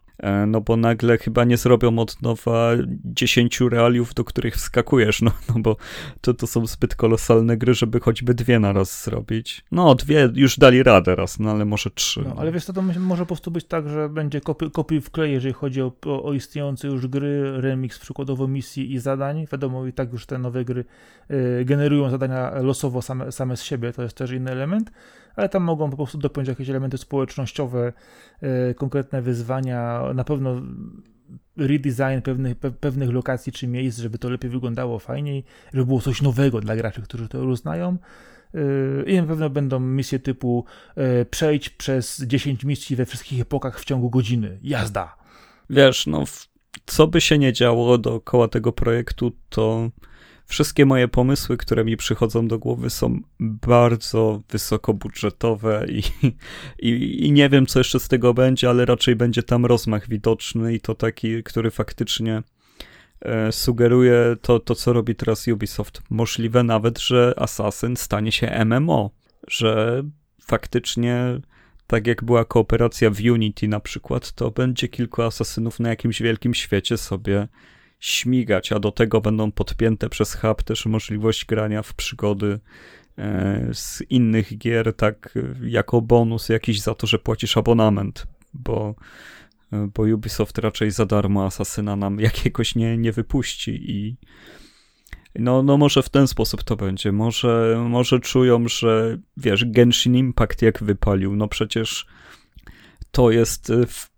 no 0.47 0.61
bo 0.61 0.77
nagle 0.77 1.19
chyba 1.19 1.45
nie 1.45 1.57
zrobią 1.57 1.99
od 1.99 2.23
nowa 2.23 2.71
10 3.05 3.61
realiów, 3.61 4.15
do 4.15 4.25
których 4.25 4.55
wskakujesz, 4.55 5.23
no, 5.23 5.31
no 5.49 5.61
bo 5.61 5.77
to, 6.21 6.35
to 6.35 6.47
są 6.47 6.67
zbyt 6.67 6.95
kolosalne 6.95 7.57
gry, 7.57 7.75
żeby 7.75 8.01
choćby 8.01 8.35
dwie 8.35 8.59
na 8.59 8.73
raz 8.73 9.05
zrobić. 9.05 9.65
No, 9.73 9.95
dwie 9.95 10.31
już 10.35 10.59
dali 10.59 10.83
radę 10.83 11.15
raz, 11.15 11.39
no 11.39 11.51
ale 11.51 11.65
może 11.65 11.91
trzy. 11.91 12.25
No, 12.25 12.35
ale 12.39 12.53
wiesz 12.53 12.65
co, 12.65 12.73
to 12.73 12.83
może 12.83 13.23
po 13.23 13.27
prostu 13.27 13.51
być 13.51 13.65
tak, 13.65 13.89
że 13.89 14.09
będzie 14.09 14.41
kopi, 14.41 14.71
kopiuj 14.71 15.01
w 15.01 15.11
klej, 15.11 15.33
jeżeli 15.33 15.55
chodzi 15.55 15.83
o, 15.83 15.93
o, 16.07 16.23
o, 16.23 16.33
istniejące 16.33 16.89
już 16.89 17.07
gry, 17.07 17.61
remix 17.61 17.99
przykładowo 17.99 18.49
misji 18.49 18.93
i 18.93 18.99
zadań. 18.99 19.47
Wiadomo, 19.53 19.87
i 19.87 19.93
tak 19.93 20.13
już 20.13 20.27
te 20.27 20.39
nowe 20.39 20.65
gry 20.65 20.85
y, 21.31 21.65
generują 21.65 22.11
zadania 22.11 22.51
losowo 22.63 23.03
same, 23.03 23.33
same 23.33 23.57
z 23.57 23.63
siebie, 23.63 23.93
to 23.93 24.03
jest 24.03 24.17
też 24.17 24.31
inny 24.31 24.51
element 24.51 24.91
ale 25.37 25.49
tam 25.49 25.63
mogą 25.63 25.91
po 25.91 25.97
prostu 25.97 26.19
dopiąć 26.19 26.49
jakieś 26.49 26.71
elementy 26.71 26.99
społecznościowe, 26.99 27.93
e, 28.41 28.75
konkretne 28.75 29.23
wyzwania, 29.23 30.03
na 30.15 30.25
pewno 30.25 30.63
redesign 31.57 32.21
pewnych, 32.23 32.57
pe, 32.57 32.71
pewnych 32.71 33.11
lokacji 33.11 33.53
czy 33.53 33.67
miejsc, 33.67 33.99
żeby 33.99 34.19
to 34.19 34.31
lepiej 34.31 34.51
wyglądało 34.51 34.99
fajniej, 34.99 35.45
żeby 35.73 35.87
było 35.87 36.01
coś 36.01 36.23
nowego 36.23 36.61
dla 36.61 36.77
graczy, 36.77 37.03
którzy 37.03 37.29
to 37.29 37.39
już 37.39 37.59
znają. 37.59 37.97
E, 38.55 38.59
I 39.07 39.17
na 39.17 39.23
pewno 39.23 39.51
będą 39.51 39.81
misje 39.81 40.19
typu 40.19 40.65
e, 40.97 41.25
przejdź 41.25 41.71
przez 41.71 42.23
10 42.23 42.65
misji 42.65 42.97
we 42.97 43.07
wszystkich 43.07 43.41
epokach 43.41 43.81
w 43.81 43.85
ciągu 43.85 44.11
godziny. 44.11 44.59
Jazda! 44.63 45.17
Wiesz, 45.71 46.07
no, 46.07 46.25
co 46.87 47.07
by 47.07 47.21
się 47.21 47.39
nie 47.39 47.53
działo 47.53 47.99
dookoła 47.99 48.49
tego 48.49 48.73
projektu, 48.73 49.33
to 49.49 49.91
Wszystkie 50.47 50.87
moje 50.87 51.09
pomysły, 51.09 51.57
które 51.57 51.85
mi 51.85 51.97
przychodzą 51.97 52.49
do 52.49 52.59
głowy, 52.59 52.91
są 52.91 53.21
bardzo 53.41 54.43
wysokobudżetowe 54.51 55.87
i, 55.89 56.03
i, 56.89 57.27
i 57.27 57.33
nie 57.33 57.49
wiem, 57.49 57.67
co 57.67 57.81
jeszcze 57.81 58.01
z 58.01 58.09
tego 58.09 58.35
będzie, 58.35 58.71
ale 58.71 58.85
raczej 58.85 59.17
będzie 59.17 59.43
tam 59.43 59.67
rozmach 59.67 60.09
widoczny 60.09 60.75
i 60.75 60.81
to 60.81 60.95
taki, 60.95 61.43
który 61.43 61.71
faktycznie 61.71 62.43
e, 63.21 63.53
sugeruje 63.53 64.37
to, 64.43 64.61
to, 64.61 64.75
co 64.75 64.93
robi 64.93 65.15
teraz 65.15 65.49
Ubisoft. 65.49 66.03
Możliwe 66.11 66.63
nawet, 66.63 66.99
że 66.99 67.35
Assassin 67.37 67.97
stanie 67.97 68.33
się 68.33 68.65
MMO, 68.65 69.11
że 69.49 70.03
faktycznie 70.43 71.41
tak 71.87 72.07
jak 72.07 72.25
była 72.25 72.45
kooperacja 72.45 73.11
w 73.11 73.21
Unity 73.21 73.69
na 73.69 73.81
przykład, 73.81 74.33
to 74.33 74.51
będzie 74.51 74.89
kilku 74.89 75.23
asasynów 75.23 75.81
na 75.81 75.89
jakimś 75.89 76.23
wielkim 76.23 76.55
świecie 76.55 76.97
sobie 76.97 77.49
śmigać, 78.01 78.73
a 78.73 78.79
do 78.79 78.93
tego 78.93 79.21
będą 79.21 79.53
podpięte 79.53 80.09
przez 80.09 80.35
hub 80.35 80.63
też 80.63 80.87
możliwość 80.87 81.45
grania 81.45 81.83
w 81.83 81.95
przygody 81.95 82.61
e, 83.19 83.69
z 83.73 84.03
innych 84.11 84.59
gier, 84.59 84.97
tak 84.97 85.39
jako 85.63 86.03
bonus 86.03 86.49
jakiś 86.49 86.81
za 86.81 86.95
to, 86.95 87.07
że 87.07 87.19
płacisz 87.19 87.57
abonament, 87.57 88.27
bo, 88.55 88.95
e, 89.73 89.89
bo 89.95 90.03
Ubisoft 90.03 90.59
raczej 90.59 90.91
za 90.91 91.07
darmo 91.07 91.45
asasyna 91.47 91.97
nam 91.97 92.21
jakiegoś 92.31 92.75
nie, 92.75 92.99
nie 92.99 93.13
wypuści 93.13 93.91
i 93.91 94.17
no, 95.39 95.63
no 95.63 95.77
może 95.77 96.03
w 96.03 96.09
ten 96.09 96.29
sposób 96.29 96.65
to 96.65 96.77
będzie. 96.77 97.13
Może, 97.13 97.85
może 97.89 98.21
czują, 98.21 98.69
że 98.69 99.19
wiesz, 99.37 99.65
Genshin 99.65 100.17
Impact 100.17 100.63
jak 100.63 100.83
wypalił, 100.83 101.37
no 101.37 101.49
przecież 101.49 102.07
to 103.11 103.31
jest 103.31 103.71
e, 103.71 103.87
w 103.87 104.16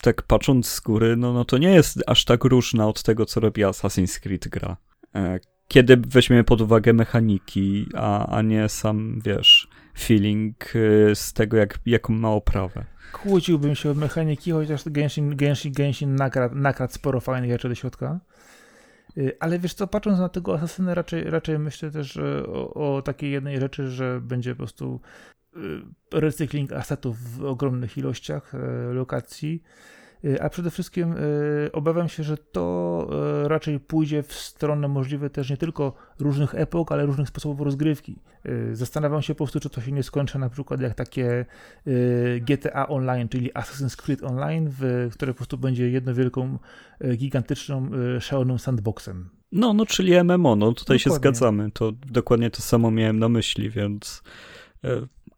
tak 0.00 0.22
patrząc 0.22 0.68
z 0.68 0.80
góry, 0.80 1.16
no, 1.16 1.32
no 1.32 1.44
to 1.44 1.58
nie 1.58 1.70
jest 1.70 2.02
aż 2.06 2.24
tak 2.24 2.44
różna 2.44 2.88
od 2.88 3.02
tego, 3.02 3.26
co 3.26 3.40
robi 3.40 3.62
Assassin's 3.62 4.20
Creed 4.20 4.48
gra. 4.48 4.76
E, 5.14 5.40
kiedy 5.68 5.96
weźmiemy 5.96 6.44
pod 6.44 6.60
uwagę 6.60 6.92
mechaniki, 6.92 7.86
a, 7.94 8.26
a 8.26 8.42
nie 8.42 8.68
sam, 8.68 9.20
wiesz, 9.24 9.68
feeling 9.98 10.72
e, 10.76 11.14
z 11.14 11.32
tego, 11.32 11.56
jak, 11.56 11.78
jaką 11.86 12.12
ma 12.12 12.30
oprawę. 12.30 12.84
Kłóciłbym 13.12 13.74
się 13.74 13.90
o 13.90 13.94
mechaniki, 13.94 14.50
chociaż 14.50 14.82
Genshin, 14.86 15.36
Genshin, 15.36 15.72
Genshin 15.72 16.14
nakradł, 16.14 16.54
nakradł 16.54 16.92
sporo 16.92 17.20
fajnych 17.20 17.50
rzeczy 17.50 17.68
do 17.68 17.74
środka. 17.74 18.20
E, 19.16 19.22
ale 19.40 19.58
wiesz 19.58 19.74
co, 19.74 19.86
patrząc 19.86 20.18
na 20.18 20.28
tego 20.28 20.54
asasynę, 20.54 20.94
raczej, 20.94 21.24
raczej 21.24 21.58
myślę 21.58 21.90
też 21.90 22.18
o, 22.46 22.96
o 22.96 23.02
takiej 23.02 23.30
jednej 23.30 23.60
rzeczy, 23.60 23.90
że 23.90 24.20
będzie 24.20 24.50
po 24.50 24.56
prostu 24.58 25.00
recykling 26.12 26.72
asetów 26.72 27.36
w 27.36 27.44
ogromnych 27.44 27.98
ilościach 27.98 28.54
y, 28.54 28.58
lokacji, 28.94 29.62
y, 30.24 30.42
a 30.42 30.48
przede 30.48 30.70
wszystkim 30.70 31.14
obawiam 31.72 32.08
się, 32.08 32.22
że 32.22 32.36
to 32.36 33.08
raczej 33.44 33.80
pójdzie 33.80 34.22
w 34.22 34.32
stronę 34.32 34.88
możliwe 34.88 35.30
też 35.30 35.50
nie 35.50 35.56
tylko 35.56 35.94
różnych 36.18 36.54
epok, 36.54 36.92
ale 36.92 37.06
różnych 37.06 37.28
sposobów 37.28 37.60
rozgrywki. 37.60 38.18
Zastanawiam 38.72 39.22
się 39.22 39.34
po 39.34 39.38
prostu, 39.38 39.60
czy 39.60 39.70
to 39.70 39.80
się 39.80 39.92
nie 39.92 40.02
skończy 40.02 40.38
na 40.38 40.50
przykład 40.50 40.80
jak 40.80 40.94
takie 40.94 41.46
GTA 42.40 42.88
Online, 42.88 43.28
czyli 43.28 43.52
Assassin's 43.52 43.96
Creed 43.96 44.22
Online, 44.22 44.70
które 45.12 45.32
po 45.32 45.36
prostu 45.36 45.58
będzie 45.58 45.90
jedną 45.90 46.14
wielką, 46.14 46.58
gigantyczną, 47.16 47.90
szaloną 48.20 48.58
sandboxem. 48.58 49.30
No, 49.52 49.72
no, 49.72 49.86
czyli 49.86 50.24
MMO, 50.24 50.56
no 50.56 50.72
tutaj 50.72 50.98
dokładnie. 50.98 50.98
się 50.98 51.10
zgadzamy. 51.10 51.70
To 51.70 51.92
dokładnie 51.92 52.50
to 52.50 52.62
samo 52.62 52.90
miałem 52.90 53.18
na 53.18 53.28
myśli, 53.28 53.70
więc 53.70 54.22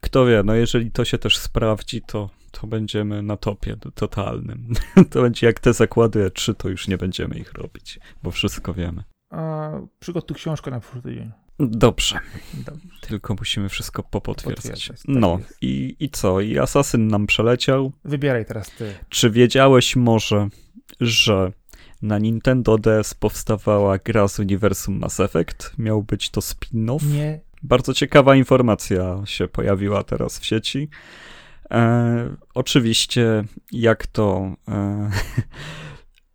kto 0.03 0.26
wie, 0.26 0.42
no 0.44 0.55
jeżeli 0.55 0.90
to 0.90 1.05
się 1.05 1.18
też 1.18 1.38
sprawdzi, 1.38 2.03
to, 2.03 2.30
to 2.50 2.66
będziemy 2.66 3.22
na 3.22 3.36
topie 3.36 3.76
totalnym. 3.94 4.72
to 5.11 5.22
będzie 5.22 5.46
jak 5.46 5.61
te 5.61 5.72
zakłady 5.72 6.30
E3, 6.30 6.55
to 6.55 6.68
już 6.68 6.88
nie 6.88 6.98
będziemy 6.98 7.38
ich 7.38 7.53
robić, 7.53 8.00
bo 8.22 8.30
wszystko 8.30 8.74
wiemy. 8.74 9.03
A 9.30 9.70
przygotuj 9.98 10.36
książkę 10.36 10.70
na 10.70 10.80
przyszły 10.80 11.03
tydzień. 11.03 11.30
Dobrze. 11.59 12.18
Dobrze. 12.55 12.88
Tylko 13.00 13.34
musimy 13.34 13.68
wszystko 13.68 14.03
popotwierdzać. 14.03 14.88
Tak 14.88 14.96
no 15.09 15.38
i, 15.61 15.96
i 16.00 16.11
co? 16.11 16.40
I 16.40 16.59
Asasyn 16.59 17.09
nam 17.09 17.26
przeleciał. 17.26 17.92
Wybieraj 18.05 18.44
teraz 18.46 18.70
ty. 18.70 18.94
Czy 19.09 19.30
wiedziałeś 19.30 19.96
może, 19.96 20.48
że 21.00 21.53
na 22.03 22.18
Nintendo 22.18 22.78
DS 22.78 23.14
powstawała 23.14 23.98
gra 23.98 24.28
z 24.28 24.38
uniwersum 24.38 24.98
Mass 24.98 25.20
Effect? 25.20 25.78
Miał 25.78 26.03
być 26.03 26.30
to 26.30 26.40
spin-off? 26.40 27.12
Nie 27.12 27.40
bardzo 27.62 27.94
ciekawa 27.94 28.36
informacja 28.36 29.22
się 29.24 29.48
pojawiła 29.48 30.04
teraz 30.04 30.38
w 30.38 30.46
sieci. 30.46 30.88
E, 31.70 32.36
oczywiście, 32.54 33.44
jak 33.72 34.06
to, 34.06 34.54
e, 34.68 35.10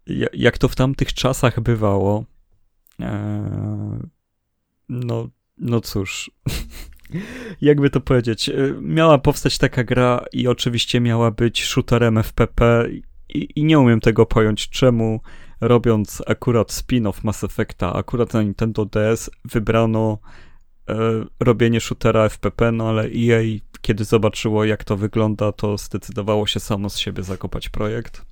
jak 0.34 0.58
to 0.58 0.68
w 0.68 0.76
tamtych 0.76 1.14
czasach 1.14 1.60
bywało, 1.60 2.26
e, 3.02 4.00
no, 4.90 5.30
no 5.58 5.82
cóż, 5.82 6.32
jakby 7.62 7.90
to 7.90 8.02
powiedzieć, 8.02 8.50
e, 8.50 8.54
miała 8.82 9.18
powstać 9.18 9.58
taka 9.58 9.84
gra 9.84 10.26
i 10.32 10.48
oczywiście 10.48 11.00
miała 11.00 11.32
być 11.32 11.66
shooterem 11.66 12.18
FPP 12.18 12.86
i, 13.30 13.50
i 13.56 13.64
nie 13.64 13.80
umiem 13.80 14.00
tego 14.00 14.26
pojąć, 14.26 14.70
czemu 14.70 15.22
robiąc 15.62 16.24
akurat 16.28 16.72
spin-off 16.72 17.24
Mass 17.24 17.44
Effecta, 17.44 17.94
akurat 17.94 18.34
na 18.34 18.42
Nintendo 18.42 18.86
DS 18.86 19.30
wybrano 19.46 20.20
robienie 21.40 21.80
shootera 21.80 22.30
FPP, 22.30 22.72
no 22.72 22.90
ale 22.90 23.04
EA, 23.04 23.42
kiedy 23.82 24.04
zobaczyło, 24.04 24.66
jak 24.66 24.84
to 24.84 24.98
wygląda, 24.98 25.52
to 25.52 25.78
zdecydowało 25.78 26.48
się 26.48 26.60
samo 26.60 26.90
z 26.90 26.98
siebie 26.98 27.24
zakopać 27.24 27.70
projekt. 27.70 28.26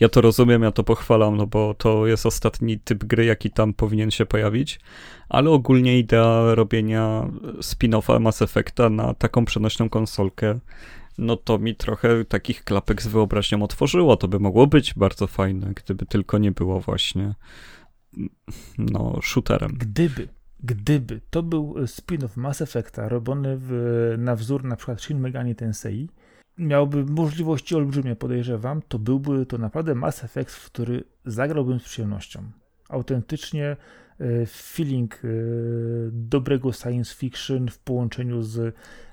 Ja 0.00 0.08
to 0.08 0.20
rozumiem, 0.20 0.62
ja 0.62 0.72
to 0.72 0.84
pochwalam, 0.84 1.36
no 1.36 1.46
bo 1.46 1.74
to 1.74 2.06
jest 2.06 2.26
ostatni 2.26 2.78
typ 2.78 3.04
gry, 3.04 3.24
jaki 3.24 3.50
tam 3.50 3.74
powinien 3.74 4.10
się 4.10 4.26
pojawić, 4.26 4.80
ale 5.28 5.50
ogólnie 5.50 5.98
idea 5.98 6.54
robienia 6.54 7.28
spin-offa 7.60 8.20
Mass 8.20 8.42
Effecta 8.42 8.90
na 8.90 9.14
taką 9.14 9.44
przenośną 9.44 9.88
konsolkę, 9.88 10.60
no 11.18 11.36
to 11.36 11.58
mi 11.58 11.74
trochę 11.74 12.24
takich 12.24 12.64
klapek 12.64 13.02
z 13.02 13.06
wyobraźnią 13.06 13.62
otworzyło. 13.62 14.16
To 14.16 14.28
by 14.28 14.40
mogło 14.40 14.66
być 14.66 14.94
bardzo 14.94 15.26
fajne, 15.26 15.72
gdyby 15.74 16.06
tylko 16.06 16.38
nie 16.38 16.52
było 16.52 16.80
właśnie 16.80 17.34
no, 18.78 19.18
shooterem. 19.22 19.72
Gdyby 19.78 20.28
gdyby 20.62 21.20
to 21.30 21.42
był 21.42 21.74
spin-off 21.74 22.36
Mass 22.36 22.62
Effecta 22.62 23.08
robiony 23.08 23.56
w, 23.60 24.14
na 24.18 24.36
wzór 24.36 24.64
na 24.64 24.76
przykład 24.76 25.02
Shin 25.02 25.20
Megami 25.20 25.54
Tensei, 25.54 26.08
miałby 26.58 27.04
możliwości 27.04 27.74
olbrzymie, 27.74 28.16
podejrzewam, 28.16 28.82
to 28.88 28.98
byłby 28.98 29.46
to 29.46 29.58
naprawdę 29.58 29.94
Mass 29.94 30.24
Effect, 30.24 30.54
w 30.54 30.66
który 30.66 31.04
zagrałbym 31.24 31.80
z 31.80 31.84
przyjemnością. 31.84 32.42
Autentycznie 32.88 33.76
e, 34.20 34.46
feeling 34.46 35.14
e, 35.14 35.28
dobrego 36.12 36.72
science 36.72 37.14
fiction 37.14 37.68
w 37.68 37.78
połączeniu 37.78 38.42
z 38.42 38.58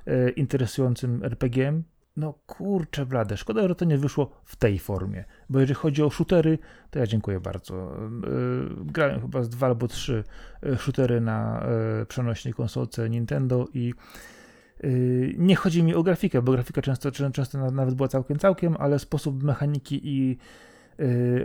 e, 0.06 0.30
interesującym 0.30 1.24
RPG-iem, 1.24 1.84
no 2.20 2.34
kurczę 2.48 3.06
blade, 3.06 3.38
szkoda, 3.38 3.68
że 3.68 3.76
to 3.76 3.86
nie 3.86 3.98
wyszło 3.98 4.32
w 4.46 4.56
tej 4.56 4.80
formie, 4.80 5.24
bo 5.50 5.60
jeżeli 5.60 5.76
chodzi 5.76 6.04
o 6.04 6.10
shootery, 6.10 6.58
to 6.92 7.00
ja 7.00 7.08
dziękuję 7.08 7.40
bardzo. 7.40 7.98
Yy, 8.24 8.86
grałem 8.86 9.22
chyba 9.22 9.44
z 9.44 9.50
dwa 9.50 9.68
albo 9.68 9.88
trzy 9.88 10.24
yy, 10.64 10.78
shootery 10.78 11.22
na 11.22 11.68
yy, 12.00 12.06
przenośnej 12.06 12.54
konsolce 12.54 13.10
Nintendo 13.10 13.68
i 13.74 13.94
nie 15.38 15.56
chodzi 15.56 15.84
mi 15.84 15.96
o 15.96 16.04
grafikę, 16.04 16.42
bo 16.42 16.52
grafika 16.52 16.82
często, 16.82 17.12
często 17.12 17.72
nawet 17.72 17.96
była 17.96 18.08
całkiem 18.08 18.40
całkiem, 18.40 18.76
ale 18.80 19.00
sposób 19.00 19.44
mechaniki 19.44 20.02
i 20.04 20.32
Y, 20.32 20.38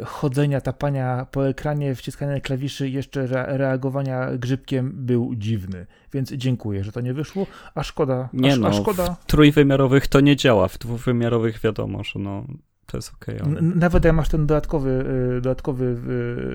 chodzenia, 0.05 0.61
tapania 0.61 1.27
po 1.31 1.49
ekranie, 1.49 1.95
wciskania 1.95 2.41
klawiszy, 2.41 2.89
jeszcze 2.89 3.27
reagowania 3.47 4.37
grzybkiem 4.37 4.93
był 4.95 5.35
dziwny. 5.35 5.87
Więc 6.13 6.33
dziękuję, 6.33 6.85
że 6.85 6.93
to 6.93 7.01
nie 7.01 7.15
wyszło, 7.15 7.47
a 7.75 7.83
szkoda. 7.83 8.29
Nie 8.33 8.53
a, 8.53 8.57
no, 8.57 8.69
a 8.69 8.73
szkoda. 8.73 9.17
w 9.21 9.27
trójwymiarowych 9.27 10.07
to 10.07 10.21
nie 10.21 10.37
działa, 10.37 10.69
w 10.69 10.79
dwuwymiarowych 10.79 11.61
wiadomo, 11.61 12.05
że 12.05 12.19
no 12.19 12.47
to 12.87 12.97
jest 12.99 13.13
okej. 13.15 13.41
Okay, 13.41 13.53
ale... 13.53 13.63
Nawet 13.63 14.05
jak 14.05 14.15
masz 14.15 14.29
ten 14.29 14.47
dodatkowy, 14.47 15.05
y, 15.39 15.41
dodatkowy 15.41 15.85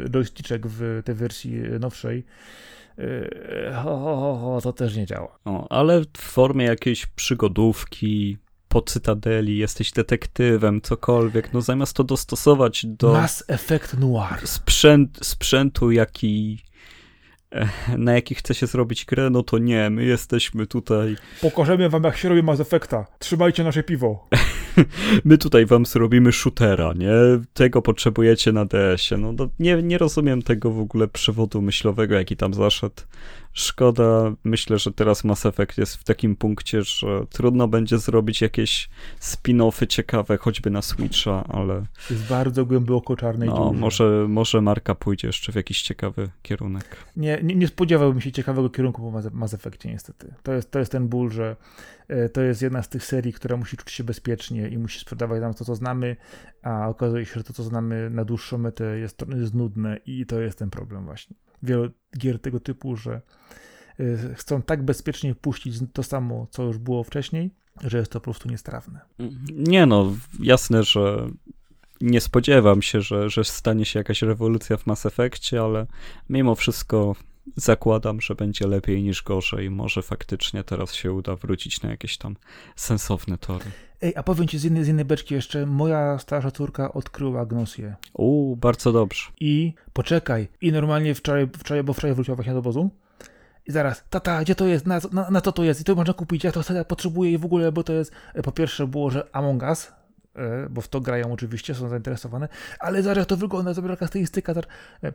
y, 0.05 0.09
joysticzek 0.09 0.67
w 0.67 1.01
tej 1.05 1.15
wersji 1.15 1.61
nowszej, 1.79 2.25
ho, 3.83 4.37
ho, 4.41 4.59
to 4.63 4.73
też 4.73 4.95
nie 4.95 5.05
działa. 5.05 5.39
O, 5.45 5.71
ale 5.71 6.01
w 6.01 6.21
formie 6.21 6.65
jakiejś 6.65 7.05
przygodówki, 7.05 8.37
po 8.69 8.81
Cytadeli, 8.81 9.57
jesteś 9.57 9.91
detektywem, 9.91 10.81
cokolwiek, 10.81 11.53
no 11.53 11.61
zamiast 11.61 11.93
to 11.93 12.03
dostosować 12.03 12.85
do... 12.85 13.13
Mass 13.13 13.43
Effect 13.47 13.97
Noir. 13.97 14.47
Sprzęt, 14.47 15.19
sprzętu, 15.21 15.91
jaki 15.91 16.63
e, 17.51 17.69
na 17.97 18.13
jaki 18.13 18.35
chce 18.35 18.55
się 18.55 18.67
zrobić 18.67 19.05
grę, 19.05 19.29
no 19.29 19.43
to 19.43 19.57
nie, 19.57 19.89
my 19.89 20.05
jesteśmy 20.05 20.67
tutaj... 20.67 21.15
Pokażemy 21.41 21.89
wam, 21.89 22.03
jak 22.03 22.17
się 22.17 22.29
robi 22.29 22.43
Mass 22.43 22.59
Effecta. 22.59 23.05
Trzymajcie 23.19 23.63
nasze 23.63 23.83
piwo. 23.83 24.27
my 25.25 25.37
tutaj 25.37 25.65
wam 25.65 25.85
zrobimy 25.85 26.31
shootera, 26.31 26.93
nie? 26.93 27.11
Tego 27.53 27.81
potrzebujecie 27.81 28.51
na 28.51 28.65
DS-ie. 28.65 29.21
No, 29.21 29.33
no 29.33 29.49
nie, 29.59 29.83
nie 29.83 29.97
rozumiem 29.97 30.41
tego 30.41 30.71
w 30.71 30.79
ogóle 30.79 31.07
przewodu 31.07 31.61
myślowego, 31.61 32.15
jaki 32.15 32.37
tam 32.37 32.53
zaszedł. 32.53 33.01
Szkoda, 33.53 34.31
myślę, 34.43 34.79
że 34.79 34.91
teraz 34.91 35.23
Mass 35.23 35.45
Effect 35.45 35.77
jest 35.77 35.95
w 35.95 36.03
takim 36.03 36.35
punkcie, 36.35 36.81
że 36.81 37.25
trudno 37.29 37.67
będzie 37.67 37.97
zrobić 37.97 38.41
jakieś 38.41 38.89
spin-offy 39.21 39.87
ciekawe, 39.87 40.37
choćby 40.37 40.69
na 40.69 40.81
Switcha, 40.81 41.43
ale... 41.49 41.85
Jest 42.09 42.27
bardzo 42.27 42.65
głęboko 42.65 43.15
czarnej 43.15 43.49
no, 43.49 43.73
może, 43.73 44.25
może 44.29 44.61
marka 44.61 44.95
pójdzie 44.95 45.27
jeszcze 45.27 45.51
w 45.51 45.55
jakiś 45.55 45.81
ciekawy 45.81 46.29
kierunek. 46.41 46.85
Nie, 47.15 47.39
nie, 47.43 47.55
nie 47.55 47.67
spodziewałbym 47.67 48.21
się 48.21 48.31
ciekawego 48.31 48.69
kierunku 48.69 49.01
po 49.01 49.29
Mass 49.31 49.53
Effectie 49.53 49.89
niestety. 49.89 50.33
To 50.43 50.53
jest, 50.53 50.71
to 50.71 50.79
jest 50.79 50.91
ten 50.91 51.07
ból, 51.07 51.31
że 51.31 51.55
to 52.33 52.41
jest 52.41 52.61
jedna 52.61 52.83
z 52.83 52.89
tych 52.89 53.05
serii, 53.05 53.33
która 53.33 53.57
musi 53.57 53.77
czuć 53.77 53.91
się 53.91 54.03
bezpiecznie 54.03 54.69
i 54.69 54.77
musi 54.77 54.99
sprzedawać 54.99 55.41
nam 55.41 55.53
to, 55.53 55.65
co 55.65 55.75
znamy, 55.75 56.15
a 56.63 56.87
okazuje 56.87 57.25
się, 57.25 57.33
że 57.35 57.43
to, 57.43 57.53
co 57.53 57.63
znamy 57.63 58.09
na 58.09 58.25
dłuższą 58.25 58.57
metę 58.57 58.99
jest, 58.99 59.25
jest 59.35 59.53
nudne 59.53 59.99
i 60.05 60.25
to 60.25 60.41
jest 60.41 60.59
ten 60.59 60.69
problem 60.69 61.05
właśnie 61.05 61.35
wielu 61.63 61.89
gier 62.17 62.39
tego 62.39 62.59
typu, 62.59 62.95
że 62.95 63.21
y, 63.99 64.35
chcą 64.35 64.61
tak 64.61 64.83
bezpiecznie 64.83 65.35
puścić 65.35 65.75
to 65.93 66.03
samo, 66.03 66.47
co 66.49 66.63
już 66.63 66.77
było 66.77 67.03
wcześniej, 67.03 67.51
że 67.83 67.97
jest 67.97 68.11
to 68.11 68.19
po 68.19 68.23
prostu 68.23 68.49
niestrawne. 68.49 68.99
Nie 69.53 69.85
no, 69.85 70.13
jasne, 70.39 70.83
że 70.83 71.29
nie 72.01 72.21
spodziewam 72.21 72.81
się, 72.81 73.01
że, 73.01 73.29
że 73.29 73.43
stanie 73.43 73.85
się 73.85 73.99
jakaś 73.99 74.21
rewolucja 74.21 74.77
w 74.77 74.85
Mass 74.85 75.05
Effectie, 75.05 75.61
ale 75.61 75.87
mimo 76.29 76.55
wszystko 76.55 77.15
zakładam, 77.55 78.21
że 78.21 78.35
będzie 78.35 78.67
lepiej 78.67 79.03
niż 79.03 79.23
gorzej. 79.23 79.69
Może 79.69 80.01
faktycznie 80.01 80.63
teraz 80.63 80.93
się 80.93 81.13
uda 81.13 81.35
wrócić 81.35 81.81
na 81.81 81.89
jakieś 81.89 82.17
tam 82.17 82.35
sensowne 82.75 83.37
tory. 83.37 83.65
Ej, 84.01 84.13
a 84.15 84.23
powiem 84.23 84.47
ci 84.47 84.59
z 84.59 84.63
jednej, 84.63 84.83
z 84.83 85.07
beczki 85.07 85.33
jeszcze, 85.33 85.65
moja 85.65 86.19
starsza 86.19 86.51
córka 86.51 86.93
odkryła 86.93 87.45
Gnosję. 87.45 87.95
Uuu, 88.13 88.55
bardzo 88.55 88.91
dobrze. 88.91 89.31
I 89.39 89.73
poczekaj, 89.93 90.47
i 90.61 90.71
normalnie 90.71 91.15
wczoraj, 91.15 91.47
wczoraj 91.57 91.83
bo 91.83 91.93
wczoraj 91.93 92.15
wróciła 92.15 92.35
właśnie 92.35 92.53
do 92.53 92.59
obozu, 92.59 92.89
i 93.65 93.71
zaraz, 93.71 94.03
tata, 94.09 94.41
gdzie 94.41 94.55
to 94.55 94.67
jest, 94.67 94.85
na, 94.85 94.99
na, 95.11 95.29
na 95.29 95.41
co 95.41 95.51
to 95.51 95.63
jest, 95.63 95.81
i 95.81 95.83
to 95.83 95.95
można 95.95 96.13
kupić, 96.13 96.43
ja 96.43 96.51
to 96.51 96.63
sobie 96.63 96.85
potrzebuję 96.85 97.31
i 97.31 97.37
w 97.37 97.45
ogóle, 97.45 97.71
bo 97.71 97.83
to 97.83 97.93
jest, 97.93 98.11
e, 98.33 98.41
po 98.41 98.51
pierwsze 98.51 98.87
było, 98.87 99.09
że 99.09 99.27
Among 99.31 99.63
Us, 99.63 99.91
e, 100.35 100.69
bo 100.69 100.81
w 100.81 100.87
to 100.87 101.01
grają 101.01 101.33
oczywiście, 101.33 101.75
są 101.75 101.89
zainteresowane, 101.89 102.47
ale 102.79 103.03
zaraz 103.03 103.27
to 103.27 103.37
wygląda, 103.37 103.73
zobacz 103.73 103.91
jaka 103.91 104.07
stylistyka, 104.07 104.53
zaraz, 104.53 104.69
e, 105.03 105.13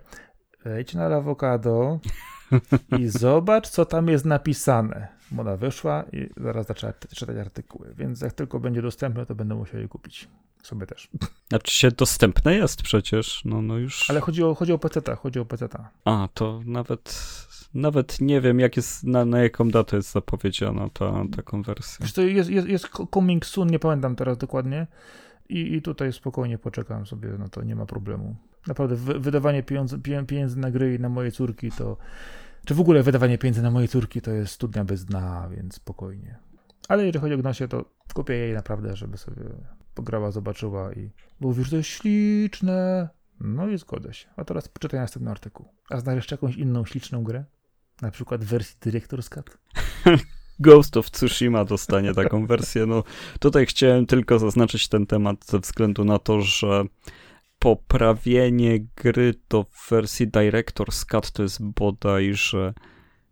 wejdź 0.64 0.94
na 0.94 1.06
awokado 1.06 1.98
i 2.98 3.08
zobacz, 3.24 3.68
co 3.68 3.84
tam 3.84 4.08
jest 4.08 4.24
napisane. 4.24 5.08
Ona 5.38 5.56
wyszła 5.56 6.04
i 6.12 6.30
zaraz 6.36 6.66
zaczęła 6.66 6.92
czytać 6.92 7.36
artykuły, 7.36 7.94
więc 7.96 8.20
jak 8.20 8.32
tylko 8.32 8.60
będzie 8.60 8.82
dostępne, 8.82 9.26
to 9.26 9.34
będę 9.34 9.54
musiał 9.54 9.80
je 9.80 9.88
kupić. 9.88 10.28
Sobie 10.62 10.86
też. 10.86 11.10
Znaczy 11.48 11.74
się 11.74 11.90
dostępne 11.90 12.54
jest 12.54 12.82
przecież, 12.82 13.44
no, 13.44 13.62
no 13.62 13.78
już. 13.78 14.10
Ale 14.10 14.20
chodzi 14.20 14.44
o, 14.44 14.54
chodzi 14.54 14.72
o 14.72 14.78
PC, 14.78 15.16
chodzi 15.16 15.38
o 15.38 15.44
PC. 15.44 15.68
A, 16.04 16.28
to 16.34 16.60
nawet 16.66 17.34
nawet 17.74 18.20
nie 18.20 18.40
wiem, 18.40 18.60
jak 18.60 18.76
jest, 18.76 19.04
na, 19.04 19.24
na 19.24 19.42
jaką 19.42 19.68
datę 19.68 19.96
jest 19.96 20.12
zapowiedziana 20.12 20.88
ta, 20.92 21.24
ta 21.36 21.42
konwersja. 21.42 22.02
Wiesz, 22.02 22.12
to 22.12 22.22
jest, 22.22 22.50
jest, 22.50 22.68
jest 22.68 22.88
coming 23.14 23.46
soon, 23.46 23.68
nie 23.68 23.78
pamiętam 23.78 24.16
teraz 24.16 24.38
dokładnie. 24.38 24.86
I, 25.48 25.74
I 25.74 25.82
tutaj 25.82 26.12
spokojnie 26.12 26.58
poczekam 26.58 27.06
sobie, 27.06 27.28
no 27.38 27.48
to 27.48 27.62
nie 27.62 27.76
ma 27.76 27.86
problemu. 27.86 28.36
Naprawdę, 28.66 28.96
wydawanie 29.20 29.62
pieniędzy, 29.62 29.98
pieniędzy 30.26 30.58
na 30.58 30.70
gry 30.70 30.94
i 30.94 31.00
na 31.00 31.08
moje 31.08 31.32
córki 31.32 31.70
to. 31.70 31.96
Czy 32.64 32.74
w 32.74 32.80
ogóle 32.80 33.02
wydawanie 33.02 33.38
pieniędzy 33.38 33.62
na 33.62 33.70
moje 33.70 33.88
córki 33.88 34.20
to 34.20 34.30
jest 34.30 34.52
studnia 34.52 34.84
bez 34.84 35.04
dna, 35.04 35.48
więc 35.56 35.74
spokojnie. 35.74 36.38
Ale 36.88 37.06
jeżeli 37.06 37.22
chodzi 37.22 37.34
o 37.34 37.38
Gnosie, 37.38 37.68
to 37.68 37.84
kupię 38.14 38.34
jej 38.34 38.54
naprawdę, 38.54 38.96
żeby 38.96 39.18
sobie 39.18 39.42
pograła, 39.94 40.30
zobaczyła 40.30 40.92
i 40.92 41.10
mówisz, 41.40 41.70
to 41.70 41.76
jest 41.76 41.88
śliczne. 41.88 43.08
No 43.40 43.68
i 43.68 43.78
zgodzę 43.78 44.14
się. 44.14 44.28
A 44.36 44.44
teraz 44.44 44.68
poczytaj 44.68 45.00
następny 45.00 45.30
artykuł. 45.30 45.68
A 45.90 46.00
znasz 46.00 46.16
jeszcze 46.16 46.34
jakąś 46.34 46.56
inną 46.56 46.84
śliczną 46.84 47.24
grę? 47.24 47.44
Na 48.02 48.10
przykład 48.10 48.44
wersji 48.44 48.76
Director's 48.80 49.28
Cut? 49.28 49.58
Ghost 50.60 50.96
of 50.96 51.10
Tsushima 51.10 51.64
dostanie 51.64 52.14
taką 52.14 52.46
wersję. 52.46 52.86
No, 52.86 53.02
tutaj 53.40 53.66
chciałem 53.66 54.06
tylko 54.06 54.38
zaznaczyć 54.38 54.88
ten 54.88 55.06
temat 55.06 55.44
ze 55.46 55.58
względu 55.58 56.04
na 56.04 56.18
to, 56.18 56.40
że 56.40 56.84
poprawienie 57.64 58.80
gry 58.96 59.34
do 59.48 59.66
wersji 59.90 60.28
Director's 60.28 61.04
Cut 61.06 61.32
to 61.32 61.42
jest 61.42 61.62
bodajże 61.62 62.74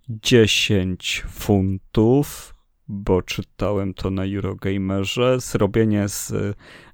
10 0.08 1.24
funtów, 1.28 2.54
bo 2.88 3.22
czytałem 3.22 3.94
to 3.94 4.10
na 4.10 4.24
Eurogamerze. 4.24 5.40
Zrobienie 5.40 6.08
z, 6.08 6.32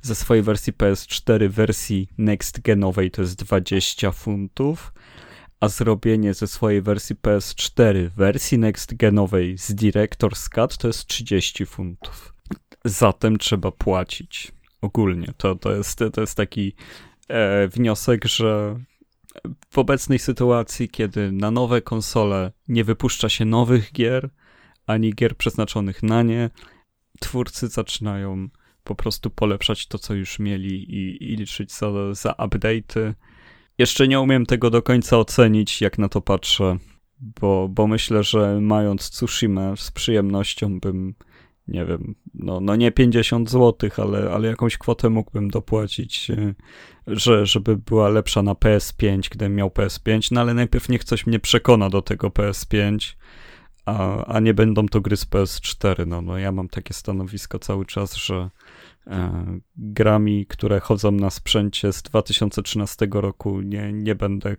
ze 0.03 0.15
swojej 0.15 0.43
wersji 0.43 0.73
PS4 0.73 1.49
wersji 1.49 2.09
next 2.19 2.61
genowej 2.61 3.11
to 3.11 3.23
jest 3.23 3.45
20 3.45 4.13
funtów 4.13 4.93
a 5.61 5.69
zrobienie 5.69 6.35
ze 6.35 6.47
swojej 6.47 6.83
wersji 6.83 7.17
PS4 7.17 8.11
wersji 8.17 8.59
next 8.59 8.95
genowej 8.95 9.59
z 9.59 9.75
Director's 9.75 10.49
Cut 10.55 10.79
to 10.79 10.87
jest 10.87 11.07
30 11.07 11.67
funtów. 11.67 12.35
Zatem 12.85 13.39
trzeba 13.39 13.71
płacić 13.71 14.53
ogólnie. 14.81 15.33
To, 15.37 15.55
to, 15.55 15.75
jest, 15.75 15.99
to 16.13 16.21
jest 16.21 16.35
taki 16.35 16.75
wniosek, 17.69 18.25
że 18.25 18.77
w 19.71 19.79
obecnej 19.79 20.19
sytuacji, 20.19 20.89
kiedy 20.89 21.33
na 21.33 21.51
nowe 21.51 21.83
konsole 21.83 22.53
nie 22.69 22.85
wypuszcza 22.85 23.29
się 23.29 23.45
nowych 23.45 23.93
gier, 23.93 24.31
ani 24.87 25.15
gier 25.15 25.37
przeznaczonych 25.37 26.03
na 26.03 26.23
nie, 26.23 26.51
twórcy 27.21 27.69
zaczynają 27.69 28.49
po 28.85 28.95
prostu 28.95 29.31
polepszać 29.31 29.87
to, 29.87 29.99
co 29.99 30.15
już 30.15 30.39
mieli 30.39 30.95
i, 30.95 31.33
i 31.33 31.37
liczyć 31.37 31.73
za, 31.73 32.15
za 32.15 32.33
update'y. 32.33 33.15
Jeszcze 33.79 34.09
nie 34.09 34.21
umiem 34.21 34.47
tego 34.47 34.71
do 34.71 34.83
końca 34.83 35.19
ocenić, 35.19 35.81
jak 35.81 35.99
na 35.99 36.09
to 36.09 36.21
patrzę, 36.21 36.77
bo, 37.21 37.69
bo 37.69 37.87
myślę, 37.87 38.23
że 38.23 38.61
mając 38.61 39.11
Tsushima 39.11 39.77
z 39.77 39.91
przyjemnością 39.91 40.81
bym, 40.81 41.15
nie 41.69 41.85
wiem, 41.85 42.15
no, 42.35 42.61
no 42.61 42.77
nie 42.77 42.93
50 42.93 43.51
zł, 43.51 43.91
ale, 43.97 44.31
ale 44.31 44.49
jakąś 44.49 44.79
kwotę 44.79 45.11
mógłbym 45.11 45.51
dopłacić, 45.51 46.31
e, 46.31 46.55
że, 47.07 47.47
żeby 47.47 47.77
była 47.77 48.09
lepsza 48.09 48.43
na 48.43 48.53
PS5, 48.53 49.29
gdybym 49.31 49.55
miał 49.55 49.69
PS5, 49.69 50.29
no 50.33 50.41
ale 50.41 50.55
najpierw 50.55 50.89
niech 50.89 51.05
coś 51.05 51.27
mnie 51.27 51.41
przekona 51.41 51.91
do 51.91 52.03
tego 52.03 52.29
PS5, 52.29 53.15
a, 53.87 54.25
a 54.25 54.41
nie 54.41 54.55
będą 54.55 54.87
to 54.87 55.01
gry 55.01 55.17
z 55.17 55.27
PS4. 55.27 56.07
No, 56.07 56.23
no 56.23 56.39
ja 56.39 56.53
mam 56.53 56.69
takie 56.69 56.95
stanowisko 56.95 57.59
cały 57.59 57.87
czas, 57.87 58.15
że 58.15 58.51
E, 59.09 59.45
grami, 59.77 60.47
które 60.47 60.81
chodzą 60.81 61.13
na 61.13 61.31
sprzęcie 61.31 61.93
z 61.93 62.03
2013 62.03 63.09
roku. 63.13 63.61
Nie, 63.61 63.93
nie 63.93 64.15
będę 64.15 64.57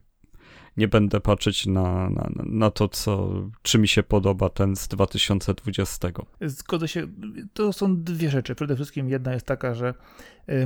nie 0.78 0.88
będę 0.88 1.20
patrzeć 1.20 1.66
na, 1.66 2.10
na, 2.10 2.30
na 2.36 2.72
to, 2.72 2.88
co, 2.88 3.30
czy 3.62 3.80
mi 3.80 3.88
się 3.88 4.04
podoba 4.04 4.50
ten 4.50 4.76
z 4.76 4.88
2020. 4.88 6.08
Zgodzę 6.42 6.88
się. 6.88 7.08
To 7.54 7.74
są 7.74 8.04
dwie 8.04 8.30
rzeczy. 8.30 8.56
Przede 8.56 8.76
wszystkim 8.76 9.10
jedna 9.10 9.34
jest 9.34 9.46
taka, 9.46 9.74
że 9.74 9.94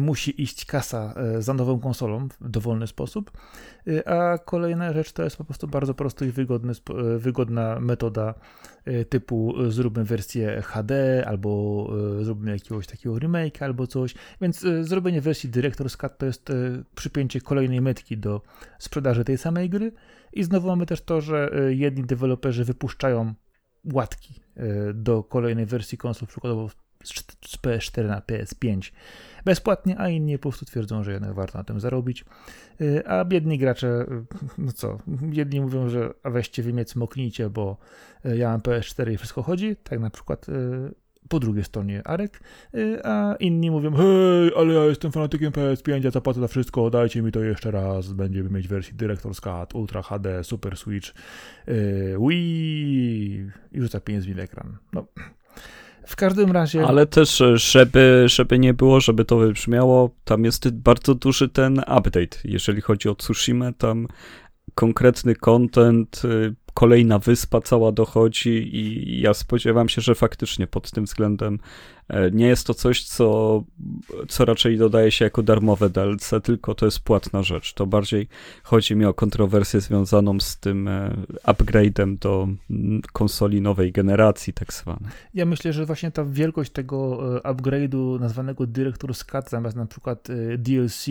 musi 0.02 0.42
iść 0.42 0.66
kasa 0.66 1.14
e, 1.18 1.42
za 1.42 1.54
nową 1.54 1.80
konsolą 1.80 2.28
w 2.42 2.50
dowolny 2.50 2.88
sposób, 2.88 3.32
e, 3.88 4.08
a 4.08 4.38
kolejna 4.38 4.94
rzecz 4.94 5.12
to 5.12 5.24
jest 5.24 5.38
po 5.38 5.44
prostu 5.44 5.68
bardzo 5.68 5.94
prosty 5.94 6.28
i 6.28 6.32
wygodny, 6.32 6.74
wygodna 7.18 7.80
metoda 7.80 8.34
typu 9.10 9.54
zróbmy 9.70 10.04
wersję 10.04 10.62
HD 10.62 11.24
albo 11.28 11.90
zróbmy 12.22 12.52
jakiegoś 12.52 12.88
takiego 12.88 13.20
remake 13.20 13.62
albo 13.62 13.88
coś, 13.88 14.16
więc 14.42 14.66
zrobienie 14.82 15.22
wersji 15.22 15.50
Director's 15.50 15.98
Cut 15.98 16.18
to 16.18 16.26
jest 16.26 16.52
przypięcie 16.96 17.42
kolejnej 17.42 17.82
metki 17.82 18.18
do 18.18 18.42
sprzedaży 18.80 19.24
tej 19.24 19.38
samej 19.38 19.70
gry. 19.70 19.92
I 20.34 20.44
znowu 20.44 20.68
mamy 20.68 20.86
też 20.86 21.02
to, 21.02 21.22
że 21.22 21.52
jedni 21.70 22.04
deweloperzy 22.04 22.66
wypuszczają 22.66 23.34
łatki 23.94 24.40
do 24.94 25.24
kolejnej 25.24 25.66
wersji 25.66 25.98
konsol, 25.98 26.28
przykładowo 26.28 26.70
z 27.46 27.58
PS4 27.58 28.08
na 28.08 28.20
PS5 28.20 28.92
bezpłatnie, 29.46 30.00
a 30.00 30.10
inni 30.10 30.38
po 30.38 30.42
prostu 30.42 30.66
twierdzą, 30.66 31.04
że 31.04 31.12
jednak 31.12 31.34
warto 31.34 31.58
na 31.58 31.64
tym 31.64 31.80
zarobić. 31.80 32.26
Y, 32.82 33.08
a 33.08 33.26
biedni 33.26 33.58
gracze, 33.58 33.88
y, 33.88 34.26
no 34.58 34.72
co, 34.72 34.98
jedni 35.32 35.62
mówią, 35.62 35.90
że 35.90 36.14
a 36.24 36.30
weźcie 36.30 36.64
wy 36.64 36.74
mnie 36.74 36.86
cmoknijcie, 36.86 37.50
bo 37.50 37.78
y, 38.26 38.38
ja 38.38 38.50
mam 38.50 38.60
PS4 38.60 39.12
i 39.12 39.18
wszystko 39.18 39.44
chodzi, 39.44 39.76
tak 39.76 40.00
na 40.00 40.10
przykład 40.10 40.46
po 41.30 41.40
drugiej 41.40 41.64
stronie 41.64 42.08
Arek, 42.08 42.40
a 43.04 43.36
inni 43.40 43.72
mówią, 43.72 43.96
hej, 43.96 44.52
ale 44.58 44.74
ja 44.74 44.86
jestem 44.86 45.12
fanatykiem 45.12 45.52
PS5, 45.52 46.04
ja 46.04 46.12
zapłacę 46.12 46.40
za 46.40 46.48
wszystko, 46.48 46.90
dajcie 46.90 47.22
mi 47.22 47.32
to 47.32 47.40
jeszcze 47.40 47.72
raz, 47.72 48.14
będziemy 48.14 48.50
mieć 48.50 48.68
wersję 48.68 48.94
Director's 48.94 49.42
Cut, 49.42 49.76
Ultra 49.76 50.02
HD, 50.02 50.44
Super 50.44 50.78
Switch, 50.78 51.14
Wii 52.30 53.50
i 53.72 53.82
rzuca 53.82 54.00
pieniędzmi 54.00 54.34
w 54.34 54.40
ekran. 54.40 54.78
No, 54.94 55.06
w 56.08 56.16
każdym 56.16 56.52
razie. 56.52 56.88
Ale 56.88 57.06
też, 57.06 57.42
e, 57.42 57.58
żeby, 57.58 58.24
żeby 58.26 58.60
nie 58.60 58.74
było, 58.74 59.00
żeby 59.00 59.26
to 59.26 59.38
wybrzmiało, 59.38 60.10
tam 60.24 60.46
jest 60.46 60.70
bardzo 60.70 61.16
duży 61.16 61.50
ten 61.50 61.80
update. 61.80 62.38
Jeżeli 62.44 62.82
chodzi 62.82 63.10
o 63.10 63.16
Tsushima, 63.16 63.72
tam 63.72 64.08
konkretny 64.76 65.36
content, 65.36 66.22
y, 66.26 66.56
kolejna 66.74 67.20
wyspa 67.20 67.62
cała 67.62 67.92
dochodzi 67.92 68.76
i 68.78 69.22
ja 69.22 69.34
spodziewam 69.34 69.90
się, 69.90 70.02
że 70.02 70.16
faktycznie 70.16 70.68
pod 70.68 70.92
tym 70.92 71.06
względem 71.06 71.54
e, 71.54 71.60
nie 72.32 72.48
jest 72.48 72.68
to 72.68 72.74
coś, 72.74 73.04
co, 73.04 73.64
co 74.28 74.46
raczej 74.46 74.78
dodaje 74.78 75.12
się 75.12 75.26
jako 75.26 75.44
darmowe 75.44 75.90
DLC, 75.90 76.32
tylko 76.44 76.76
to 76.76 76.86
jest 76.86 77.00
płatna 77.00 77.44
rzecz. 77.44 77.74
To 77.74 77.86
bardziej 77.88 78.28
chodzi 78.64 78.96
mi 78.96 79.06
o 79.06 79.14
kontrowersję 79.14 79.82
związaną 79.82 80.40
z 80.40 80.58
tym 80.58 80.88
e, 80.88 81.16
upgrade'em 81.44 82.18
do 82.18 82.48
konsoli 83.14 83.62
nowej 83.62 83.92
generacji, 83.92 84.54
tak 84.54 84.74
zwanej. 84.74 85.10
Ja 85.34 85.46
myślę, 85.46 85.74
że 85.74 85.86
właśnie 85.86 86.12
ta 86.12 86.26
wielkość 86.26 86.72
tego 86.72 87.20
e, 87.36 87.40
upgrade'u 87.40 88.20
nazwanego 88.20 88.64
Director's 88.64 89.26
Cut 89.32 89.50
zamiast 89.50 89.76
na 89.76 89.86
przykład 89.86 90.28
DLC, 90.58 91.06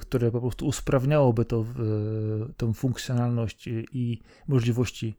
które 0.00 0.30
po 0.30 0.40
prostu 0.40 0.66
usprawniałoby 0.66 1.44
to, 1.44 1.64
tą 2.56 2.72
funkcjonalność 2.72 3.68
i 3.92 4.20
możliwości 4.48 5.16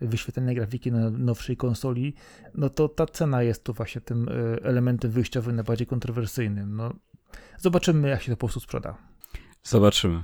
wyświetlenia 0.00 0.54
grafiki 0.54 0.92
na 0.92 1.10
nowszej 1.10 1.56
konsoli, 1.56 2.14
no 2.54 2.70
to 2.70 2.88
ta 2.88 3.06
cena 3.06 3.42
jest 3.42 3.64
tu 3.64 3.72
właśnie 3.72 4.00
tym 4.00 4.28
e, 4.28 4.32
elementem 4.64 5.10
wyjściowym 5.10 5.56
najbardziej 5.56 5.86
kontrowersyjnym. 5.86 6.76
No, 6.76 6.94
zobaczymy, 7.58 8.08
jak 8.08 8.22
się 8.22 8.32
to 8.32 8.36
po 8.36 8.46
prostu 8.46 8.60
sprzeda. 8.60 8.96
Zobaczymy. 9.62 10.22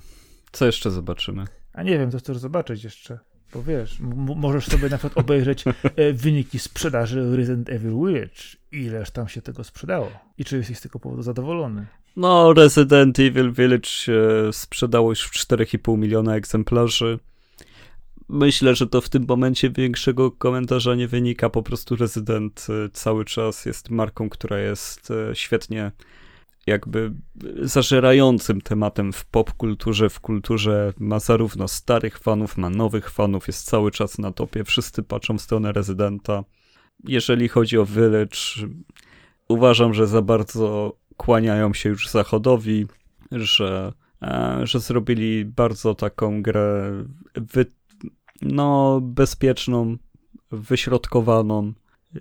Co 0.52 0.66
jeszcze 0.66 0.90
zobaczymy? 0.90 1.44
A 1.72 1.82
nie 1.82 1.98
wiem, 1.98 2.10
co 2.10 2.18
chcesz 2.18 2.38
zobaczyć 2.38 2.84
jeszcze. 2.84 3.18
Bo 3.54 3.62
wiesz, 3.62 3.98
możesz 4.36 4.66
sobie 4.66 4.88
na 4.88 4.98
przykład 4.98 5.24
obejrzeć 5.24 5.64
e, 5.96 6.12
wyniki 6.12 6.58
sprzedaży 6.58 7.36
Resident 7.36 7.70
Evil 7.70 7.90
Village. 7.90 8.42
Ileż 8.72 9.10
tam 9.10 9.28
się 9.28 9.42
tego 9.42 9.64
sprzedało? 9.64 10.10
I 10.38 10.44
czy 10.44 10.56
jesteś 10.56 10.78
z 10.78 10.80
tego 10.80 10.98
powodu 10.98 11.22
zadowolony? 11.22 11.86
No, 12.16 12.52
Resident 12.52 13.18
Evil 13.18 13.52
Village 13.52 13.88
e, 14.48 14.52
sprzedało 14.52 15.10
już 15.10 15.30
4,5 15.30 15.98
miliona 15.98 16.36
egzemplarzy. 16.36 17.18
Myślę, 18.28 18.74
że 18.74 18.86
to 18.86 19.00
w 19.00 19.08
tym 19.08 19.24
momencie 19.28 19.70
większego 19.70 20.30
komentarza 20.30 20.94
nie 20.94 21.08
wynika. 21.08 21.50
Po 21.50 21.62
prostu 21.62 21.96
Resident 21.96 22.66
e, 22.68 22.88
cały 22.92 23.24
czas 23.24 23.66
jest 23.66 23.90
marką, 23.90 24.28
która 24.28 24.58
jest 24.58 25.10
e, 25.10 25.34
świetnie 25.34 25.92
jakby 26.66 27.12
zażerającym 27.62 28.60
tematem 28.60 29.12
w 29.12 29.24
popkulturze, 29.24 30.10
w 30.10 30.20
kulturze. 30.20 30.92
Ma 30.98 31.20
zarówno 31.20 31.68
starych 31.68 32.18
fanów, 32.18 32.56
ma 32.56 32.70
nowych 32.70 33.10
fanów, 33.10 33.46
jest 33.46 33.66
cały 33.66 33.90
czas 33.90 34.18
na 34.18 34.32
topie. 34.32 34.64
Wszyscy 34.64 35.02
patrzą 35.02 35.38
w 35.38 35.42
stronę 35.42 35.72
Rezydenta. 35.72 36.44
Jeżeli 37.04 37.48
chodzi 37.48 37.78
o 37.78 37.86
Village, 37.86 38.38
uważam, 39.48 39.94
że 39.94 40.06
za 40.06 40.22
bardzo 40.22 40.96
kłaniają 41.16 41.74
się 41.74 41.88
już 41.88 42.08
Zachodowi, 42.08 42.86
że, 43.32 43.92
e, 44.22 44.60
że 44.62 44.80
zrobili 44.80 45.44
bardzo 45.44 45.94
taką 45.94 46.42
grę 46.42 46.92
wy, 47.34 47.66
no, 48.42 49.00
bezpieczną, 49.02 49.96
wyśrodkowaną, 50.50 51.72
e, 52.14 52.20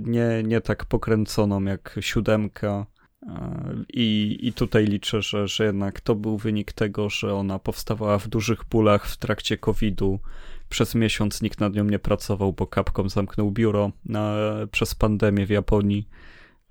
nie, 0.00 0.42
nie 0.44 0.60
tak 0.60 0.84
pokręconą 0.84 1.64
jak 1.64 1.98
siódemka. 2.00 2.86
E, 3.22 3.74
I, 3.92 4.38
I 4.42 4.52
tutaj 4.52 4.86
liczę, 4.86 5.22
że, 5.22 5.48
że 5.48 5.64
jednak 5.64 6.00
to 6.00 6.14
był 6.14 6.38
wynik 6.38 6.72
tego, 6.72 7.10
że 7.10 7.34
ona 7.34 7.58
powstawała 7.58 8.18
w 8.18 8.28
dużych 8.28 8.64
pulach 8.64 9.06
w 9.06 9.16
trakcie 9.16 9.58
COVID-u. 9.58 10.20
Przez 10.68 10.94
miesiąc 10.94 11.42
nikt 11.42 11.60
nad 11.60 11.74
nią 11.74 11.84
nie 11.84 11.98
pracował, 11.98 12.52
bo 12.52 12.66
Capcom 12.74 13.08
zamknął 13.08 13.50
biuro 13.50 13.92
na, 14.04 14.36
przez 14.70 14.94
pandemię 14.94 15.46
w 15.46 15.50
Japonii. 15.50 16.08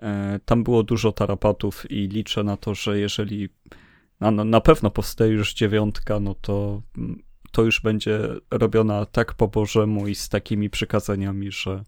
E, 0.01 0.39
tam 0.45 0.63
było 0.63 0.83
dużo 0.83 1.11
tarapatów 1.11 1.91
i 1.91 2.07
liczę 2.07 2.43
na 2.43 2.57
to, 2.57 2.75
że 2.75 2.99
jeżeli 2.99 3.49
na, 4.19 4.31
na 4.31 4.61
pewno 4.61 4.91
powstaje 4.91 5.31
już 5.31 5.53
dziewiątka, 5.53 6.19
no 6.19 6.35
to 6.35 6.81
mm, 6.97 7.23
to 7.55 7.63
już 7.63 7.81
będzie 7.81 8.19
robiona 8.51 9.05
tak 9.05 9.33
po 9.33 9.47
Bożemu 9.47 10.07
i 10.07 10.15
z 10.15 10.29
takimi 10.29 10.69
przykazaniami, 10.69 11.51
że 11.51 11.83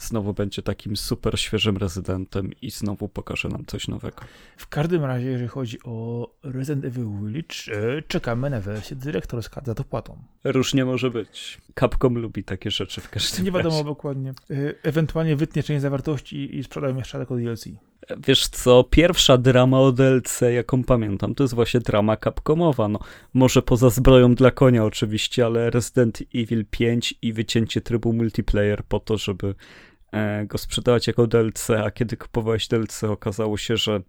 znowu 0.00 0.34
będzie 0.34 0.62
takim 0.62 0.96
super 0.96 1.40
świeżym 1.40 1.76
rezydentem 1.76 2.50
i 2.62 2.70
znowu 2.70 3.08
pokaże 3.08 3.48
nam 3.48 3.64
coś 3.66 3.88
nowego. 3.88 4.16
W 4.56 4.68
każdym 4.68 5.04
razie, 5.04 5.26
jeżeli 5.26 5.48
chodzi 5.48 5.78
o 5.84 6.28
Resident 6.42 6.84
Evil 6.84 7.04
Village, 7.04 7.54
e, 7.98 8.02
czekamy 8.02 8.50
na 8.50 8.60
wersję 8.60 8.96
dyrektorską 8.96 9.60
za 9.64 9.74
dopłatą. 9.74 10.18
Różnie 10.44 10.84
może 10.84 11.10
być. 11.10 11.60
Capcom 11.80 12.18
lubi 12.18 12.44
takie 12.44 12.70
rzeczy 12.70 13.00
w 13.00 13.10
każdym 13.10 13.44
Nie 13.44 13.52
wiadomo 13.52 13.74
razie. 13.76 13.84
dokładnie. 13.84 14.30
E, 14.30 14.54
ewentualnie 14.82 15.36
wytnie 15.36 15.62
część 15.62 15.82
zawartości 15.82 16.56
i 16.58 16.64
sprzedają 16.64 16.96
jeszcze 16.96 17.18
jako 17.18 17.36
DLC. 17.36 17.68
Wiesz 18.26 18.48
co, 18.48 18.84
pierwsza 18.84 19.38
drama 19.38 19.80
o 19.80 19.92
DLC, 19.92 20.40
jaką 20.54 20.84
pamiętam, 20.84 21.34
to 21.34 21.44
jest 21.44 21.54
właśnie 21.54 21.80
drama 21.80 22.16
Capcomowa. 22.16 22.88
No, 22.88 22.98
może 23.34 23.62
poza 23.62 23.90
zbroją 23.90 24.34
dla 24.34 24.50
konia 24.50 24.84
oczywiście, 24.84 25.46
ale 25.46 25.70
Resident 25.70 26.22
Evil 26.34 26.64
5 26.70 27.14
i 27.22 27.32
wycięcie 27.32 27.80
trybu 27.80 28.12
multiplayer 28.12 28.84
po 28.84 29.00
to, 29.00 29.18
żeby 29.18 29.54
go 30.46 30.58
sprzedawać 30.58 31.06
jako 31.06 31.26
DLC, 31.26 31.70
a 31.70 31.90
kiedy 31.90 32.16
kupowałeś 32.16 32.68
DLC 32.68 33.04
okazało 33.04 33.56
się, 33.56 33.76
że 33.76 34.00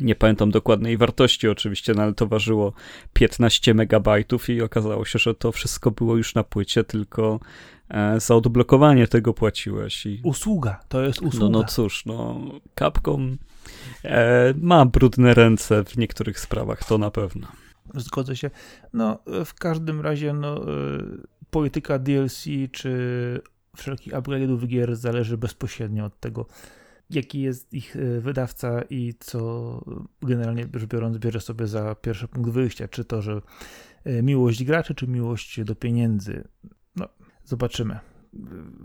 nie 0.00 0.14
pamiętam 0.14 0.50
dokładnej 0.50 0.96
wartości 0.96 1.48
oczywiście, 1.48 1.94
no 1.94 2.02
ale 2.02 2.14
to 2.14 2.26
ważyło 2.26 2.72
15 3.12 3.74
megabajtów 3.74 4.48
i 4.48 4.62
okazało 4.62 5.04
się, 5.04 5.18
że 5.18 5.34
to 5.34 5.52
wszystko 5.52 5.90
było 5.90 6.16
już 6.16 6.34
na 6.34 6.44
płycie, 6.44 6.84
tylko 6.84 7.40
E, 7.92 8.20
za 8.20 8.34
odblokowanie 8.34 9.08
tego 9.08 9.34
płaciłeś. 9.34 10.06
I... 10.06 10.20
Usługa, 10.24 10.80
to 10.88 11.02
jest 11.02 11.22
usługa. 11.22 11.46
No, 11.46 11.58
no 11.58 11.64
cóż, 11.64 12.06
no 12.06 12.40
Capcom 12.78 13.38
e, 14.04 14.54
ma 14.60 14.86
brudne 14.86 15.34
ręce 15.34 15.84
w 15.84 15.96
niektórych 15.96 16.40
sprawach, 16.40 16.84
to 16.84 16.98
na 16.98 17.10
pewno. 17.10 17.46
Zgodzę 17.94 18.36
się. 18.36 18.50
No, 18.92 19.18
w 19.44 19.54
każdym 19.54 20.00
razie, 20.00 20.32
no, 20.32 20.56
e, 20.56 20.66
polityka 21.50 21.98
DLC 21.98 22.44
czy 22.72 23.40
wszelkich 23.76 24.12
upgrade'ów 24.12 24.66
gier 24.66 24.96
zależy 24.96 25.38
bezpośrednio 25.38 26.04
od 26.04 26.20
tego, 26.20 26.46
jaki 27.10 27.40
jest 27.40 27.74
ich 27.74 27.96
e, 27.96 28.20
wydawca 28.20 28.82
i 28.90 29.14
co 29.20 29.80
generalnie 30.22 30.66
rzecz 30.74 30.88
biorąc 30.88 31.18
bierze 31.18 31.40
sobie 31.40 31.66
za 31.66 31.94
pierwszy 31.94 32.28
punkt 32.28 32.50
wyjścia, 32.50 32.88
czy 32.88 33.04
to, 33.04 33.22
że 33.22 33.42
miłość 34.22 34.64
graczy, 34.64 34.94
czy 34.94 35.08
miłość 35.08 35.64
do 35.64 35.74
pieniędzy. 35.74 36.48
No, 36.96 37.08
Zobaczymy. 37.44 37.98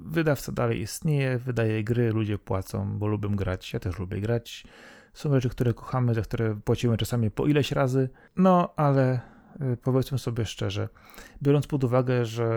Wydawca 0.05 0.51
dalej 0.51 0.81
istnieje, 0.81 1.37
wydaje 1.37 1.83
gry, 1.83 2.11
ludzie 2.11 2.37
płacą, 2.37 2.99
bo 2.99 3.07
lubią 3.07 3.35
grać. 3.35 3.73
Ja 3.73 3.79
też 3.79 3.99
lubię 3.99 4.21
grać. 4.21 4.63
Są 5.13 5.33
rzeczy, 5.33 5.49
które 5.49 5.73
kochamy, 5.73 6.13
za 6.13 6.21
które 6.21 6.55
płacimy 6.55 6.97
czasami 6.97 7.31
po 7.31 7.45
ileś 7.45 7.71
razy. 7.71 8.09
No, 8.35 8.73
ale 8.75 9.19
powiedzmy 9.83 10.17
sobie 10.17 10.45
szczerze, 10.45 10.89
biorąc 11.43 11.67
pod 11.67 11.83
uwagę, 11.83 12.25
że 12.25 12.47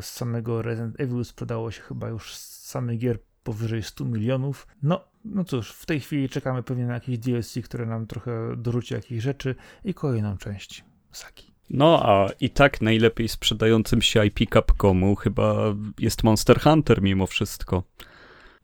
z 0.00 0.06
samego 0.06 0.62
Resident 0.62 1.00
Evil 1.00 1.24
sprzedało 1.24 1.70
się 1.70 1.82
chyba 1.82 2.08
już 2.08 2.34
samych 2.34 2.98
gier 2.98 3.18
powyżej 3.42 3.82
100 3.82 4.04
milionów, 4.04 4.66
no, 4.82 5.04
no 5.24 5.44
cóż, 5.44 5.72
w 5.72 5.86
tej 5.86 6.00
chwili 6.00 6.28
czekamy 6.28 6.62
pewnie 6.62 6.86
na 6.86 6.94
jakieś 6.94 7.18
DLC, 7.18 7.54
które 7.64 7.86
nam 7.86 8.06
trochę 8.06 8.56
dorzuci 8.56 8.94
jakichś 8.94 9.22
rzeczy 9.22 9.54
i 9.84 9.94
kolejną 9.94 10.36
część 10.36 10.84
Saki. 11.12 11.52
No, 11.70 12.00
a 12.02 12.28
i 12.40 12.50
tak 12.50 12.80
najlepiej 12.80 13.28
sprzedającym 13.28 14.02
się 14.02 14.26
IP 14.26 14.38
Capcomu 14.52 15.16
chyba 15.16 15.74
jest 15.98 16.24
Monster 16.24 16.60
Hunter 16.60 17.02
mimo 17.02 17.26
wszystko. 17.26 17.82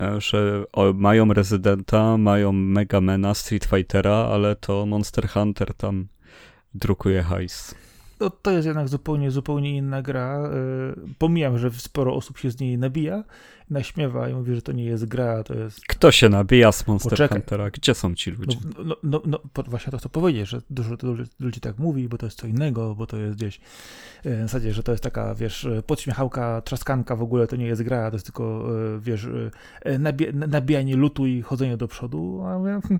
E, 0.02 0.20
że 0.20 0.64
mają 0.94 1.32
Rezydenta, 1.32 2.18
mają 2.18 2.52
Megamena, 2.52 3.34
Street 3.34 3.64
Fightera, 3.64 4.14
ale 4.14 4.56
to 4.56 4.86
Monster 4.86 5.28
Hunter 5.28 5.74
tam 5.74 6.08
drukuje 6.74 7.22
hajs. 7.22 7.74
No, 8.20 8.30
to 8.30 8.50
jest 8.50 8.66
jednak 8.66 8.88
zupełnie, 8.88 9.30
zupełnie 9.30 9.76
inna 9.76 10.02
gra. 10.02 10.38
E, 10.38 10.50
pomijam, 11.18 11.58
że 11.58 11.70
sporo 11.70 12.14
osób 12.14 12.38
się 12.38 12.50
z 12.50 12.60
niej 12.60 12.78
nabija, 12.78 13.24
naśmiewa 13.70 14.28
i 14.28 14.34
mówi, 14.34 14.54
że 14.54 14.62
to 14.62 14.72
nie 14.72 14.84
jest 14.84 15.04
gra, 15.04 15.44
to 15.44 15.54
jest... 15.54 15.80
Kto 15.86 16.12
się 16.12 16.28
nabija 16.28 16.72
z 16.72 16.86
Monster 16.86 17.10
Poczekaj. 17.10 17.38
Huntera? 17.38 17.70
Gdzie 17.70 17.94
są 17.94 18.14
ci 18.14 18.30
ludzie? 18.30 18.56
No, 18.84 18.96
no, 19.02 19.22
no, 19.26 19.40
no 19.56 19.62
właśnie 19.66 19.90
to 19.90 19.98
chcę 19.98 20.08
powiedzieć, 20.08 20.48
że 20.48 20.62
dużo 20.70 20.96
ludzi 21.40 21.60
tak 21.60 21.78
mówi, 21.78 22.08
bo 22.08 22.18
to 22.18 22.26
jest 22.26 22.38
co 22.38 22.46
innego, 22.46 22.94
bo 22.94 23.06
to 23.06 23.16
jest 23.16 23.36
gdzieś 23.36 23.60
e, 24.24 24.36
w 24.36 24.42
zasadzie, 24.42 24.72
że 24.72 24.82
to 24.82 24.92
jest 24.92 25.04
taka, 25.04 25.34
wiesz, 25.34 25.68
podśmiechałka, 25.86 26.62
trzaskanka 26.62 27.16
w 27.16 27.22
ogóle, 27.22 27.46
to 27.46 27.56
nie 27.56 27.66
jest 27.66 27.82
gra, 27.82 28.10
to 28.10 28.16
jest 28.16 28.26
tylko, 28.26 28.68
e, 28.94 29.00
wiesz, 29.00 29.28
nabijanie 30.32 30.96
lutu 30.96 31.26
i 31.26 31.42
chodzenie 31.42 31.76
do 31.76 31.88
przodu, 31.88 32.42
a 32.46 32.80
hm, 32.80 32.98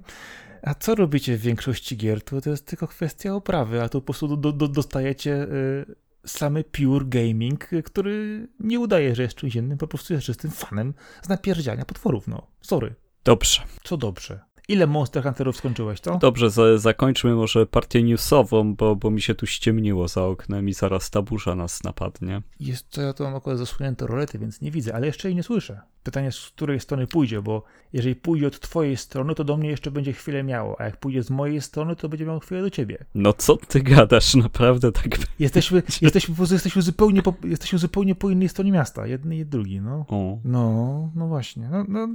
a 0.65 0.75
co 0.75 0.95
robicie 0.95 1.37
w 1.37 1.41
większości 1.41 1.97
gier? 1.97 2.23
To, 2.23 2.41
to 2.41 2.51
jest 2.51 2.67
tylko 2.67 2.89
kwestia 2.89 3.35
oprawy, 3.35 3.83
a 3.83 3.89
tu 3.89 4.01
po 4.01 4.05
prostu 4.05 4.37
do, 4.37 4.53
do, 4.53 4.69
dostajecie 4.69 5.33
y, 5.33 5.95
samy 6.27 6.65
pure 6.65 7.05
gaming, 7.05 7.69
który 7.85 8.49
nie 8.61 8.81
udaje, 8.81 9.15
że 9.15 9.23
jest 9.23 9.35
czymś 9.35 9.55
innym, 9.55 9.79
po 9.79 9.87
prostu 9.87 10.13
jest 10.13 10.27
czystym 10.27 10.51
fanem 10.51 10.95
z 11.23 11.29
napierdziania 11.29 11.85
potworów, 11.85 12.29
no. 12.29 12.47
Sorry. 12.61 12.95
Dobrze. 13.25 13.63
Co 13.85 13.97
dobrze? 13.97 14.41
Ile 14.69 14.87
Monster 14.87 15.23
Hunterów 15.23 15.57
skończyłeś, 15.57 16.01
to? 16.01 16.19
Dobrze, 16.19 16.51
za, 16.51 16.79
zakończmy 16.79 17.35
może 17.35 17.67
partię 17.67 18.03
newsową, 18.03 18.75
bo, 18.75 18.97
bo 18.97 19.11
mi 19.11 19.23
się 19.23 19.35
tu 19.35 19.47
ściemniło 19.47 20.09
za 20.09 20.25
oknem 20.25 20.69
i 20.69 20.73
zaraz 20.73 21.11
ta 21.11 21.23
burza 21.23 21.55
nas 21.55 21.85
napadnie. 21.85 22.43
Jest 22.61 22.91
to, 22.91 23.03
ja 23.03 23.13
to 23.13 23.25
mam 23.25 23.35
akurat 23.35 23.59
zasłonięte 23.59 24.07
rolety, 24.07 24.39
więc 24.39 24.61
nie 24.61 24.71
widzę, 24.71 24.95
ale 24.95 25.07
jeszcze 25.07 25.29
jej 25.29 25.35
nie 25.37 25.43
słyszę. 25.43 25.81
Pytanie, 26.05 26.33
z 26.33 26.51
której 26.51 26.81
strony 26.81 27.07
pójdzie, 27.07 27.43
bo 27.43 27.63
jeżeli 27.93 28.17
pójdzie 28.17 28.47
od 28.47 28.61
twojej 28.61 28.97
strony, 28.97 29.35
to 29.35 29.45
do 29.45 29.57
mnie 29.57 29.69
jeszcze 29.69 29.91
będzie 29.91 30.13
chwilę 30.13 30.43
miało, 30.43 30.81
a 30.81 30.85
jak 30.85 30.97
pójdzie 30.97 31.23
z 31.23 31.31
mojej 31.31 31.61
strony, 31.61 31.97
to 31.97 32.09
będzie 32.09 32.27
miało 32.27 32.41
chwilę 32.41 32.63
do 32.63 32.71
ciebie. 32.71 33.05
No 33.15 33.33
co 33.33 33.57
ty 33.57 33.81
gadasz, 33.81 34.35
naprawdę 34.47 34.93
tak 34.93 35.05
Jesteśmy, 35.39 35.83
jesteśmy, 36.03 36.35
jesteśmy, 36.51 36.83
zupełnie 36.83 37.23
po, 37.23 37.35
jesteśmy 37.45 37.79
zupełnie 37.79 38.15
po 38.15 38.31
innej 38.31 38.49
stronie 38.49 38.73
miasta, 38.73 39.07
jednej 39.07 39.39
i 39.39 39.47
drugiej, 39.47 39.81
no. 39.81 40.07
O. 40.09 40.39
No, 40.45 41.11
no 41.15 41.29
właśnie. 41.29 41.69
No, 41.69 41.85
no, 41.89 42.09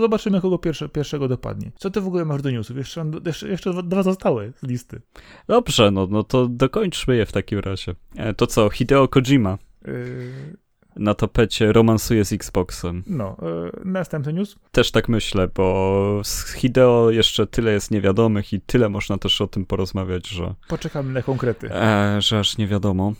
zobaczymy, 0.00 0.40
kogo 0.40 0.58
pierwsze, 0.58 0.88
pierwszego 0.88 1.28
dopadnie. 1.28 1.72
Co 1.76 1.90
ty 1.90 2.00
w 2.00 2.06
ogóle 2.06 2.24
masz 2.24 2.42
do 2.42 2.50
newsów? 2.50 2.76
Jeszcze, 2.76 3.10
jeszcze, 3.26 3.48
jeszcze 3.48 3.82
dwa 3.82 4.02
zostały 4.02 4.52
z 4.56 4.62
listy. 4.62 5.00
Dobrze, 5.48 5.90
no, 5.90 6.06
no 6.10 6.22
to 6.22 6.48
dokończmy 6.48 7.16
je 7.16 7.26
w 7.26 7.32
takim 7.32 7.58
razie. 7.58 7.94
E, 8.16 8.34
to 8.34 8.46
co, 8.46 8.70
Hideo 8.70 9.08
Kojima. 9.08 9.58
Yy 9.86 10.65
na 10.96 11.14
tapecie 11.14 11.72
romansuje 11.72 12.24
z 12.24 12.32
Xboxem. 12.32 13.02
No, 13.06 13.36
yy, 13.42 13.72
następny 13.84 14.32
news? 14.32 14.56
Też 14.72 14.90
tak 14.90 15.08
myślę, 15.08 15.48
bo 15.54 16.20
z 16.24 16.52
Hideo 16.52 17.10
jeszcze 17.10 17.46
tyle 17.46 17.72
jest 17.72 17.90
niewiadomych 17.90 18.52
i 18.52 18.60
tyle 18.60 18.88
można 18.88 19.18
też 19.18 19.40
o 19.40 19.46
tym 19.46 19.66
porozmawiać, 19.66 20.28
że... 20.28 20.54
Poczekamy 20.68 21.12
na 21.12 21.22
konkrety. 21.22 21.70
E, 21.70 22.16
że 22.20 22.38
aż 22.38 22.58
nie 22.58 22.66
wiadomo 22.66 23.12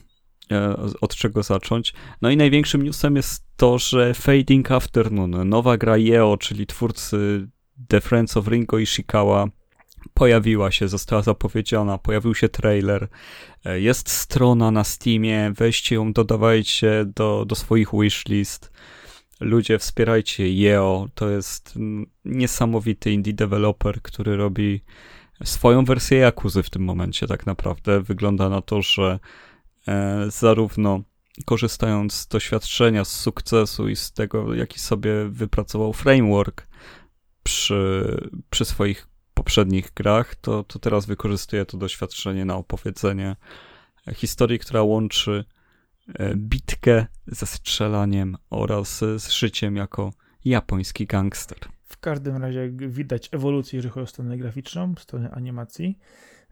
e, 0.50 0.76
od 1.00 1.14
czego 1.14 1.42
zacząć. 1.42 1.94
No 2.22 2.30
i 2.30 2.36
największym 2.36 2.82
newsem 2.82 3.16
jest 3.16 3.44
to, 3.56 3.78
że 3.78 4.14
Fading 4.14 4.70
Afternoon, 4.70 5.48
nowa 5.48 5.76
gra 5.76 5.96
EO, 5.96 6.36
czyli 6.36 6.66
twórcy 6.66 7.48
The 7.88 8.00
Friends 8.00 8.36
of 8.36 8.48
Ringo 8.48 8.78
Ishikawa, 8.78 9.46
pojawiła 10.14 10.70
się, 10.70 10.88
została 10.88 11.22
zapowiedziana, 11.22 11.98
pojawił 11.98 12.34
się 12.34 12.48
trailer, 12.48 13.08
e, 13.64 13.80
jest 13.80 14.10
strona 14.10 14.70
na 14.70 14.84
Steamie, 14.84 15.52
weźcie 15.56 15.94
ją, 15.94 16.12
dodawajcie 16.12 17.04
do, 17.14 17.44
do 17.44 17.54
swoich 17.54 17.88
wishlist. 17.92 18.72
Ludzie, 19.40 19.78
wspierajcie 19.78 20.48
Yeo, 20.48 21.08
to 21.14 21.30
jest 21.30 21.74
niesamowity 22.24 23.12
indie 23.12 23.32
developer, 23.32 24.02
który 24.02 24.36
robi 24.36 24.80
swoją 25.44 25.84
wersję 25.84 26.18
Jakuzy 26.18 26.62
w 26.62 26.70
tym 26.70 26.82
momencie 26.82 27.26
tak 27.26 27.46
naprawdę. 27.46 28.00
Wygląda 28.00 28.48
na 28.48 28.62
to, 28.62 28.82
że 28.82 29.18
e, 29.88 30.26
zarówno 30.28 31.00
korzystając 31.44 32.12
z 32.14 32.28
doświadczenia, 32.28 33.04
z 33.04 33.20
sukcesu 33.20 33.88
i 33.88 33.96
z 33.96 34.12
tego, 34.12 34.54
jaki 34.54 34.80
sobie 34.80 35.28
wypracował 35.28 35.92
framework 35.92 36.66
przy, 37.42 38.30
przy 38.50 38.64
swoich 38.64 39.08
poprzednich 39.36 39.94
grach, 39.94 40.34
to, 40.34 40.64
to 40.64 40.78
teraz 40.78 41.06
wykorzystuje 41.06 41.66
to 41.66 41.76
doświadczenie 41.76 42.44
na 42.44 42.56
opowiedzenie 42.56 43.36
historii, 44.14 44.58
która 44.58 44.82
łączy 44.82 45.44
e, 46.14 46.36
bitkę 46.36 47.06
ze 47.26 47.46
strzelaniem 47.46 48.36
oraz 48.50 48.98
z 48.98 49.30
życiem 49.30 49.76
jako 49.76 50.12
japoński 50.44 51.06
gangster. 51.06 51.58
W 51.84 51.98
każdym 51.98 52.36
razie 52.36 52.70
widać 52.70 53.28
ewolucję, 53.32 53.76
jeżeli 53.76 53.92
chodzi 53.92 54.04
o 54.04 54.06
stronę 54.06 54.38
graficzną, 54.38 54.94
stronę 54.98 55.30
animacji. 55.30 55.98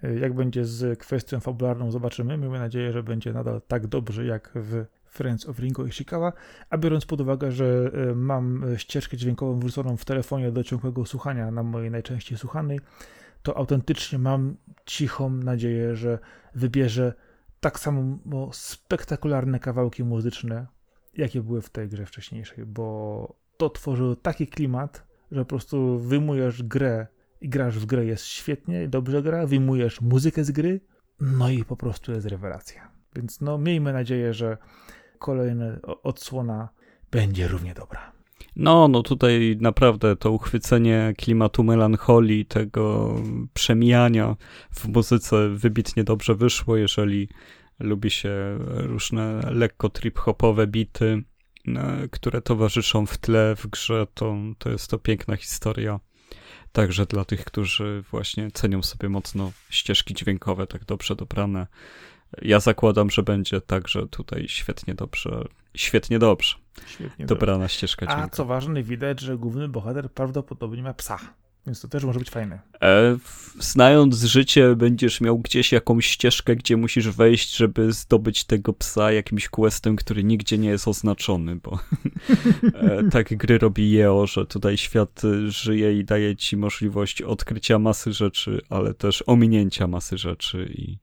E, 0.02 0.18
jak 0.18 0.34
będzie 0.34 0.64
z 0.64 0.98
kwestią 0.98 1.40
fabularną, 1.40 1.90
zobaczymy. 1.90 2.38
Miejmy 2.38 2.58
nadzieję, 2.58 2.92
że 2.92 3.02
będzie 3.02 3.32
nadal 3.32 3.60
tak 3.68 3.86
dobrze 3.86 4.24
jak 4.24 4.50
w 4.54 4.84
Friends 5.14 5.48
of 5.48 5.58
Ringo 5.58 5.86
Ishikawa, 5.86 6.32
a 6.70 6.78
biorąc 6.78 7.06
pod 7.06 7.20
uwagę, 7.20 7.52
że 7.52 7.90
e, 8.10 8.14
mam 8.14 8.64
ścieżkę 8.76 9.16
dźwiękową 9.16 9.60
wrzuconą 9.60 9.96
w 9.96 10.04
telefonie 10.04 10.52
do 10.52 10.64
ciągłego 10.64 11.06
słuchania 11.06 11.50
na 11.50 11.62
mojej 11.62 11.90
najczęściej 11.90 12.38
słuchanej, 12.38 12.80
to 13.42 13.56
autentycznie 13.56 14.18
mam 14.18 14.56
cichą 14.86 15.30
nadzieję, 15.30 15.96
że 15.96 16.18
wybierze 16.54 17.14
tak 17.60 17.78
samo 17.78 18.18
spektakularne 18.52 19.60
kawałki 19.60 20.04
muzyczne, 20.04 20.66
jakie 21.16 21.42
były 21.42 21.62
w 21.62 21.70
tej 21.70 21.88
grze 21.88 22.06
wcześniejszej, 22.06 22.66
bo 22.66 23.36
to 23.56 23.70
tworzyło 23.70 24.16
taki 24.16 24.46
klimat, 24.46 25.06
że 25.32 25.40
po 25.40 25.48
prostu 25.48 25.98
wyjmujesz 25.98 26.62
grę 26.62 27.06
i 27.40 27.48
grasz 27.48 27.78
w 27.78 27.86
grę, 27.86 28.04
jest 28.04 28.24
świetnie, 28.24 28.88
dobrze 28.88 29.22
gra, 29.22 29.46
wyjmujesz 29.46 30.00
muzykę 30.00 30.44
z 30.44 30.50
gry, 30.50 30.80
no 31.20 31.50
i 31.50 31.64
po 31.64 31.76
prostu 31.76 32.12
jest 32.12 32.26
rewelacja. 32.26 32.90
Więc 33.16 33.40
no 33.40 33.58
miejmy 33.58 33.92
nadzieję, 33.92 34.34
że 34.34 34.58
kolejna 35.24 35.64
odsłona 36.02 36.68
będzie 37.10 37.48
równie 37.48 37.74
dobra. 37.74 38.12
No, 38.56 38.88
no 38.88 39.02
tutaj 39.02 39.56
naprawdę 39.60 40.16
to 40.16 40.30
uchwycenie 40.30 41.14
klimatu 41.18 41.64
melancholii, 41.64 42.46
tego 42.46 43.14
przemijania 43.54 44.36
w 44.70 44.88
muzyce 44.88 45.48
wybitnie 45.48 46.04
dobrze 46.04 46.34
wyszło, 46.34 46.76
jeżeli 46.76 47.28
lubi 47.80 48.10
się 48.10 48.58
różne 48.68 49.40
lekko 49.50 49.88
trip-hopowe 49.88 50.66
bity, 50.66 51.22
które 52.10 52.42
towarzyszą 52.42 53.06
w 53.06 53.18
tle 53.18 53.54
w 53.56 53.66
grze, 53.66 54.06
to, 54.14 54.36
to 54.58 54.70
jest 54.70 54.90
to 54.90 54.98
piękna 54.98 55.36
historia. 55.36 56.00
Także 56.72 57.06
dla 57.06 57.24
tych, 57.24 57.44
którzy 57.44 58.04
właśnie 58.10 58.50
cenią 58.50 58.82
sobie 58.82 59.08
mocno 59.08 59.52
ścieżki 59.70 60.14
dźwiękowe, 60.14 60.66
tak 60.66 60.84
dobrze 60.84 61.16
dobrane, 61.16 61.66
ja 62.42 62.60
zakładam, 62.60 63.10
że 63.10 63.22
będzie 63.22 63.60
także 63.60 64.06
tutaj 64.06 64.44
świetnie 64.48 64.94
dobrze, 64.94 65.44
świetnie 65.76 66.18
dobrze. 66.18 66.54
Świetnie 66.86 67.26
dobrana 67.26 67.58
dobrze. 67.58 67.74
ścieżka. 67.74 68.06
A 68.08 68.28
co 68.28 68.44
ważne, 68.44 68.82
widać, 68.82 69.20
że 69.20 69.38
główny 69.38 69.68
bohater 69.68 70.10
prawdopodobnie 70.10 70.82
ma 70.82 70.94
psa. 70.94 71.18
Więc 71.66 71.80
to 71.80 71.88
też 71.88 72.04
może 72.04 72.18
być 72.18 72.30
fajne. 72.30 72.60
E, 72.82 73.16
znając 73.58 74.22
życie, 74.22 74.76
będziesz 74.76 75.20
miał 75.20 75.38
gdzieś 75.38 75.72
jakąś 75.72 76.06
ścieżkę, 76.06 76.56
gdzie 76.56 76.76
musisz 76.76 77.08
wejść, 77.08 77.56
żeby 77.56 77.92
zdobyć 77.92 78.44
tego 78.44 78.72
psa 78.72 79.12
jakimś 79.12 79.48
questem, 79.48 79.96
który 79.96 80.24
nigdzie 80.24 80.58
nie 80.58 80.68
jest 80.68 80.88
oznaczony, 80.88 81.56
bo 81.56 81.78
e, 82.74 83.10
tak 83.10 83.36
gry 83.36 83.58
robi 83.58 83.90
Jeo, 83.90 84.26
że 84.26 84.46
tutaj 84.46 84.76
świat 84.76 85.22
żyje 85.46 85.98
i 85.98 86.04
daje 86.04 86.36
ci 86.36 86.56
możliwość 86.56 87.22
odkrycia 87.22 87.78
masy 87.78 88.12
rzeczy, 88.12 88.60
ale 88.68 88.94
też 88.94 89.24
ominięcia 89.26 89.86
masy 89.86 90.18
rzeczy 90.18 90.70
i 90.74 90.98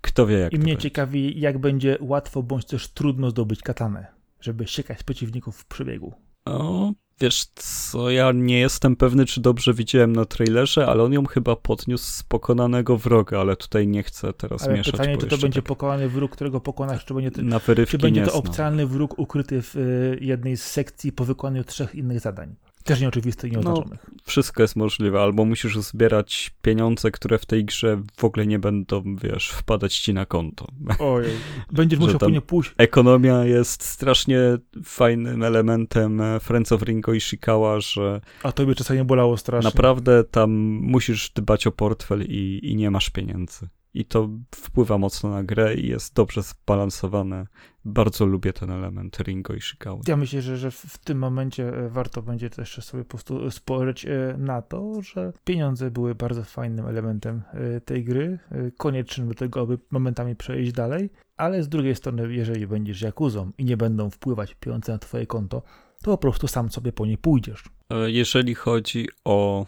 kto 0.00 0.26
wie, 0.26 0.38
jak 0.38 0.52
I 0.52 0.58
mnie 0.58 0.76
ciekawi, 0.76 1.40
jak 1.40 1.58
będzie 1.58 1.98
łatwo 2.00 2.42
bądź 2.42 2.64
też 2.64 2.88
trudno 2.88 3.30
zdobyć 3.30 3.62
katanę, 3.62 4.06
żeby 4.40 4.66
siekać 4.66 5.02
przeciwników 5.02 5.56
w 5.56 5.64
przebiegu. 5.64 6.14
O, 6.44 6.92
wiesz 7.20 7.44
co, 7.54 8.10
ja 8.10 8.32
nie 8.32 8.58
jestem 8.58 8.96
pewny, 8.96 9.26
czy 9.26 9.40
dobrze 9.40 9.74
widziałem 9.74 10.12
na 10.12 10.24
trailerze, 10.24 10.86
ale 10.86 11.02
on 11.02 11.12
ją 11.12 11.26
chyba 11.26 11.56
podniósł 11.56 12.04
z 12.04 12.22
pokonanego 12.22 12.96
wroga, 12.96 13.40
ale 13.40 13.56
tutaj 13.56 13.88
nie 13.88 14.02
chcę 14.02 14.32
teraz 14.32 14.62
ale 14.62 14.76
mieszać. 14.76 14.92
pytanie, 14.92 15.18
czy 15.18 15.26
to 15.26 15.38
będzie 15.38 15.62
tak... 15.62 15.68
pokonany 15.68 16.08
wróg, 16.08 16.32
którego 16.32 16.60
pokonasz, 16.60 17.04
czy 17.04 17.14
będzie, 17.14 17.42
na 17.42 17.60
czy 17.86 17.98
będzie 17.98 18.26
to 18.26 18.32
opcjonalny 18.32 18.86
wróg 18.86 19.18
ukryty 19.18 19.62
w 19.62 19.76
y, 19.76 20.18
jednej 20.20 20.56
z 20.56 20.62
sekcji 20.62 21.12
po 21.12 21.24
wykonaniu 21.24 21.64
trzech 21.64 21.94
innych 21.94 22.20
zadań. 22.20 22.56
Też 22.84 23.00
nieoczywistych 23.00 23.52
i 23.52 23.54
nieoznaczonych. 23.54 24.06
No, 24.08 24.18
wszystko 24.24 24.62
jest 24.62 24.76
możliwe, 24.76 25.20
albo 25.20 25.44
musisz 25.44 25.78
zbierać 25.78 26.50
pieniądze, 26.62 27.10
które 27.10 27.38
w 27.38 27.46
tej 27.46 27.64
grze 27.64 28.02
w 28.16 28.24
ogóle 28.24 28.46
nie 28.46 28.58
będą, 28.58 29.16
wiesz, 29.16 29.50
wpadać 29.50 29.98
ci 29.98 30.14
na 30.14 30.26
konto. 30.26 30.66
Ojej, 30.98 31.36
będziesz 31.72 31.98
musiał 31.98 32.18
później 32.18 32.42
pójść. 32.42 32.74
Ekonomia 32.78 33.44
jest 33.44 33.84
strasznie 33.84 34.38
fajnym 34.84 35.42
elementem 35.42 36.20
e, 36.20 36.40
Friends 36.40 36.72
of 36.72 36.82
Ringo 36.82 37.14
i 37.14 37.20
Shikawa, 37.20 37.80
że... 37.80 38.20
A 38.42 38.52
tobie 38.52 38.74
czasami 38.74 39.04
bolało 39.04 39.36
strasznie. 39.36 39.70
Naprawdę 39.70 40.24
tam 40.24 40.50
musisz 40.82 41.30
dbać 41.30 41.66
o 41.66 41.72
portfel 41.72 42.22
i, 42.22 42.60
i 42.62 42.76
nie 42.76 42.90
masz 42.90 43.10
pieniędzy 43.10 43.68
i 43.94 44.04
to 44.04 44.28
wpływa 44.54 44.98
mocno 44.98 45.30
na 45.30 45.42
grę 45.42 45.74
i 45.74 45.88
jest 45.88 46.14
dobrze 46.14 46.42
zbalansowane. 46.42 47.46
Bardzo 47.84 48.26
lubię 48.26 48.52
ten 48.52 48.70
element 48.70 49.18
Ringo 49.18 49.54
i 49.54 49.60
Shikawa. 49.60 50.02
Ja 50.08 50.16
myślę, 50.16 50.42
że, 50.42 50.56
że 50.56 50.70
w 50.70 50.98
tym 50.98 51.18
momencie 51.18 51.68
e, 51.68 51.88
warto 51.88 52.22
będzie 52.22 52.50
też 52.50 52.84
sobie 52.84 53.04
po 53.04 53.10
prostu 53.10 53.50
spojrzeć 53.50 54.06
e, 54.06 54.34
na 54.38 54.62
to, 54.62 55.02
że 55.02 55.32
pieniądze 55.44 55.90
były 55.90 56.14
bardzo 56.14 56.44
fajnym 56.44 56.86
elementem 56.86 57.42
e, 57.52 57.80
tej 57.80 58.04
gry, 58.04 58.38
koniecznym 58.76 59.28
do 59.28 59.34
tego, 59.34 59.60
aby 59.60 59.78
momentami 59.90 60.36
przejść 60.36 60.72
dalej, 60.72 61.10
ale 61.36 61.62
z 61.62 61.68
drugiej 61.68 61.94
strony, 61.94 62.34
jeżeli 62.34 62.66
będziesz 62.66 63.02
Jakuzą 63.02 63.52
i 63.58 63.64
nie 63.64 63.76
będą 63.76 64.10
wpływać 64.10 64.54
pieniądze 64.54 64.92
na 64.92 64.98
twoje 64.98 65.26
konto, 65.26 65.62
to 66.02 66.10
po 66.10 66.18
prostu 66.18 66.48
sam 66.48 66.70
sobie 66.70 66.92
po 66.92 67.06
nie 67.06 67.18
pójdziesz. 67.18 67.64
Jeżeli 68.06 68.54
chodzi 68.54 69.08
o 69.24 69.66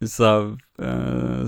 za, 0.00 0.56
e, 0.78 1.42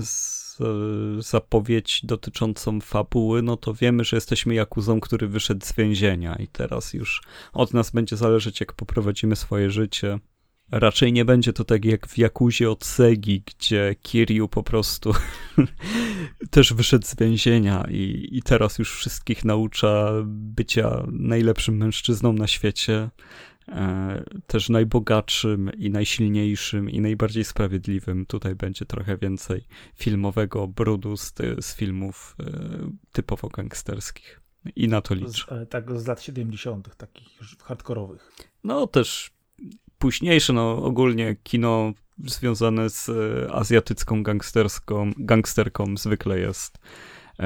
zapowiedź 1.19 2.01
dotyczącą 2.03 2.81
fabuły, 2.81 3.41
no 3.41 3.57
to 3.57 3.73
wiemy, 3.73 4.03
że 4.03 4.17
jesteśmy 4.17 4.53
Jakuzą, 4.53 4.99
który 4.99 5.27
wyszedł 5.27 5.65
z 5.65 5.73
więzienia 5.73 6.35
i 6.35 6.47
teraz 6.47 6.93
już 6.93 7.21
od 7.53 7.73
nas 7.73 7.91
będzie 7.91 8.17
zależeć, 8.17 8.59
jak 8.59 8.73
poprowadzimy 8.73 9.35
swoje 9.35 9.71
życie. 9.71 10.19
Raczej 10.71 11.13
nie 11.13 11.25
będzie 11.25 11.53
to 11.53 11.63
tak 11.63 11.85
jak 11.85 12.07
w 12.07 12.17
Jakuzie 12.17 12.71
od 12.71 12.85
Segi, 12.85 13.43
gdzie 13.45 13.95
Kiryu 14.01 14.47
po 14.47 14.63
prostu 14.63 15.13
też 16.51 16.73
wyszedł 16.73 17.07
z 17.07 17.15
więzienia 17.15 17.87
i, 17.89 18.29
i 18.31 18.41
teraz 18.41 18.79
już 18.79 18.95
wszystkich 18.95 19.45
naucza 19.45 20.11
bycia 20.25 21.03
najlepszym 21.11 21.77
mężczyzną 21.77 22.33
na 22.33 22.47
świecie. 22.47 23.09
E, 23.69 24.23
też 24.47 24.69
najbogatszym 24.69 25.71
i 25.77 25.89
najsilniejszym 25.89 26.89
i 26.89 27.01
najbardziej 27.01 27.43
sprawiedliwym. 27.43 28.25
Tutaj 28.25 28.55
będzie 28.55 28.85
trochę 28.85 29.17
więcej 29.17 29.67
filmowego 29.95 30.67
brudu 30.67 31.17
z, 31.17 31.33
z 31.59 31.75
filmów 31.75 32.35
e, 32.39 32.43
typowo 33.11 33.49
gangsterskich. 33.49 34.41
I 34.75 34.87
na 34.87 35.01
to 35.01 35.15
liczę. 35.15 35.65
Z, 35.65 35.69
tak 35.69 35.99
z 35.99 36.07
lat 36.07 36.21
70., 36.21 36.95
takich 36.95 37.37
już 37.37 37.57
hardkorowych. 37.57 38.31
No 38.63 38.87
też 38.87 39.31
późniejsze, 39.97 40.53
no 40.53 40.83
ogólnie 40.83 41.35
kino 41.43 41.93
związane 42.17 42.89
z 42.89 43.09
e, 43.09 43.53
azjatycką 43.53 44.23
gangsterską, 44.23 45.11
gangsterką 45.17 45.97
zwykle 45.97 46.39
jest 46.39 46.77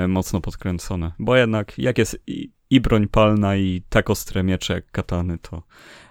mocno 0.07 0.41
podkręcone. 0.41 1.11
Bo 1.19 1.35
jednak 1.35 1.77
jak 1.77 1.97
jest 1.97 2.23
i, 2.27 2.51
i 2.69 2.81
broń 2.81 3.07
palna 3.07 3.55
i 3.55 3.81
tak 3.89 4.09
ostre 4.09 4.43
miecze 4.43 4.73
jak 4.73 4.91
katany, 4.91 5.38
to 5.38 5.63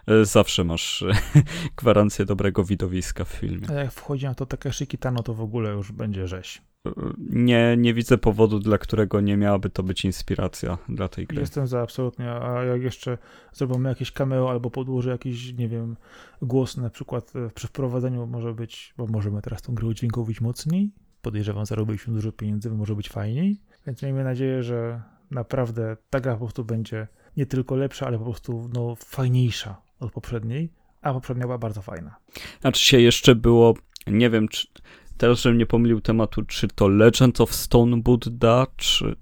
E, 0.07 0.25
zawsze 0.25 0.65
masz 0.65 1.03
e, 1.03 1.13
gwarancję 1.81 2.25
dobrego 2.25 2.65
widowiska 2.65 3.25
w 3.25 3.29
filmie. 3.29 3.71
A 3.71 3.73
jak 3.73 3.93
wchodzi 3.93 4.27
na 4.27 4.35
to 4.35 4.47
Takeshi 4.47 4.87
Kitano, 4.87 5.23
to 5.23 5.35
w 5.35 5.41
ogóle 5.41 5.71
już 5.71 5.93
będzie 5.93 6.29
rzeź. 6.29 6.63
E, 6.87 6.91
nie, 7.19 7.77
nie 7.79 7.95
widzę 7.95 8.19
powodu, 8.19 8.59
dla 8.59 8.79
którego 8.79 9.21
nie 9.21 9.37
miałaby 9.37 9.71
to 9.71 9.83
być 9.83 10.05
inspiracja 10.05 10.79
dla 10.89 11.09
tej 11.09 11.27
gry. 11.27 11.41
Jestem 11.41 11.67
za 11.67 11.81
absolutnie, 11.81 12.31
a 12.31 12.65
jak 12.65 12.83
jeszcze 12.83 13.19
zrobimy 13.53 13.89
jakieś 13.89 14.13
cameo 14.13 14.51
albo 14.51 14.71
podłoży 14.71 15.11
jakiś, 15.11 15.53
nie 15.53 15.69
wiem, 15.69 15.97
głos 16.43 16.77
na 16.77 16.91
przykład 16.91 17.33
przy 17.55 17.67
wprowadzeniu 17.67 18.27
może 18.27 18.55
być, 18.55 18.95
bo 18.97 19.07
możemy 19.07 19.43
teraz 19.43 19.63
tą 19.63 19.75
grę 19.75 19.87
udźwiękowić 19.87 20.41
mocniej, 20.41 20.91
podejrzewam, 21.27 21.67
zarobiliśmy 21.67 22.15
dużo 22.15 22.33
pieniędzy, 22.33 22.71
może 22.71 22.95
być 22.95 23.09
fajniej, 23.09 23.61
więc 23.87 24.03
miejmy 24.03 24.25
nadzieję, 24.25 24.63
że 24.63 25.03
naprawdę 25.31 25.97
ta 26.11 26.21
gra 26.21 26.33
po 26.33 26.39
prostu 26.39 26.65
będzie 26.65 27.07
nie 27.37 27.47
tylko 27.47 27.77
lepsza, 27.77 28.07
ale 28.07 28.19
po 28.19 28.25
prostu 28.25 28.71
no, 28.73 28.95
fajniejsza 28.95 29.83
od 30.01 30.13
poprzedniej, 30.13 30.71
a 31.03 31.13
poprzednia 31.13 31.45
była 31.45 31.59
bardzo 31.59 31.83
fajna. 31.83 32.17
Znaczy 32.61 32.85
się 32.85 33.01
jeszcze 33.01 33.35
było, 33.35 33.75
nie 34.07 34.31
wiem, 34.31 34.49
czy 34.49 34.67
teraz, 35.17 35.41
żebym 35.41 35.59
nie 35.59 35.67
pomylił 35.67 36.01
tematu, 36.01 36.43
czy 36.43 36.69
to 36.69 36.89
Legend 36.89 37.41
of 37.41 37.55
Stone 37.55 37.97
Buddha, 37.97 38.67
czy 38.77 39.17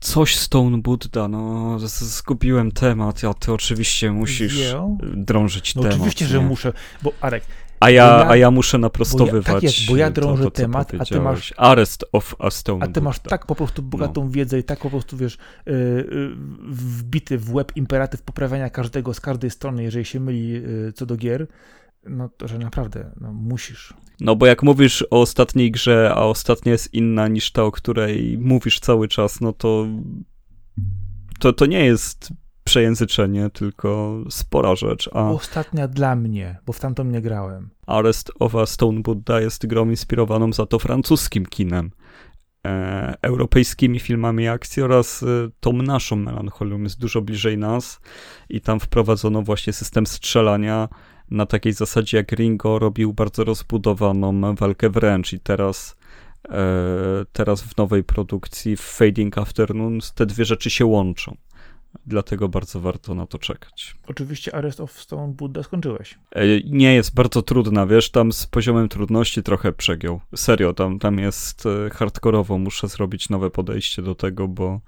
coś 0.00 0.36
Stone 0.36 0.78
Buddha, 0.78 1.28
no 1.28 1.78
zgubiłem 1.78 2.72
temat, 2.72 3.24
a 3.24 3.34
ty 3.34 3.52
oczywiście 3.52 4.12
musisz 4.12 4.74
drążyć 5.14 5.74
no, 5.74 5.82
temat. 5.82 5.96
Oczywiście, 5.96 6.24
nie? 6.24 6.30
że 6.30 6.40
muszę, 6.40 6.72
bo 7.02 7.12
Arek, 7.20 7.44
a 7.80 7.90
ja, 7.90 8.04
ja, 8.04 8.28
a 8.28 8.36
ja 8.36 8.50
muszę 8.50 8.78
naprostowywać. 8.78 9.44
Bo 9.44 9.50
ja, 9.50 9.54
tak 9.54 9.62
jest, 9.62 9.86
bo 9.86 9.96
ja 9.96 10.10
drążę 10.10 10.44
to, 10.44 10.50
to, 10.50 10.56
temat, 10.56 10.92
a 10.98 11.04
ty 11.04 11.20
masz. 11.20 11.54
Arrest 11.56 12.04
of 12.12 12.34
a 12.38 12.50
Stone. 12.50 12.84
A 12.84 12.88
ty 12.88 13.00
masz 13.00 13.18
tak 13.18 13.46
po 13.46 13.54
prostu 13.54 13.82
bogatą 13.82 14.24
no. 14.24 14.30
wiedzę 14.30 14.58
i 14.58 14.64
tak 14.64 14.78
po 14.78 14.90
prostu 14.90 15.16
wiesz, 15.16 15.38
yy, 15.66 16.36
wbity 16.68 17.38
w 17.38 17.52
web 17.52 17.76
imperatyw 17.76 18.22
poprawiania 18.22 18.70
każdego 18.70 19.14
z 19.14 19.20
każdej 19.20 19.50
strony, 19.50 19.82
jeżeli 19.82 20.04
się 20.04 20.20
myli 20.20 20.48
yy, 20.48 20.92
co 20.94 21.06
do 21.06 21.16
gier, 21.16 21.46
no 22.08 22.28
to 22.28 22.48
że 22.48 22.58
naprawdę 22.58 23.10
no, 23.20 23.32
musisz. 23.32 23.94
No 24.20 24.36
bo 24.36 24.46
jak 24.46 24.62
mówisz 24.62 25.02
o 25.10 25.20
ostatniej 25.20 25.70
grze, 25.70 26.12
a 26.14 26.22
ostatnia 26.22 26.72
jest 26.72 26.94
inna 26.94 27.28
niż 27.28 27.52
ta, 27.52 27.62
o 27.62 27.72
której 27.72 28.38
mówisz 28.38 28.80
cały 28.80 29.08
czas, 29.08 29.40
no 29.40 29.52
to 29.52 29.86
to, 31.38 31.52
to 31.52 31.66
nie 31.66 31.84
jest 31.84 32.32
przejęzyczenie, 32.66 33.50
tylko 33.50 34.18
spora 34.30 34.76
rzecz. 34.76 35.10
A 35.12 35.30
Ostatnia 35.30 35.88
dla 35.88 36.16
mnie, 36.16 36.58
bo 36.66 36.72
w 36.72 36.80
tamtą 36.80 37.04
nie 37.04 37.20
grałem. 37.20 37.70
Arrest 37.86 38.32
of 38.38 38.54
a 38.54 38.66
Stone 38.66 39.00
Buddha 39.00 39.40
jest 39.40 39.66
grą 39.66 39.90
inspirowaną 39.90 40.52
za 40.52 40.66
to 40.66 40.78
francuskim 40.78 41.46
kinem, 41.46 41.90
e, 42.66 43.14
europejskimi 43.22 44.00
filmami 44.00 44.48
akcji 44.48 44.82
oraz 44.82 45.22
e, 45.22 45.26
tą 45.60 45.72
naszą 45.72 46.16
melancholią 46.16 46.82
jest 46.82 46.98
dużo 46.98 47.22
bliżej 47.22 47.58
nas 47.58 48.00
i 48.48 48.60
tam 48.60 48.80
wprowadzono 48.80 49.42
właśnie 49.42 49.72
system 49.72 50.06
strzelania 50.06 50.88
na 51.30 51.46
takiej 51.46 51.72
zasadzie 51.72 52.16
jak 52.16 52.32
Ringo 52.32 52.78
robił 52.78 53.12
bardzo 53.12 53.44
rozbudowaną 53.44 54.54
walkę 54.54 54.90
wręcz 54.90 55.32
i 55.32 55.40
teraz 55.40 55.96
e, 56.48 56.58
teraz 57.32 57.62
w 57.62 57.76
nowej 57.76 58.04
produkcji 58.04 58.76
w 58.76 58.80
Fading 58.80 59.38
Afternoons 59.38 60.12
te 60.12 60.26
dwie 60.26 60.44
rzeczy 60.44 60.70
się 60.70 60.86
łączą. 60.86 61.36
Dlatego 62.06 62.48
bardzo 62.48 62.80
warto 62.80 63.14
na 63.14 63.26
to 63.26 63.38
czekać. 63.38 63.94
Oczywiście 64.08 64.54
Arrest 64.54 64.80
of 64.80 64.92
Stone 64.92 65.32
Buddha 65.32 65.62
skończyłeś. 65.62 66.18
E, 66.32 66.60
nie 66.60 66.94
jest 66.94 67.14
bardzo 67.14 67.42
trudna, 67.42 67.86
wiesz, 67.86 68.10
tam 68.10 68.32
z 68.32 68.46
poziomem 68.46 68.88
trudności 68.88 69.42
trochę 69.42 69.72
przegiął. 69.72 70.20
Serio, 70.36 70.72
tam, 70.72 70.98
tam 70.98 71.18
jest 71.18 71.66
e, 71.66 71.90
hardkorowo, 71.90 72.58
muszę 72.58 72.88
zrobić 72.88 73.28
nowe 73.28 73.50
podejście 73.50 74.02
do 74.02 74.14
tego, 74.14 74.48
bo 74.48 74.80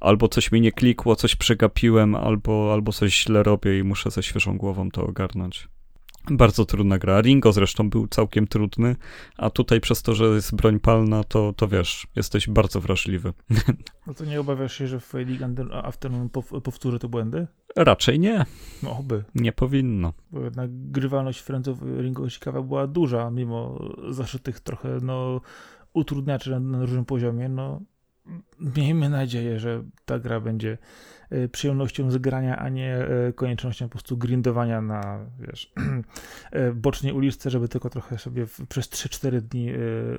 albo 0.00 0.28
coś 0.28 0.52
mi 0.52 0.60
nie 0.60 0.72
klikło, 0.72 1.16
coś 1.16 1.36
przegapiłem, 1.36 2.14
albo, 2.14 2.72
albo 2.72 2.92
coś 2.92 3.24
źle 3.24 3.42
robię 3.42 3.78
i 3.78 3.84
muszę 3.84 4.10
ze 4.10 4.22
świeżą 4.22 4.58
głową 4.58 4.90
to 4.90 5.06
ogarnąć. 5.06 5.68
Bardzo 6.30 6.64
trudna 6.64 6.98
gra. 6.98 7.20
Ringo 7.20 7.52
zresztą 7.52 7.90
był 7.90 8.06
całkiem 8.06 8.46
trudny, 8.46 8.96
a 9.36 9.50
tutaj 9.50 9.80
przez 9.80 10.02
to, 10.02 10.14
że 10.14 10.24
jest 10.24 10.54
broń 10.54 10.80
palna, 10.80 11.24
to, 11.24 11.52
to 11.56 11.68
wiesz, 11.68 12.06
jesteś 12.16 12.48
bardzo 12.48 12.80
wrażliwy. 12.80 13.32
No 14.06 14.14
to 14.14 14.24
nie 14.24 14.40
obawiasz 14.40 14.78
się, 14.78 14.86
że 14.86 15.00
w 15.00 15.14
League 15.14 15.72
Afternoon 15.72 16.28
powtórzy 16.62 16.98
te 16.98 17.08
błędy? 17.08 17.46
Raczej 17.76 18.20
nie. 18.20 18.44
No 18.82 18.98
oby. 18.98 19.24
Nie 19.34 19.52
powinno. 19.52 20.12
Bo 20.30 20.40
jednak 20.40 20.70
grywalność 20.72 21.40
Friendsów 21.40 21.78
Ringo 21.82 22.30
ciekawa 22.30 22.62
była 22.62 22.86
duża, 22.86 23.30
mimo 23.30 23.88
zaszytych 24.08 24.60
trochę 24.60 24.98
no, 25.02 25.40
utrudniaczy 25.92 26.50
na, 26.50 26.60
na 26.60 26.80
różnym 26.80 27.04
poziomie. 27.04 27.48
No, 27.48 27.80
miejmy 28.60 29.08
nadzieję, 29.08 29.60
że 29.60 29.82
ta 30.04 30.18
gra 30.18 30.40
będzie 30.40 30.78
E, 31.30 31.48
przyjemnością 31.48 32.10
zgrania, 32.10 32.56
a 32.56 32.68
nie 32.68 32.96
e, 32.96 33.32
koniecznością 33.32 33.84
po 33.84 33.90
prostu 33.90 34.16
grindowania 34.16 34.80
na, 34.80 35.26
wiesz, 35.40 35.72
e, 36.52 36.72
bocznej 36.72 37.12
uliczce, 37.12 37.50
żeby 37.50 37.68
tylko 37.68 37.90
trochę 37.90 38.18
sobie 38.18 38.46
przez 38.68 38.90
3-4 38.90 39.40
dni 39.40 39.72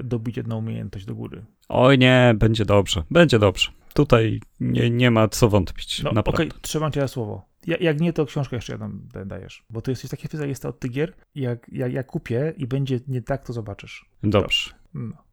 dobić 0.04 0.38
jedną 0.38 0.58
umiejętność 0.58 1.06
do 1.06 1.16
góry. 1.16 1.46
Oj 1.70 1.98
nie, 1.98 2.36
będzie 2.38 2.66
dobrze, 2.66 3.04
będzie 3.12 3.40
dobrze. 3.40 3.72
Tutaj 3.94 4.42
nie, 4.60 4.90
nie 4.90 5.12
ma 5.12 5.28
co 5.28 5.50
wątpić, 5.50 6.04
no, 6.04 6.10
Okej, 6.10 6.24
okay, 6.24 6.50
trzymam 6.62 6.92
cię 6.92 7.00
na 7.00 7.08
słowo. 7.08 7.46
Ja, 7.68 7.78
jak 7.78 8.00
nie, 8.00 8.14
to 8.14 8.26
książkę 8.26 8.56
jeszcze 8.56 8.74
jedną 8.74 8.90
dajesz, 9.26 9.66
bo 9.70 9.82
to 9.82 9.92
jest 9.92 10.10
takie 10.10 10.28
specjalista 10.28 10.70
od 10.70 10.80
tych 10.80 10.92
gier. 10.92 11.14
Jak, 11.36 11.70
jak 11.72 11.94
ja 11.94 12.04
kupię 12.04 12.54
i 12.58 12.68
będzie 12.68 13.00
nie 13.08 13.22
tak, 13.22 13.46
to 13.46 13.54
zobaczysz. 13.54 14.06
Dobrze. 14.24 14.70
No. 14.94 15.24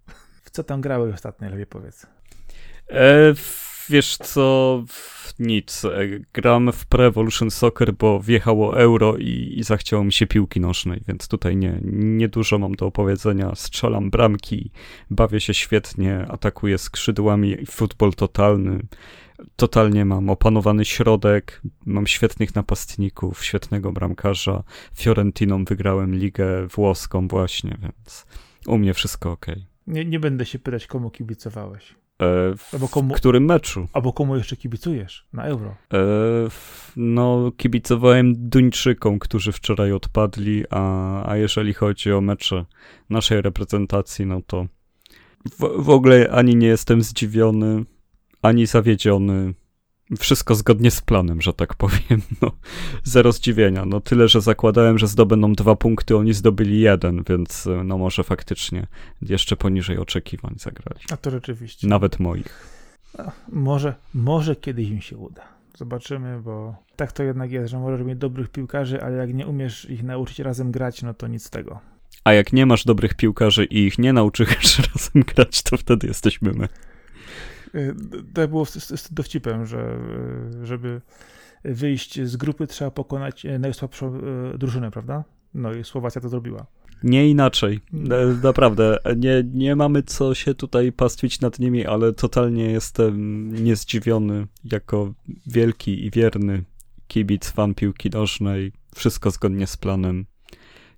W 0.44 0.50
co 0.50 0.64
tam 0.64 0.80
grały 0.80 1.12
ostatnio, 1.12 1.50
lepiej 1.50 1.66
powiedz. 1.66 2.06
E, 2.90 3.34
wiesz 3.88 4.16
co, 4.16 4.84
nic. 5.38 5.84
E, 5.84 5.90
gram 6.32 6.72
w 6.72 6.86
Pro 6.86 7.06
Evolution 7.06 7.50
Soccer, 7.50 7.92
bo 7.94 8.20
wjechało 8.20 8.80
euro 8.80 9.16
i, 9.16 9.54
i 9.56 9.62
zachciało 9.62 10.04
mi 10.04 10.12
się 10.12 10.26
piłki 10.26 10.60
nożnej, 10.60 11.00
więc 11.08 11.28
tutaj 11.28 11.56
nie, 11.56 11.80
nie 11.92 12.28
dużo 12.28 12.58
mam 12.58 12.74
do 12.74 12.86
opowiedzenia. 12.86 13.54
Strzelam 13.54 14.10
bramki, 14.10 14.70
bawię 15.10 15.40
się 15.40 15.54
świetnie, 15.54 16.26
atakuję 16.28 16.78
skrzydłami, 16.78 17.66
futbol 17.66 18.14
totalny. 18.14 18.80
Totalnie 19.56 20.04
mam 20.04 20.30
opanowany 20.30 20.84
środek, 20.84 21.62
mam 21.86 22.06
świetnych 22.06 22.54
napastników, 22.54 23.44
świetnego 23.44 23.92
bramkarza. 23.92 24.62
Fiorentiną 24.94 25.64
wygrałem 25.64 26.14
ligę 26.14 26.66
włoską 26.66 27.28
właśnie, 27.28 27.76
więc 27.82 28.26
u 28.66 28.78
mnie 28.78 28.94
wszystko 28.94 29.32
ok. 29.32 29.46
Nie, 29.86 30.04
nie 30.04 30.20
będę 30.20 30.46
się 30.46 30.58
pytać, 30.58 30.86
komu 30.86 31.10
kibicowałeś. 31.10 31.94
E, 32.22 32.54
w 32.56 32.90
komu, 32.90 33.14
którym 33.14 33.44
meczu? 33.44 33.88
Albo 33.92 34.12
komu 34.12 34.36
jeszcze 34.36 34.56
kibicujesz 34.56 35.26
na 35.32 35.44
euro? 35.44 35.76
E, 35.94 35.98
no, 36.96 37.52
kibicowałem 37.56 38.48
Duńczykom, 38.48 39.18
którzy 39.18 39.52
wczoraj 39.52 39.92
odpadli, 39.92 40.64
a, 40.70 41.30
a 41.30 41.36
jeżeli 41.36 41.74
chodzi 41.74 42.12
o 42.12 42.20
mecze 42.20 42.64
naszej 43.10 43.42
reprezentacji, 43.42 44.26
no 44.26 44.40
to 44.46 44.66
w, 45.50 45.82
w 45.84 45.90
ogóle 45.90 46.30
ani 46.30 46.56
nie 46.56 46.66
jestem 46.66 47.02
zdziwiony, 47.02 47.84
ani 48.42 48.66
zawiedziony 48.66 49.54
wszystko 50.18 50.54
zgodnie 50.54 50.90
z 50.90 51.00
planem, 51.00 51.40
że 51.40 51.52
tak 51.52 51.74
powiem. 51.74 51.98
No, 52.42 52.52
zero 53.04 53.32
zdziwienia. 53.32 53.84
No 53.84 54.00
tyle, 54.00 54.28
że 54.28 54.40
zakładałem, 54.40 54.98
że 54.98 55.06
zdobędą 55.06 55.52
dwa 55.52 55.76
punkty, 55.76 56.16
oni 56.16 56.34
zdobyli 56.34 56.80
jeden, 56.80 57.22
więc 57.28 57.68
no 57.84 57.98
może 57.98 58.24
faktycznie 58.24 58.86
jeszcze 59.22 59.56
poniżej 59.56 59.98
oczekiwań 59.98 60.54
zagrali. 60.58 61.00
A 61.10 61.16
to 61.16 61.30
rzeczywiście. 61.30 61.88
Nawet 61.88 62.20
moich. 62.20 62.78
No, 63.18 63.24
może, 63.52 63.94
może 64.14 64.56
kiedyś 64.56 64.88
im 64.88 65.00
się 65.00 65.16
uda. 65.16 65.42
Zobaczymy, 65.76 66.40
bo 66.42 66.74
tak 66.96 67.12
to 67.12 67.22
jednak 67.22 67.50
jest, 67.50 67.70
że 67.70 67.78
możesz 67.78 68.06
mieć 68.06 68.18
dobrych 68.18 68.48
piłkarzy, 68.48 69.02
ale 69.02 69.16
jak 69.16 69.34
nie 69.34 69.46
umiesz 69.46 69.90
ich 69.90 70.02
nauczyć 70.02 70.38
razem 70.38 70.70
grać, 70.70 71.02
no 71.02 71.14
to 71.14 71.26
nic 71.26 71.44
z 71.44 71.50
tego. 71.50 71.80
A 72.24 72.32
jak 72.32 72.52
nie 72.52 72.66
masz 72.66 72.84
dobrych 72.84 73.14
piłkarzy 73.14 73.64
i 73.64 73.86
ich 73.86 73.98
nie 73.98 74.12
nauczysz 74.12 74.78
razem 74.94 75.22
grać, 75.22 75.62
to 75.62 75.76
wtedy 75.76 76.06
jesteśmy 76.06 76.52
my. 76.52 76.68
Y, 77.74 77.94
to 78.34 78.48
było 78.48 78.66
z, 78.66 79.12
dowcipem, 79.12 79.66
że 79.66 79.98
y, 80.62 80.66
żeby 80.66 81.00
wyjść 81.64 82.22
z 82.22 82.36
grupy 82.36 82.66
trzeba 82.66 82.90
pokonać 82.90 83.44
y, 83.44 83.58
najsłabszą 83.58 84.20
drużynę, 84.58 84.90
prawda? 84.90 85.24
No 85.54 85.72
i 85.72 85.84
Słowacja 85.84 86.20
to 86.20 86.28
zrobiła. 86.28 86.66
Nie 87.02 87.28
inaczej. 87.28 87.80
Naprawdę. 88.42 88.98
Nie, 89.16 89.44
nie 89.52 89.76
mamy 89.76 90.02
co 90.02 90.34
się 90.34 90.54
tutaj 90.54 90.92
pastwić 90.92 91.40
nad 91.40 91.58
nimi, 91.58 91.86
ale 91.86 92.12
totalnie 92.12 92.70
jestem 92.70 93.54
niezdziwiony 93.64 94.46
jako 94.64 95.14
wielki 95.46 96.06
i 96.06 96.10
wierny 96.10 96.64
kibic 97.08 97.50
fan 97.50 97.74
piłki 97.74 98.10
nożnej. 98.10 98.72
Wszystko 98.94 99.30
zgodnie 99.30 99.66
z 99.66 99.76
planem. 99.76 100.26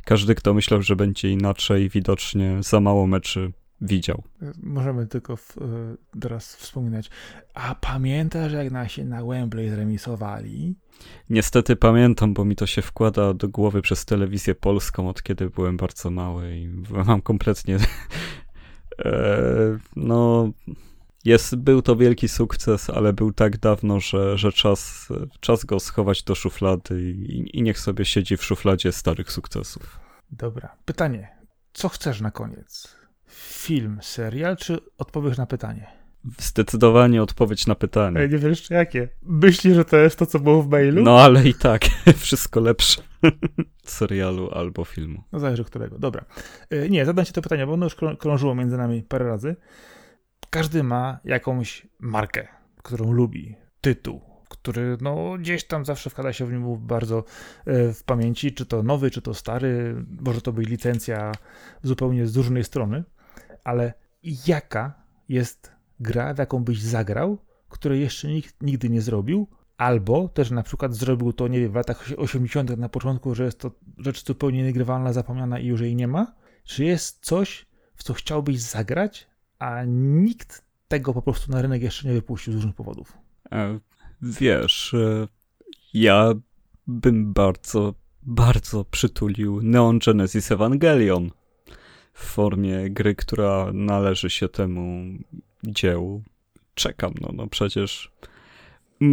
Każdy, 0.05 0.35
kto 0.35 0.55
myślał, 0.55 0.83
że 0.83 0.97
będzie 0.97 1.31
inaczej, 1.31 1.89
widocznie 1.89 2.59
za 2.61 2.81
mało 2.81 3.07
meczy 3.07 3.53
widział. 3.81 4.22
Możemy 4.62 5.07
tylko 5.07 5.37
w, 5.37 5.59
e, 5.59 6.20
teraz 6.20 6.57
wspominać. 6.57 7.11
A 7.55 7.74
pamiętasz, 7.74 8.53
jak 8.53 8.70
nasi 8.70 9.05
na 9.05 9.24
Wembley 9.24 9.70
zremisowali? 9.70 10.74
Niestety 11.31 11.76
pamiętam, 11.76 12.35
bo 12.35 12.45
mi 12.45 12.57
to 12.57 12.66
się 12.66 12.83
wkłada 12.83 13.35
do 13.35 13.49
głowy 13.49 13.83
przez 13.83 14.05
telewizję 14.05 14.55
polską, 14.55 15.09
od 15.09 15.22
kiedy 15.22 15.51
byłem 15.51 15.76
bardzo 15.76 16.11
mały 16.11 16.57
i 16.57 16.68
mam 17.07 17.22
kompletnie. 17.22 17.76
e, 18.99 19.78
no. 19.97 20.51
Jest, 21.24 21.57
był 21.57 21.83
to 21.83 21.97
wielki 21.97 22.28
sukces, 22.28 22.91
ale 22.91 23.12
był 23.12 23.33
tak 23.33 23.59
dawno, 23.59 24.01
że, 24.01 24.39
że 24.39 24.53
czas, 24.53 25.09
czas 25.41 25.64
go 25.64 25.81
schować 25.81 26.22
do 26.22 26.35
szuflady 26.35 27.03
i, 27.03 27.59
i 27.59 27.62
niech 27.62 27.78
sobie 27.78 28.05
siedzi 28.05 28.37
w 28.37 28.45
szufladzie 28.45 28.93
starych 28.93 29.33
sukcesów. 29.33 30.01
Dobra. 30.31 30.76
Pytanie. 30.85 31.28
Co 31.72 31.89
chcesz 31.89 32.20
na 32.20 32.31
koniec? 32.31 33.00
Film, 33.61 33.99
serial, 34.03 34.57
czy 34.57 34.79
odpowiesz 34.99 35.39
na 35.39 35.47
pytanie? 35.47 35.87
Zdecydowanie 36.39 37.23
odpowiedź 37.23 37.67
na 37.67 37.75
pytanie. 37.75 38.21
Ej, 38.21 38.31
nie 38.31 38.39
wiesz 38.39 38.71
jakie. 38.71 39.09
Myślisz, 39.23 39.75
że 39.75 39.85
to 39.85 39.97
jest 39.97 40.19
to, 40.19 40.27
co 40.27 40.39
było 40.39 40.63
w 40.63 40.69
mailu? 40.69 41.03
No 41.03 41.21
ale 41.21 41.49
i 41.49 41.55
tak, 41.55 41.83
wszystko 42.17 42.61
lepsze. 42.61 43.03
Serialu 43.85 44.51
albo 44.51 44.85
filmu. 44.85 45.23
No 45.33 45.39
zależy 45.39 45.65
którego. 45.65 45.99
Dobra. 45.99 46.25
E, 46.71 46.89
nie, 46.89 47.07
zadam 47.07 47.25
ci 47.25 47.33
to 47.33 47.43
pytanie, 47.43 47.67
bo 47.67 47.73
ono 47.73 47.87
już 47.87 47.97
krążyło 48.19 48.55
między 48.55 48.77
nami 48.77 49.03
parę 49.03 49.25
razy. 49.25 49.57
Każdy 50.51 50.83
ma 50.83 51.19
jakąś 51.25 51.87
markę, 51.99 52.49
którą 52.83 53.13
lubi, 53.13 53.57
tytuł, 53.81 54.21
który 54.49 54.97
no, 55.01 55.37
gdzieś 55.39 55.65
tam 55.65 55.85
zawsze 55.85 56.11
wkłada 56.11 56.33
się 56.33 56.47
w 56.47 56.53
nim 56.53 56.87
bardzo 56.87 57.25
e, 57.67 57.93
w 57.93 58.05
pamięci, 58.05 58.53
czy 58.53 58.67
to 58.67 58.83
nowy, 58.83 59.11
czy 59.11 59.23
to 59.23 59.35
stary, 59.35 60.05
może 60.21 60.41
to 60.41 60.53
być 60.53 60.69
licencja 60.69 61.33
zupełnie 61.83 62.27
z 62.27 62.37
różnej 62.37 62.65
strony, 62.65 63.05
ale 63.65 63.95
jaka 64.47 65.03
jest 65.29 65.73
gra, 66.01 66.35
jaką 66.39 66.65
byś 66.65 66.83
zagrał, 66.83 67.39
której 67.69 68.01
jeszcze 68.01 68.29
nikt 68.29 68.63
nigdy 68.63 68.91
nie 68.91 69.01
zrobił, 69.01 69.47
albo 69.77 70.29
też 70.29 70.51
na 70.51 70.63
przykład 70.63 70.95
zrobił 70.95 71.33
to, 71.33 71.49
nie 71.49 71.61
wiem, 71.61 71.73
w 71.73 71.75
latach 71.75 72.09
80. 72.17 72.77
na 72.77 72.89
początku, 72.89 73.35
że 73.35 73.45
jest 73.45 73.59
to 73.59 73.71
rzecz 73.99 74.25
zupełnie 74.25 74.63
niegrywalna, 74.63 75.13
zapomniana 75.13 75.59
i 75.59 75.67
już 75.67 75.81
jej 75.81 75.97
nie 75.97 76.09
ma, 76.09 76.35
czy 76.65 76.85
jest 76.85 77.25
coś, 77.25 77.67
w 77.95 78.03
co 78.03 78.15
chciałbyś 78.15 78.61
zagrać, 78.61 79.29
a 79.59 79.85
nikt 79.87 80.65
tego 80.89 81.15
po 81.15 81.23
prostu 81.23 81.53
na 81.53 81.63
rynek 81.63 81.83
jeszcze 81.83 82.09
nie 82.09 82.15
wypuścił 82.15 82.53
z 82.53 82.57
różnych 82.57 82.75
powodów? 82.75 83.19
E, 83.53 83.79
wiesz, 84.23 84.95
e, 84.95 85.29
ja 85.95 86.33
bym 86.87 87.33
bardzo, 87.33 87.95
bardzo 88.23 88.85
przytulił 88.85 89.63
Neon 89.63 89.99
Genesis 89.99 90.53
Evangelion 90.53 91.31
w 92.21 92.25
formie 92.25 92.91
gry, 92.91 93.14
która 93.14 93.71
należy 93.73 94.31
się 94.31 94.49
temu 94.49 95.05
dziełu. 95.64 96.23
Czekam, 96.75 97.14
no, 97.21 97.29
no 97.33 97.47
przecież 97.47 98.12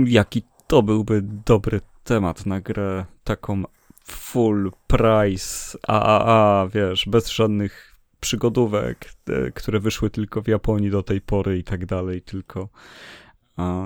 jaki 0.05 0.43
to 0.67 0.83
byłby 0.83 1.21
dobry 1.45 1.81
temat 2.03 2.45
na 2.45 2.61
grę 2.61 3.05
taką 3.23 3.63
full 4.03 4.71
price 4.87 5.77
AAA, 5.87 6.67
wiesz, 6.67 7.05
bez 7.07 7.29
żadnych 7.29 7.95
przygodówek, 8.19 9.13
te, 9.23 9.51
które 9.51 9.79
wyszły 9.79 10.09
tylko 10.09 10.41
w 10.41 10.47
Japonii 10.47 10.89
do 10.91 11.03
tej 11.03 11.21
pory 11.21 11.57
i 11.57 11.63
tak 11.63 11.85
dalej, 11.85 12.21
tylko 12.21 12.69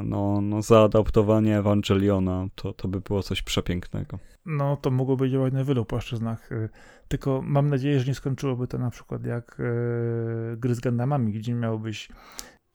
no, 0.05 0.41
no 0.41 0.61
zaadaptowanie 0.61 1.57
Ewangeliona 1.57 2.47
to, 2.55 2.74
to 2.74 2.88
by 2.88 3.01
było 3.01 3.24
coś 3.24 3.41
przepięknego. 3.41 4.19
No, 4.45 4.78
to 4.78 4.91
mogłoby 4.91 5.30
działać 5.30 5.53
na 5.53 5.63
wielu 5.63 5.86
płaszczyznach, 5.86 6.51
y, 6.51 6.69
tylko 7.07 7.41
mam 7.41 7.69
nadzieję, 7.69 7.99
że 7.99 8.05
nie 8.05 8.15
skończyłoby 8.15 8.67
to 8.67 8.78
na 8.78 8.89
przykład 8.89 9.26
jak 9.26 9.59
y, 9.59 10.57
gry 10.57 10.76
z 10.76 10.80
Gundamami, 10.80 11.34
gdzie 11.34 11.53
miałbyś 11.53 12.09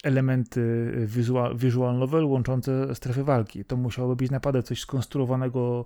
elementy 0.04 0.92
visual, 1.06 1.56
visual 1.56 1.98
novel 1.98 2.24
łączące 2.24 2.94
strefy 2.94 3.24
walki. 3.24 3.64
To 3.64 3.76
musiałoby 3.76 4.16
być 4.16 4.30
naprawdę 4.30 4.62
coś 4.62 4.80
skonstruowanego 4.80 5.84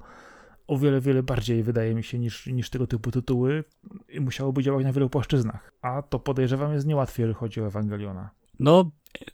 o 0.66 0.78
wiele, 0.78 1.00
wiele 1.00 1.22
bardziej, 1.22 1.62
wydaje 1.62 1.94
mi 1.94 2.02
się, 2.02 2.18
niż, 2.18 2.46
niż 2.46 2.70
tego 2.70 2.86
typu 2.86 3.10
tytuły 3.10 3.64
i 4.08 4.20
musiałoby 4.20 4.62
działać 4.62 4.84
na 4.84 4.92
wielu 4.92 5.10
płaszczyznach. 5.10 5.72
A 5.82 6.02
to 6.02 6.18
podejrzewam 6.18 6.72
jest 6.72 6.86
niełatwe, 6.86 7.22
jeżeli 7.22 7.38
chodzi 7.38 7.60
o 7.60 7.66
Ewangeliona. 7.66 8.30
No, 8.60 8.90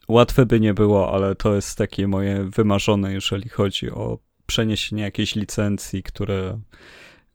łatwe 0.09 0.47
by 0.47 0.61
nie 0.61 0.75
było, 0.75 1.13
ale 1.15 1.35
to 1.35 1.55
jest 1.55 1.79
takie 1.79 2.09
moje 2.09 2.45
wymarzone, 2.45 3.13
jeżeli 3.13 3.49
chodzi 3.49 3.91
o 3.91 4.19
przeniesienie 4.47 5.03
jakiejś 5.03 5.35
licencji, 5.35 6.03
które 6.03 6.61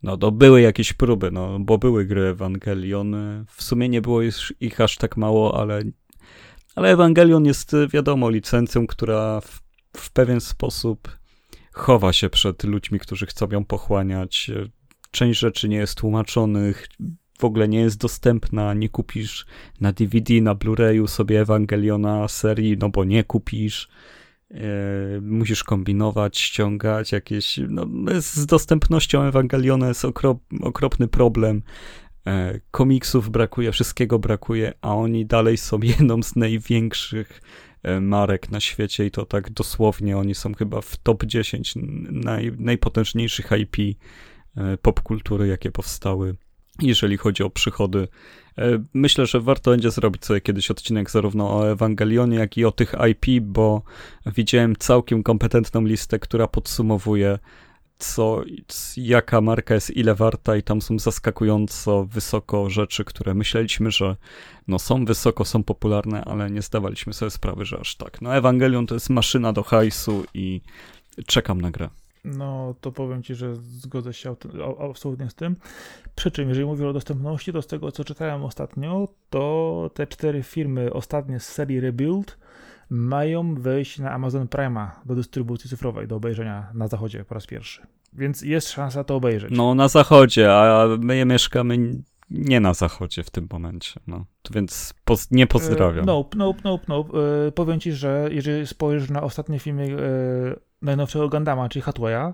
no, 0.03 0.17
to 0.17 0.31
były 0.31 0.61
jakieś 0.61 0.93
próby, 0.93 1.31
no, 1.31 1.59
bo 1.59 1.77
były 1.77 2.05
gry 2.05 2.21
Ewangelion. 2.27 3.15
W 3.47 3.63
sumie 3.63 3.89
nie 3.89 4.01
było 4.01 4.21
ich 4.59 4.81
aż 4.81 4.97
tak 4.97 5.17
mało, 5.17 5.61
ale, 5.61 5.81
ale 6.75 6.91
Ewangelion 6.91 7.45
jest, 7.45 7.71
wiadomo, 7.93 8.29
licencją, 8.29 8.87
która 8.87 9.41
w, 9.41 9.61
w 9.97 10.11
pewien 10.11 10.41
sposób 10.41 11.17
chowa 11.73 12.13
się 12.13 12.29
przed 12.29 12.63
ludźmi, 12.63 12.99
którzy 12.99 13.25
chcą 13.25 13.47
ją 13.51 13.65
pochłaniać. 13.65 14.51
Część 15.11 15.39
rzeczy 15.39 15.69
nie 15.69 15.77
jest 15.77 15.97
tłumaczonych, 15.97 16.87
w 17.41 17.45
ogóle 17.45 17.67
nie 17.67 17.79
jest 17.79 17.97
dostępna, 17.97 18.73
nie 18.73 18.89
kupisz 18.89 19.45
na 19.81 19.91
DVD, 19.91 20.41
na 20.41 20.55
Blu-rayu 20.55 21.07
sobie 21.07 21.41
Ewangeliona 21.41 22.27
serii, 22.27 22.77
no 22.77 22.89
bo 22.89 23.03
nie 23.03 23.23
kupisz. 23.23 23.89
E, 24.51 25.21
musisz 25.21 25.63
kombinować, 25.63 26.39
ściągać 26.39 27.11
jakieś. 27.11 27.59
No, 27.69 27.85
z 28.19 28.45
dostępnością 28.45 29.23
Ewangeliona 29.23 29.87
jest 29.87 30.05
okrop, 30.05 30.39
okropny 30.61 31.07
problem. 31.07 31.61
E, 32.27 32.59
komiksów 32.71 33.29
brakuje, 33.29 33.71
wszystkiego 33.71 34.19
brakuje, 34.19 34.73
a 34.81 34.95
oni 34.95 35.25
dalej 35.25 35.57
są 35.57 35.79
jedną 35.97 36.23
z 36.23 36.35
największych 36.35 37.41
E, 37.83 38.01
marek 38.01 38.51
na 38.51 38.59
świecie 38.59 39.05
i 39.05 39.11
to 39.11 39.25
tak 39.25 39.49
dosłownie 39.49 40.17
oni 40.17 40.35
są 40.35 40.53
chyba 40.53 40.81
w 40.81 40.97
top 40.97 41.25
10 41.25 41.73
naj, 42.11 42.51
najpotężniejszych 42.57 43.49
IP 43.51 43.97
popkultury, 44.81 45.47
jakie 45.47 45.71
powstały, 45.71 46.35
jeżeli 46.79 47.17
chodzi 47.17 47.43
o 47.43 47.49
przychody. 47.49 48.07
E, 48.57 48.83
myślę, 48.93 49.25
że 49.25 49.39
warto 49.39 49.71
będzie 49.71 49.91
zrobić 49.91 50.25
sobie 50.25 50.41
kiedyś 50.41 50.71
odcinek 50.71 51.11
zarówno 51.11 51.57
o 51.57 51.71
Ewangelionie, 51.71 52.37
jak 52.37 52.57
i 52.57 52.65
o 52.65 52.71
tych 52.71 52.95
IP, 53.11 53.43
bo 53.43 53.81
widziałem 54.25 54.75
całkiem 54.75 55.23
kompetentną 55.23 55.81
listę, 55.81 56.19
która 56.19 56.47
podsumowuje 56.47 57.39
co, 58.01 58.43
jaka 58.97 59.41
marka 59.41 59.73
jest 59.73 59.89
ile 59.89 60.15
warta 60.15 60.55
i 60.55 60.63
tam 60.63 60.81
są 60.81 60.99
zaskakująco 60.99 62.05
wysoko 62.05 62.69
rzeczy, 62.69 63.05
które 63.05 63.33
myśleliśmy, 63.33 63.91
że 63.91 64.15
no 64.67 64.79
są 64.79 65.05
wysoko, 65.05 65.45
są 65.45 65.63
popularne, 65.63 66.25
ale 66.25 66.51
nie 66.51 66.61
zdawaliśmy 66.61 67.13
sobie 67.13 67.31
sprawy, 67.31 67.65
że 67.65 67.79
aż 67.79 67.95
tak. 67.95 68.21
No 68.21 68.35
Ewangelion 68.35 68.87
to 68.87 68.93
jest 68.93 69.09
maszyna 69.09 69.53
do 69.53 69.63
hajsu 69.63 70.25
i 70.33 70.61
czekam 71.27 71.61
na 71.61 71.71
grę. 71.71 71.89
No, 72.23 72.75
to 72.81 72.91
powiem 72.91 73.23
Ci, 73.23 73.35
że 73.35 73.55
zgodzę 73.55 74.13
się 74.13 74.35
absolutnie 74.89 75.29
z 75.29 75.35
tym. 75.35 75.55
Przy 76.15 76.31
czym, 76.31 76.49
jeżeli 76.49 76.65
mówię 76.65 76.87
o 76.87 76.93
dostępności, 76.93 77.53
to 77.53 77.61
z 77.61 77.67
tego, 77.67 77.91
co 77.91 78.03
czytałem 78.03 78.43
ostatnio, 78.43 79.07
to 79.29 79.89
te 79.93 80.07
cztery 80.07 80.43
firmy 80.43 80.93
ostatnie 80.93 81.39
z 81.39 81.45
serii 81.45 81.79
Rebuild 81.79 82.37
mają 82.89 83.55
wejść 83.55 83.99
na 83.99 84.11
Amazon 84.11 84.47
Prime'a 84.47 84.87
do 85.05 85.15
dystrybucji 85.15 85.69
cyfrowej, 85.69 86.07
do 86.07 86.15
obejrzenia 86.15 86.71
na 86.73 86.87
zachodzie 86.87 87.25
po 87.25 87.33
raz 87.33 87.47
pierwszy. 87.47 87.81
Więc 88.13 88.41
jest 88.41 88.69
szansa 88.69 89.03
to 89.03 89.15
obejrzeć. 89.15 89.51
No, 89.53 89.75
na 89.75 89.87
zachodzie, 89.87 90.53
a 90.53 90.87
my 90.99 91.25
mieszkamy 91.25 92.03
nie 92.29 92.59
na 92.59 92.73
zachodzie 92.73 93.23
w 93.23 93.29
tym 93.29 93.47
momencie, 93.51 93.99
no. 94.07 94.25
Więc 94.51 94.93
poz 95.05 95.31
nie 95.31 95.47
pozdrawiam. 95.47 96.05
Nope, 96.05 96.37
nope, 96.37 96.59
nope, 96.63 96.85
nope. 96.87 97.17
Yy, 97.45 97.51
powiem 97.51 97.79
ci, 97.79 97.91
że 97.91 98.29
jeżeli 98.31 98.67
spojrzysz 98.67 99.09
na 99.09 99.21
ostatnie 99.21 99.59
filmy 99.59 99.87
yy, 99.87 100.59
najnowszego 100.81 101.29
Gandama, 101.29 101.69
czyli 101.69 101.83
Hatwaya, 101.83 102.33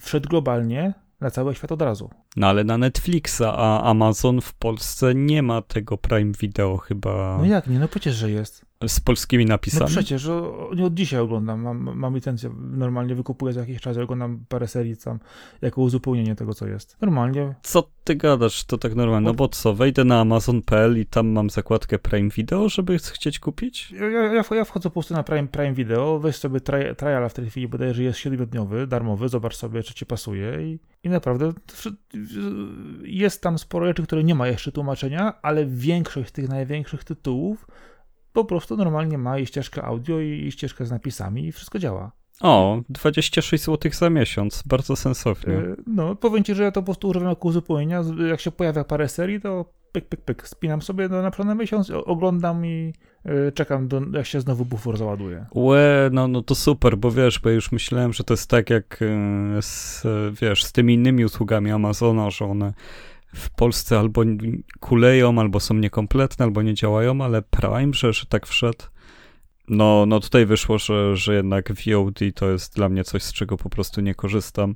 wszedł 0.00 0.28
globalnie 0.28 0.94
na 1.20 1.30
cały 1.30 1.54
świat 1.54 1.72
od 1.72 1.82
razu. 1.82 2.10
No 2.36 2.46
ale 2.46 2.64
na 2.64 2.78
Netflixa, 2.78 3.42
a 3.42 3.82
Amazon 3.82 4.40
w 4.40 4.54
Polsce 4.54 5.14
nie 5.14 5.42
ma 5.42 5.62
tego 5.62 5.98
Prime 5.98 6.32
Video 6.40 6.76
chyba. 6.76 7.38
No 7.38 7.44
jak 7.44 7.66
nie? 7.66 7.78
No 7.78 7.88
przecież, 7.88 8.14
że 8.14 8.30
jest. 8.30 8.64
Z 8.88 9.00
polskimi 9.00 9.46
napisami? 9.46 9.82
No 9.82 9.88
przecież, 9.88 10.28
nie 10.76 10.84
od 10.84 10.94
dzisiaj 10.94 11.20
oglądam, 11.20 11.60
mam, 11.62 11.98
mam 11.98 12.14
licencję, 12.14 12.50
normalnie 12.70 13.14
wykupuję 13.14 13.52
za 13.52 13.60
jakiś 13.60 13.80
czas, 13.80 13.98
oglądam 13.98 14.44
parę 14.48 14.68
serii 14.68 14.96
tam, 14.96 15.18
jako 15.62 15.80
uzupełnienie 15.80 16.34
tego, 16.34 16.54
co 16.54 16.66
jest. 16.66 16.96
Normalnie. 17.00 17.54
Co 17.62 17.90
ty 18.04 18.14
gadasz, 18.14 18.64
to 18.64 18.78
tak 18.78 18.94
normalnie, 18.94 19.26
no 19.26 19.34
bo 19.34 19.48
co, 19.48 19.74
wejdę 19.74 20.04
na 20.04 20.20
amazon.pl 20.20 21.00
i 21.00 21.06
tam 21.06 21.28
mam 21.28 21.50
zakładkę 21.50 21.98
Prime 21.98 22.28
Video, 22.28 22.68
żeby 22.68 22.98
chcieć 22.98 23.38
kupić? 23.38 23.90
Ja, 23.90 24.06
ja, 24.06 24.44
ja 24.50 24.64
wchodzę 24.64 24.88
po 24.88 24.90
prostu 24.90 25.14
na 25.14 25.22
Prime, 25.22 25.48
Prime 25.48 25.74
Video, 25.74 26.18
weź 26.18 26.36
sobie 26.36 26.60
tri, 26.60 26.78
triala 26.96 27.28
w 27.28 27.34
tej 27.34 27.50
chwili, 27.50 27.68
bodajże 27.68 28.02
jest 28.02 28.18
7-dniowy, 28.18 28.86
darmowy, 28.86 29.28
zobacz 29.28 29.56
sobie, 29.56 29.82
czy 29.82 29.94
ci 29.94 30.06
pasuje 30.06 30.62
i, 30.62 30.78
i 31.02 31.08
naprawdę 31.08 31.52
jest 33.02 33.42
tam 33.42 33.58
sporo 33.58 33.86
rzeczy, 33.86 34.02
które 34.02 34.24
nie 34.24 34.34
ma 34.34 34.48
jeszcze 34.48 34.72
tłumaczenia, 34.72 35.42
ale 35.42 35.66
większość 35.66 36.32
tych 36.32 36.48
największych 36.48 37.04
tytułów 37.04 37.66
po 38.34 38.44
prostu 38.44 38.76
normalnie 38.76 39.18
ma 39.18 39.38
i 39.38 39.46
ścieżkę 39.46 39.82
audio 39.82 40.20
i 40.20 40.52
ścieżkę 40.52 40.86
z 40.86 40.90
napisami 40.90 41.46
i 41.46 41.52
wszystko 41.52 41.78
działa. 41.78 42.12
O, 42.40 42.80
26 42.88 43.64
zł 43.64 43.92
za 43.92 44.10
miesiąc, 44.10 44.62
bardzo 44.66 44.96
sensownie. 44.96 45.54
E, 45.54 45.76
no, 45.86 46.16
powiem 46.16 46.44
ci, 46.44 46.54
że 46.54 46.62
ja 46.62 46.70
to 46.70 46.82
po 46.82 46.84
prostu 46.84 47.08
używam 47.08 47.28
jako 47.28 47.48
uzupełnienia. 47.48 48.02
Jak 48.28 48.40
się 48.40 48.50
pojawia 48.50 48.84
parę 48.84 49.08
serii, 49.08 49.40
to 49.40 49.72
pyk, 49.94 50.08
pyk, 50.08 50.20
pyk, 50.20 50.48
spinam 50.48 50.82
sobie 50.82 51.08
na 51.08 51.30
przykład 51.30 51.58
miesiąc, 51.58 51.90
oglądam 51.90 52.66
i 52.66 52.92
e, 53.24 53.52
czekam, 53.52 53.88
do, 53.88 54.02
jak 54.12 54.26
się 54.26 54.40
znowu 54.40 54.64
bufor 54.64 54.96
załaduje. 54.96 55.46
Łe, 55.54 56.10
no, 56.12 56.28
no 56.28 56.42
to 56.42 56.54
super, 56.54 56.96
bo 56.98 57.10
wiesz, 57.10 57.38
bo 57.38 57.50
już 57.50 57.72
myślałem, 57.72 58.12
że 58.12 58.24
to 58.24 58.34
jest 58.34 58.50
tak 58.50 58.70
jak 58.70 59.02
e, 59.02 59.62
z, 59.62 60.02
wiesz, 60.40 60.64
z 60.64 60.72
tymi 60.72 60.94
innymi 60.94 61.24
usługami 61.24 61.70
Amazona, 61.70 62.30
że 62.30 62.44
one 62.44 62.72
w 63.34 63.50
Polsce 63.50 63.98
albo 63.98 64.22
kuleją, 64.80 65.38
albo 65.38 65.60
są 65.60 65.74
niekompletne, 65.74 66.44
albo 66.44 66.62
nie 66.62 66.74
działają, 66.74 67.20
ale 67.20 67.42
Prime, 67.42 67.94
że, 67.94 68.12
że 68.12 68.26
tak 68.26 68.46
wszedł. 68.46 68.84
No, 69.68 70.06
no 70.06 70.20
tutaj 70.20 70.46
wyszło, 70.46 70.78
że, 70.78 71.16
że 71.16 71.34
jednak 71.34 71.72
VOD 71.72 72.18
to 72.34 72.50
jest 72.50 72.74
dla 72.74 72.88
mnie 72.88 73.04
coś, 73.04 73.22
z 73.22 73.32
czego 73.32 73.56
po 73.56 73.70
prostu 73.70 74.00
nie 74.00 74.14
korzystam. 74.14 74.74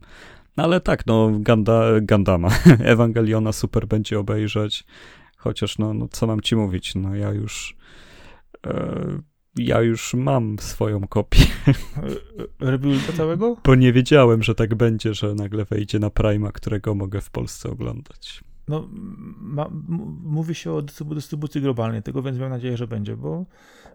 No 0.58 0.64
ale 0.64 0.80
tak, 0.80 1.06
no 1.06 1.30
Ganda, 1.40 1.82
Gandama, 2.02 2.48
Ewangeliona 2.84 3.52
super 3.52 3.86
będzie 3.86 4.18
obejrzeć, 4.18 4.84
chociaż 5.36 5.78
no, 5.78 5.94
no 5.94 6.08
co 6.08 6.26
mam 6.26 6.40
ci 6.40 6.56
mówić, 6.56 6.94
no 6.94 7.14
ja 7.14 7.32
już 7.32 7.76
e, 8.66 9.18
ja 9.56 9.80
już 9.80 10.14
mam 10.14 10.58
swoją 10.58 11.00
kopię. 11.00 11.38
Rebuilda 12.60 13.12
całego? 13.12 13.56
Bo 13.64 13.74
nie 13.74 13.92
wiedziałem, 13.92 14.42
że 14.42 14.54
tak 14.54 14.74
będzie, 14.74 15.14
że 15.14 15.34
nagle 15.34 15.64
wejdzie 15.64 15.98
na 15.98 16.10
Prima, 16.10 16.52
którego 16.52 16.94
mogę 16.94 17.20
w 17.20 17.30
Polsce 17.30 17.70
oglądać. 17.70 18.44
No, 18.68 18.88
ma, 19.40 19.68
mówi 20.22 20.54
się 20.54 20.72
o 20.72 20.82
dystrybucji 20.82 21.60
globalnej 21.60 22.02
tego, 22.02 22.22
więc 22.22 22.38
mam 22.38 22.50
nadzieję, 22.50 22.76
że 22.76 22.86
będzie, 22.86 23.16
bo 23.16 23.44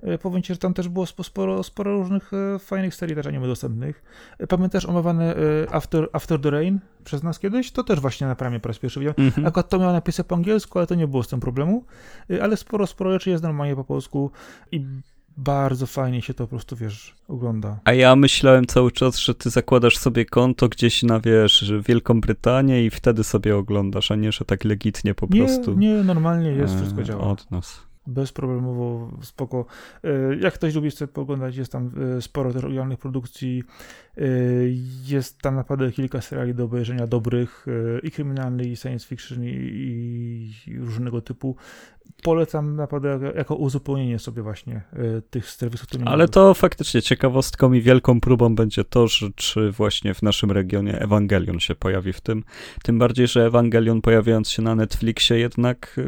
e, 0.01 0.17
powiem 0.17 0.41
ci, 0.41 0.53
że 0.53 0.59
tam 0.59 0.73
też 0.73 0.89
było 0.89 1.05
sporo, 1.05 1.63
sporo 1.63 1.97
różnych 1.97 2.31
e, 2.33 2.59
fajnych 2.59 2.95
serii 2.95 3.15
też 3.15 3.27
anime 3.27 3.47
dostępnych. 3.47 4.03
E, 4.39 4.47
pamiętasz 4.47 4.85
omawiane 4.85 5.35
After, 5.71 6.09
After 6.13 6.39
the 6.41 6.51
Rain 6.51 6.79
przez 7.03 7.23
nas 7.23 7.39
kiedyś? 7.39 7.71
To 7.71 7.83
też 7.83 7.99
właśnie 7.99 8.27
na 8.27 8.35
pramie 8.35 8.59
po 8.59 8.67
raz 8.67 8.79
pierwszy 8.79 8.99
widziałem. 8.99 9.15
Mhm. 9.27 9.47
Akurat 9.47 9.69
to 9.69 9.79
miał 9.79 9.93
napisy 9.93 10.23
po 10.23 10.35
angielsku, 10.35 10.79
ale 10.79 10.87
to 10.87 10.95
nie 10.95 11.07
było 11.07 11.23
z 11.23 11.27
tym 11.27 11.39
problemu, 11.39 11.85
ale 12.41 12.57
sporo, 12.57 12.87
sporo 12.87 13.11
rzeczy 13.11 13.29
jest 13.29 13.43
normalnie 13.43 13.75
po 13.75 13.83
polsku 13.83 14.31
i 14.71 14.85
bardzo 15.37 15.87
fajnie 15.87 16.21
się 16.21 16.33
to 16.33 16.43
po 16.43 16.49
prostu, 16.49 16.75
wiesz, 16.75 17.15
ogląda. 17.27 17.79
A 17.85 17.93
ja 17.93 18.15
myślałem 18.15 18.65
cały 18.65 18.91
czas, 18.91 19.17
że 19.17 19.35
ty 19.35 19.49
zakładasz 19.49 19.97
sobie 19.97 20.25
konto 20.25 20.69
gdzieś 20.69 21.03
na, 21.03 21.19
wiesz, 21.19 21.73
Wielką 21.87 22.21
Brytanię 22.21 22.85
i 22.85 22.89
wtedy 22.89 23.23
sobie 23.23 23.57
oglądasz, 23.57 24.11
a 24.11 24.15
nie, 24.15 24.31
że 24.31 24.45
tak 24.45 24.63
legitnie 24.63 25.15
po 25.15 25.27
nie, 25.29 25.45
prostu. 25.45 25.73
Nie, 25.73 25.93
normalnie 25.93 26.49
jest, 26.49 26.75
wszystko 26.75 27.01
e, 27.01 27.05
działa. 27.05 27.23
Od 27.23 27.51
nas 27.51 27.92
bezproblemowo, 28.07 29.11
spoko. 29.21 29.65
E, 30.03 30.35
jak 30.35 30.53
ktoś 30.53 30.75
lubi 30.75 30.91
sobie 30.91 31.13
poglądać, 31.13 31.55
jest 31.55 31.71
tam 31.71 31.91
e, 32.17 32.21
sporo 32.21 32.53
też 32.53 32.63
oryginalnych 32.63 32.99
produkcji, 32.99 33.63
jest 35.05 35.41
tam 35.41 35.55
naprawdę 35.55 35.91
kilka 35.91 36.21
seriali 36.21 36.55
do 36.55 36.63
obejrzenia 36.63 37.07
dobrych, 37.07 37.65
i 38.03 38.11
kryminalnych, 38.11 38.67
i 38.67 38.75
science 38.75 39.07
fiction, 39.07 39.43
i, 39.43 39.49
i 40.67 40.79
różnego 40.79 41.21
typu 41.21 41.55
polecam 42.23 42.75
naprawdę 42.75 43.31
jako 43.35 43.55
uzupełnienie 43.55 44.19
sobie 44.19 44.41
właśnie 44.41 44.81
tych 45.29 45.49
serwisów. 45.49 45.87
Ale 46.05 46.27
to 46.27 46.53
faktycznie 46.53 47.01
ciekawostką 47.01 47.73
i 47.73 47.81
wielką 47.81 48.21
próbą 48.21 48.55
będzie 48.55 48.83
to, 48.83 49.07
że 49.07 49.29
czy 49.35 49.71
właśnie 49.71 50.13
w 50.13 50.21
naszym 50.21 50.51
regionie 50.51 50.99
Ewangelion 50.99 51.59
się 51.59 51.75
pojawi 51.75 52.13
w 52.13 52.21
tym. 52.21 52.43
Tym 52.83 52.99
bardziej, 52.99 53.27
że 53.27 53.45
Ewangelion 53.45 54.01
pojawiając 54.01 54.49
się 54.49 54.61
na 54.61 54.75
Netflixie 54.75 55.39
jednak 55.39 55.99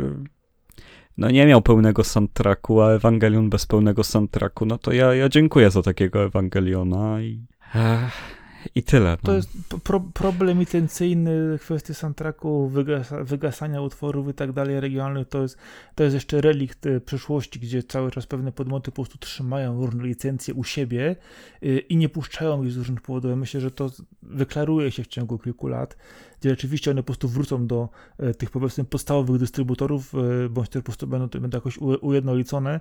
no 1.18 1.32
nie 1.32 1.46
miał 1.46 1.62
pełnego 1.62 2.04
soundtracku, 2.04 2.82
a 2.82 2.92
Ewangelion 2.92 3.50
bez 3.50 3.66
pełnego 3.66 4.04
soundtracku, 4.04 4.66
no 4.66 4.78
to 4.78 4.94
ja, 4.94 5.16
ja 5.16 5.30
dziękuję 5.30 5.72
za 5.72 5.82
takiego 5.82 6.24
Ewangeliona 6.24 7.22
i... 7.22 7.46
Ech 7.76 8.36
i 8.76 8.84
tyle. 8.84 9.10
No. 9.10 9.18
To 9.18 9.36
jest 9.36 9.50
pro, 9.84 10.00
problem 10.00 10.60
licencyjny, 10.60 11.60
kwestie 11.62 11.94
soundtracku, 11.94 12.70
wygasa, 12.70 13.24
wygasania 13.24 13.82
utworów 13.82 14.30
i 14.30 14.34
tak 14.34 14.52
dalej 14.52 14.80
regionalnych, 14.80 15.28
to 15.28 15.42
jest, 15.42 15.58
to 15.96 16.04
jest 16.04 16.14
jeszcze 16.14 16.42
relikt 16.42 16.86
y, 16.86 17.02
przeszłości, 17.02 17.60
gdzie 17.60 17.84
cały 17.84 18.12
czas 18.12 18.26
pewne 18.28 18.52
podmioty 18.52 18.92
po 18.92 18.96
prostu 18.96 19.18
trzymają 19.18 19.86
różne 19.86 20.04
licencje 20.04 20.54
u 20.54 20.64
siebie 20.64 21.16
y, 21.64 21.80
i 21.80 21.98
nie 21.98 22.10
puszczają 22.10 22.64
ich 22.64 22.72
z 22.72 22.78
różnych 22.78 23.02
powodów. 23.02 23.38
Myślę, 23.38 23.62
że 23.62 23.72
to 23.72 23.90
wyklaruje 24.24 24.92
się 24.92 25.04
w 25.04 25.08
ciągu 25.08 25.40
kilku 25.40 25.68
lat 25.68 25.98
gdzie 26.46 26.50
rzeczywiście 26.50 26.92
one 26.92 27.04
po 27.04 27.06
prostu 27.06 27.28
wrócą 27.28 27.68
do 27.68 27.90
e, 28.18 28.34
tych 28.34 28.52
powiedzmy 28.52 28.84
podstawowych 28.84 29.40
dystrybutorów, 29.40 30.16
e, 30.16 30.50
bądź 30.50 30.70
też 30.70 30.82
po 30.82 30.86
prostu 30.86 31.08
będą, 31.08 31.40
będą 31.40 31.58
jakoś 31.58 31.78
ujednolicone, 31.78 32.80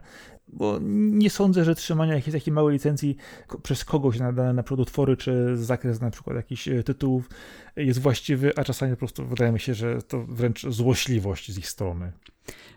bo 0.48 0.78
nie 0.82 1.30
sądzę, 1.30 1.64
że 1.64 1.74
trzymanie 1.74 2.12
jakiejś 2.12 2.34
takiej 2.34 2.52
małej 2.52 2.72
licencji 2.72 3.16
przez 3.62 3.84
kogoś 3.84 4.18
na 4.18 4.32
dane 4.32 4.52
na 4.52 4.62
przykład 4.62 4.80
utwory, 4.80 5.16
czy 5.16 5.56
zakres 5.56 6.00
na 6.00 6.10
przykład 6.10 6.36
jakichś 6.36 6.68
e, 6.68 6.82
tytułów 6.82 7.30
jest 7.76 8.00
właściwy, 8.00 8.52
a 8.56 8.64
czasami 8.64 8.92
po 8.92 8.98
prostu 8.98 9.26
wydaje 9.26 9.52
mi 9.52 9.60
się, 9.60 9.74
że 9.74 10.02
to 10.02 10.24
wręcz 10.24 10.66
złośliwość 10.66 11.52
z 11.52 11.58
ich 11.58 11.68
strony. 11.68 12.12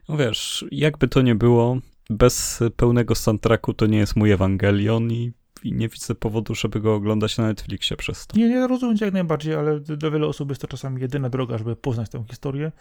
No 0.09 0.17
wiesz, 0.17 0.65
jakby 0.71 1.07
to 1.07 1.21
nie 1.21 1.35
było, 1.35 1.77
bez 2.09 2.59
pełnego 2.75 3.15
soundtracku 3.15 3.73
to 3.73 3.85
nie 3.85 3.97
jest 3.97 4.15
mój 4.15 4.31
Ewangelion 4.31 5.11
i 5.11 5.31
nie 5.63 5.89
widzę 5.89 6.15
powodu, 6.15 6.55
żeby 6.55 6.79
go 6.79 6.95
oglądać 6.95 7.37
na 7.37 7.47
Netflixie 7.47 7.97
przez 7.97 8.27
to. 8.27 8.37
Nie, 8.37 8.49
nie 8.49 8.67
rozumiem 8.67 8.97
jak 9.01 9.13
najbardziej, 9.13 9.55
ale 9.55 9.79
do 9.79 10.11
wielu 10.11 10.29
osób 10.29 10.49
jest 10.49 10.61
to 10.61 10.67
czasami 10.67 11.01
jedyna 11.01 11.29
droga, 11.29 11.57
żeby 11.57 11.75
poznać 11.75 12.09
tę 12.09 12.23
historię. 12.29 12.71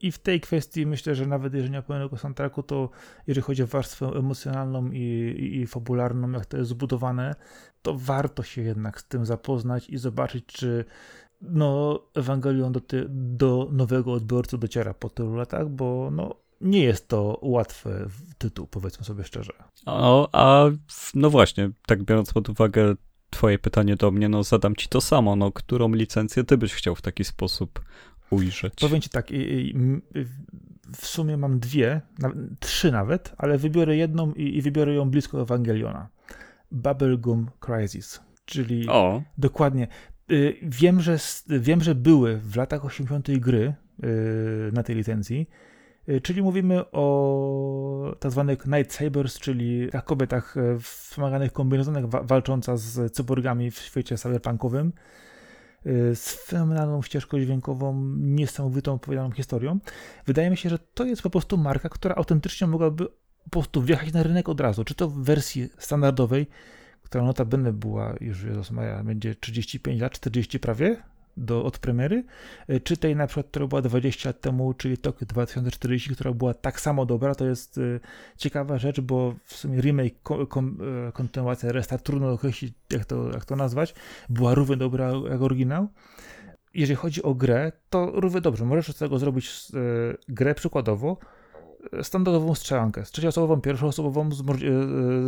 I 0.00 0.12
w 0.12 0.18
tej 0.18 0.40
kwestii 0.40 0.86
myślę, 0.86 1.14
że 1.14 1.26
nawet 1.26 1.54
jeżeli 1.54 1.72
nie 1.72 1.78
ma 1.78 1.82
pełnego 1.82 2.16
soundtracku, 2.16 2.62
to 2.62 2.90
jeżeli 3.26 3.44
chodzi 3.44 3.62
o 3.62 3.66
warstwę 3.66 4.06
emocjonalną 4.06 4.90
i, 4.90 4.98
i, 5.38 5.60
i, 5.60 5.66
fabularną, 5.66 6.30
jak 6.30 6.46
to 6.46 6.56
jest 6.56 6.70
zbudowane, 6.70 7.34
to 7.82 7.94
warto 7.98 8.42
się 8.42 8.62
jednak 8.62 9.00
z 9.00 9.08
tym 9.08 9.26
zapoznać 9.26 9.90
i 9.90 9.98
zobaczyć, 9.98 10.46
czy 10.46 10.84
no, 11.40 12.00
Ewangelion 12.14 12.72
do, 12.72 12.80
ty, 12.80 13.06
do 13.08 13.68
nowego 13.72 14.12
odbiorcy 14.12 14.58
dociera 14.58 14.94
po 14.94 15.10
tylu 15.10 15.34
latach, 15.34 15.68
bo 15.68 16.10
no, 16.12 16.36
nie 16.60 16.82
jest 16.82 17.08
to 17.08 17.38
łatwy 17.42 18.06
tytuł, 18.38 18.66
powiedzmy 18.66 19.04
sobie 19.04 19.24
szczerze. 19.24 19.52
O, 19.86 20.28
a 20.32 20.64
no 21.14 21.30
właśnie, 21.30 21.70
tak 21.86 22.02
biorąc 22.02 22.32
pod 22.32 22.48
uwagę 22.48 22.94
twoje 23.30 23.58
pytanie 23.58 23.96
do 23.96 24.10
mnie, 24.10 24.28
no 24.28 24.42
zadam 24.42 24.76
ci 24.76 24.88
to 24.88 25.00
samo, 25.00 25.36
no 25.36 25.52
którą 25.52 25.92
licencję 25.92 26.44
ty 26.44 26.58
byś 26.58 26.72
chciał 26.72 26.94
w 26.94 27.02
taki 27.02 27.24
sposób 27.24 27.84
ujrzeć? 28.30 28.74
Powiem 28.80 29.00
ci 29.00 29.10
tak, 29.10 29.28
w 30.96 31.06
sumie 31.06 31.36
mam 31.36 31.58
dwie, 31.58 32.00
trzy 32.60 32.92
nawet, 32.92 33.34
ale 33.38 33.58
wybiorę 33.58 33.96
jedną 33.96 34.32
i, 34.32 34.62
wybiorę 34.62 34.94
ją 34.94 35.10
blisko 35.10 35.42
Ewangeliona. 35.42 36.08
Bubblegum 36.70 37.50
Crisis, 37.60 38.20
czyli 38.44 38.88
o. 38.88 39.22
dokładnie, 39.38 39.88
y, 40.30 40.56
wiem, 40.62 41.00
że, 41.00 41.18
wiem, 41.48 41.80
że 41.80 41.94
były 41.94 42.36
w 42.36 42.56
latach 42.56 42.84
80. 42.84 43.38
gry 43.38 43.74
y, 44.04 44.72
na 44.72 44.82
tej 44.82 44.96
licencji, 44.96 45.48
czyli 46.22 46.42
mówimy 46.42 46.90
o 46.92 48.16
tak 48.20 48.32
zwanych 48.32 48.66
Night 48.66 48.92
Sabers, 48.92 49.38
czyli 49.38 49.88
kobietach 50.04 50.56
e, 50.56 50.78
w 50.78 50.82
wspomaganych 50.82 51.52
kombinezonach 51.52 52.26
walcząca 52.26 52.76
z 52.76 53.12
cyborgami 53.12 53.70
w 53.70 53.78
świecie 53.78 54.18
cyberpunkowym. 54.18 54.92
Y, 55.86 56.16
z 56.16 56.34
fenomenalną 56.46 57.02
ścieżką 57.02 57.40
dźwiękową, 57.40 58.04
niesamowitą 58.16 58.92
opowiadaną 58.92 59.30
historią. 59.30 59.78
Wydaje 60.26 60.50
mi 60.50 60.56
się, 60.56 60.68
że 60.68 60.78
to 60.78 61.04
jest 61.04 61.22
po 61.22 61.30
prostu 61.30 61.58
marka, 61.58 61.88
która 61.88 62.14
autentycznie 62.14 62.66
mogłaby 62.66 63.06
po 63.44 63.50
prostu 63.50 63.82
wjechać 63.82 64.12
na 64.12 64.22
rynek 64.22 64.48
od 64.48 64.60
razu, 64.60 64.84
czy 64.84 64.94
to 64.94 65.08
w 65.08 65.24
wersji 65.24 65.68
standardowej, 65.78 66.46
która 67.02 67.24
notabene 67.24 67.72
była 67.72 68.14
już, 68.20 68.42
Jezus 68.42 68.70
Maja, 68.70 69.04
będzie 69.04 69.34
35 69.34 70.00
lat, 70.00 70.12
40 70.12 70.60
prawie, 70.60 71.02
do, 71.36 71.64
od 71.64 71.78
premiery, 71.78 72.24
e, 72.68 72.80
czy 72.80 72.96
tej 72.96 73.16
na 73.16 73.26
przykład, 73.26 73.46
która 73.46 73.66
była 73.66 73.82
20 73.82 74.28
lat 74.28 74.40
temu, 74.40 74.74
czyli 74.74 74.98
Tokyo 74.98 75.26
2040, 75.26 76.14
która 76.14 76.32
była 76.32 76.54
tak 76.54 76.80
samo 76.80 77.06
dobra, 77.06 77.34
to 77.34 77.46
jest 77.46 77.78
y, 77.78 78.00
ciekawa 78.36 78.78
rzecz, 78.78 79.00
bo 79.00 79.34
w 79.44 79.54
sumie 79.54 79.80
remake, 79.80 80.22
kon, 80.48 80.78
e, 81.08 81.12
kontynuacja, 81.12 81.72
restart, 81.72 82.04
trudno 82.04 82.32
określić, 82.32 82.74
jak 82.90 83.04
to, 83.04 83.30
jak 83.30 83.44
to 83.44 83.56
nazwać, 83.56 83.94
była 84.28 84.54
równie 84.54 84.76
dobra 84.76 85.12
jak 85.30 85.42
oryginał. 85.42 85.88
Jeżeli 86.74 86.96
chodzi 86.96 87.22
o 87.22 87.34
grę, 87.34 87.72
to 87.90 88.10
równie 88.14 88.40
dobrze, 88.40 88.64
możesz 88.64 88.88
z 88.88 88.98
tego 88.98 89.18
zrobić 89.18 89.50
grę 90.28 90.54
przykładowo, 90.54 91.18
standardową 92.02 92.54
strzelankę, 92.54 93.04
z 93.04 93.10
trzecioosobową, 93.10 93.60
pierwszoosobową, 93.60 94.32
z, 94.32 94.42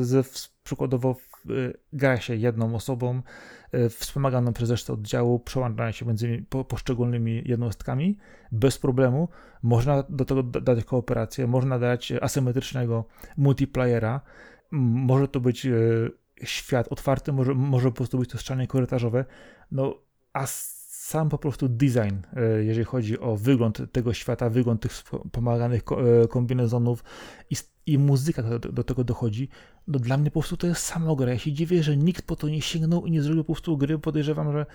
z, 0.00 0.26
z 0.26 0.48
przykładowo 0.64 1.16
gra 1.92 2.20
się 2.20 2.36
jedną 2.36 2.74
osobą, 2.74 3.22
E, 3.72 3.88
wspomaganą 3.88 4.52
przez 4.52 4.70
resztę 4.70 4.92
oddziału, 4.92 5.40
przełączania 5.40 5.92
się 5.92 6.06
między 6.06 6.44
po, 6.48 6.64
poszczególnymi 6.64 7.42
jednostkami. 7.44 8.18
Bez 8.52 8.78
problemu. 8.78 9.28
Można 9.62 10.02
do 10.08 10.24
tego 10.24 10.42
dać 10.42 10.84
kooperację, 10.84 11.46
można 11.46 11.78
dać 11.78 12.12
asymetrycznego 12.20 13.04
multiplayera, 13.36 14.20
może 14.70 15.28
to 15.28 15.40
być 15.40 15.66
e, 15.66 15.72
świat 16.42 16.88
otwarty, 16.88 17.32
może, 17.32 17.54
może 17.54 17.88
po 17.88 17.96
prostu 17.96 18.18
być 18.18 18.30
to 18.30 18.38
ściany 18.38 18.66
korytarzowe, 18.66 19.24
no 19.70 19.94
a 20.32 20.46
sam 20.46 21.28
po 21.28 21.38
prostu 21.38 21.68
design, 21.68 22.16
jeżeli 22.60 22.84
chodzi 22.84 23.20
o 23.20 23.36
wygląd 23.36 23.92
tego 23.92 24.14
świata, 24.14 24.50
wygląd 24.50 24.82
tych 24.82 24.92
pomaganych 25.32 25.82
kombinezonów 26.30 27.04
i 27.50 27.56
i 27.86 27.98
muzyka 27.98 28.42
do, 28.42 28.58
do, 28.58 28.84
tego 28.84 29.04
dochodzi, 29.04 29.48
no 29.88 29.98
dla 29.98 30.16
mnie 30.16 30.30
po 30.30 30.40
prostu 30.40 30.56
to 30.56 30.66
jest 30.66 30.82
sama 30.82 31.14
gra. 31.14 31.32
Ja 31.32 31.38
się 31.38 31.52
dziwię, 31.52 31.82
że 31.82 31.96
nikt 31.96 32.26
po 32.26 32.36
to 32.36 32.48
nie 32.48 32.60
sięgnął 32.60 33.06
i 33.06 33.10
nie 33.10 33.22
zrobił 33.22 33.44
po 33.44 33.52
prostu 33.52 33.76
gry. 33.76 33.98
Podejrzewam, 33.98 34.52
że 34.52 34.66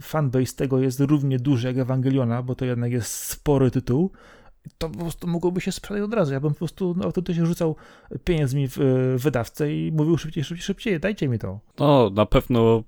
fanbase 0.00 0.56
tego 0.56 0.78
jest 0.78 1.00
równie 1.00 1.38
duży 1.38 1.66
jak 1.66 1.78
Ewangeliona, 1.78 2.42
bo 2.42 2.54
to 2.54 2.64
jednak 2.64 2.92
jest 2.92 3.14
spory 3.14 3.70
tytuł. 3.70 4.10
To 4.78 4.88
po 4.88 4.98
prostu 4.98 5.26
mogłoby 5.26 5.60
się 5.60 5.72
sprzedać 5.72 6.02
od 6.02 6.14
razu. 6.14 6.32
Ja 6.32 6.40
bym 6.40 6.50
po 6.50 6.58
prostu 6.58 6.94
no, 6.96 7.34
się 7.34 7.46
rzucał 7.46 7.76
pieniędzmi 8.24 8.68
w, 8.68 8.76
w 9.16 9.22
wydawcę 9.22 9.74
i 9.74 9.92
mówił 9.92 10.18
szybciej, 10.18 10.44
szybciej, 10.44 10.64
szybciej, 10.64 11.00
dajcie 11.00 11.28
mi 11.28 11.38
to. 11.38 11.60
No, 11.78 12.10
na 12.10 12.26
pewno 12.26 12.84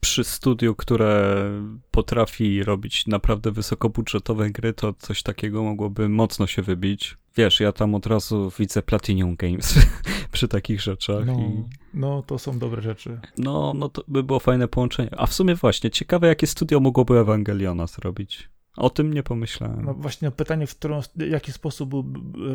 przy 0.00 0.24
studiu, 0.24 0.74
które 0.74 1.34
potrafi 1.90 2.62
robić 2.62 3.06
naprawdę 3.06 3.50
wysokobudżetowe 3.50 4.50
gry, 4.50 4.72
to 4.72 4.92
coś 4.92 5.22
takiego 5.22 5.62
mogłoby 5.62 6.08
mocno 6.08 6.46
się 6.46 6.62
wybić. 6.62 7.16
Wiesz, 7.36 7.60
ja 7.60 7.72
tam 7.72 7.94
od 7.94 8.06
razu 8.06 8.52
widzę 8.58 8.82
Platinum 8.82 9.36
Games 9.36 9.74
przy 10.32 10.48
takich 10.48 10.80
rzeczach. 10.80 11.26
No, 11.26 11.32
i... 11.32 11.64
no, 11.94 12.22
to 12.22 12.38
są 12.38 12.58
dobre 12.58 12.82
rzeczy. 12.82 13.20
No, 13.38 13.72
no 13.76 13.88
to 13.88 14.04
by 14.08 14.22
było 14.22 14.40
fajne 14.40 14.68
połączenie. 14.68 15.10
A 15.16 15.26
w 15.26 15.34
sumie 15.34 15.54
właśnie, 15.54 15.90
ciekawe 15.90 16.26
jakie 16.26 16.46
studio 16.46 16.80
mogłoby 16.80 17.18
Ewangeliona 17.18 17.86
zrobić. 17.86 18.48
O 18.76 18.90
tym 18.90 19.14
nie 19.14 19.22
pomyślałem. 19.22 19.84
No 19.84 19.94
właśnie 19.94 20.30
pytanie, 20.30 20.66
w 20.66 20.74
którą, 20.74 21.00
jaki 21.16 21.52
sposób 21.52 21.94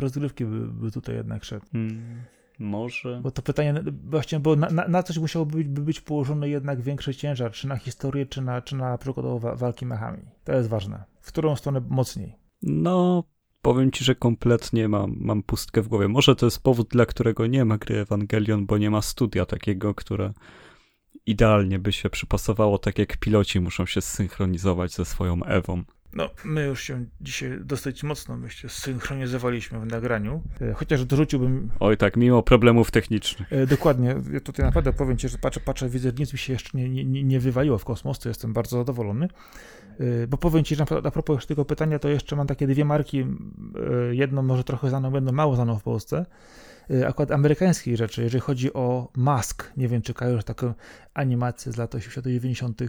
rozgrywki 0.00 0.44
by, 0.44 0.68
by 0.68 0.90
tutaj 0.90 1.14
jednak 1.14 1.44
szedł. 1.44 1.66
Hmm. 1.72 2.22
Może. 2.58 3.20
Bo 3.22 3.30
to 3.30 3.42
pytanie, 3.42 3.74
właśnie, 4.04 4.40
bo 4.40 4.56
na, 4.56 4.70
na, 4.70 4.88
na 4.88 5.02
coś 5.02 5.18
musiałby 5.18 5.56
być, 5.56 5.68
by 5.68 5.80
być 5.80 6.00
położony 6.00 6.48
jednak 6.48 6.80
większy 6.80 7.14
ciężar, 7.14 7.52
czy 7.52 7.68
na 7.68 7.76
historię, 7.76 8.26
czy 8.26 8.42
na, 8.42 8.62
czy 8.62 8.76
na 8.76 8.98
przykładowo 8.98 9.56
walki 9.56 9.86
mechami. 9.86 10.22
To 10.44 10.52
jest 10.52 10.68
ważne. 10.68 11.04
W 11.20 11.28
którą 11.28 11.56
stronę 11.56 11.82
mocniej. 11.88 12.36
No, 12.62 13.24
powiem 13.62 13.90
ci, 13.90 14.04
że 14.04 14.14
kompletnie 14.14 14.88
mam, 14.88 15.16
mam 15.20 15.42
pustkę 15.42 15.82
w 15.82 15.88
głowie. 15.88 16.08
Może 16.08 16.36
to 16.36 16.46
jest 16.46 16.62
powód, 16.62 16.88
dla 16.88 17.06
którego 17.06 17.46
nie 17.46 17.64
ma 17.64 17.78
gry 17.78 17.98
Evangelion, 17.98 18.66
bo 18.66 18.78
nie 18.78 18.90
ma 18.90 19.02
studia 19.02 19.46
takiego, 19.46 19.94
które 19.94 20.32
idealnie 21.26 21.78
by 21.78 21.92
się 21.92 22.10
przypasowało, 22.10 22.78
tak 22.78 22.98
jak 22.98 23.16
piloci 23.16 23.60
muszą 23.60 23.86
się 23.86 24.00
zsynchronizować 24.00 24.92
ze 24.92 25.04
swoją 25.04 25.44
Ewą. 25.44 25.82
No, 26.14 26.30
my 26.44 26.64
już 26.64 26.82
się 26.82 27.04
dzisiaj 27.20 27.58
dosyć 27.60 28.02
mocno, 28.02 28.36
myślę, 28.36 28.70
zsynchronizowaliśmy 28.70 29.80
w 29.80 29.86
nagraniu, 29.86 30.42
e, 30.60 30.72
chociaż 30.72 31.04
dorzuciłbym... 31.04 31.70
Oj 31.80 31.96
tak, 31.96 32.16
mimo 32.16 32.42
problemów 32.42 32.90
technicznych. 32.90 33.52
E, 33.52 33.66
dokładnie, 33.66 34.14
ja 34.32 34.40
tutaj 34.40 34.66
naprawdę 34.66 34.92
powiem 34.92 35.16
ci, 35.16 35.28
że 35.28 35.38
patrzę, 35.38 35.60
patrzę, 35.60 35.88
widzę, 35.88 36.12
nic 36.18 36.32
mi 36.32 36.38
się 36.38 36.52
jeszcze 36.52 36.78
nie, 36.78 37.04
nie, 37.04 37.24
nie 37.24 37.40
wywaliło 37.40 37.78
w 37.78 37.84
kosmos, 37.84 38.18
to 38.18 38.28
jestem 38.28 38.52
bardzo 38.52 38.78
zadowolony. 38.78 39.28
E, 40.00 40.26
bo 40.26 40.36
powiem 40.36 40.64
ci, 40.64 40.76
że 40.76 40.84
a 41.04 41.10
propos 41.10 41.34
już 41.34 41.46
tego 41.46 41.64
pytania, 41.64 41.98
to 41.98 42.08
jeszcze 42.08 42.36
mam 42.36 42.46
takie 42.46 42.66
dwie 42.66 42.84
marki, 42.84 43.26
jedną 44.10 44.42
może 44.42 44.64
trochę 44.64 44.88
znaną, 44.88 45.12
jedną 45.14 45.32
mało 45.32 45.56
znaną 45.56 45.78
w 45.78 45.82
Polsce, 45.82 46.26
akurat 47.06 47.30
amerykańskich 47.30 47.96
rzeczy, 47.96 48.22
jeżeli 48.22 48.40
chodzi 48.40 48.72
o 48.72 49.08
Mask. 49.16 49.72
Nie 49.76 49.88
wiem, 49.88 50.02
czy 50.02 50.14
kojarzysz 50.14 50.44
taką 50.44 50.74
animację 51.14 51.72
z 51.72 51.76
lat 51.76 51.94
80 51.94 52.26
90 52.26 52.82
y, 52.82 52.88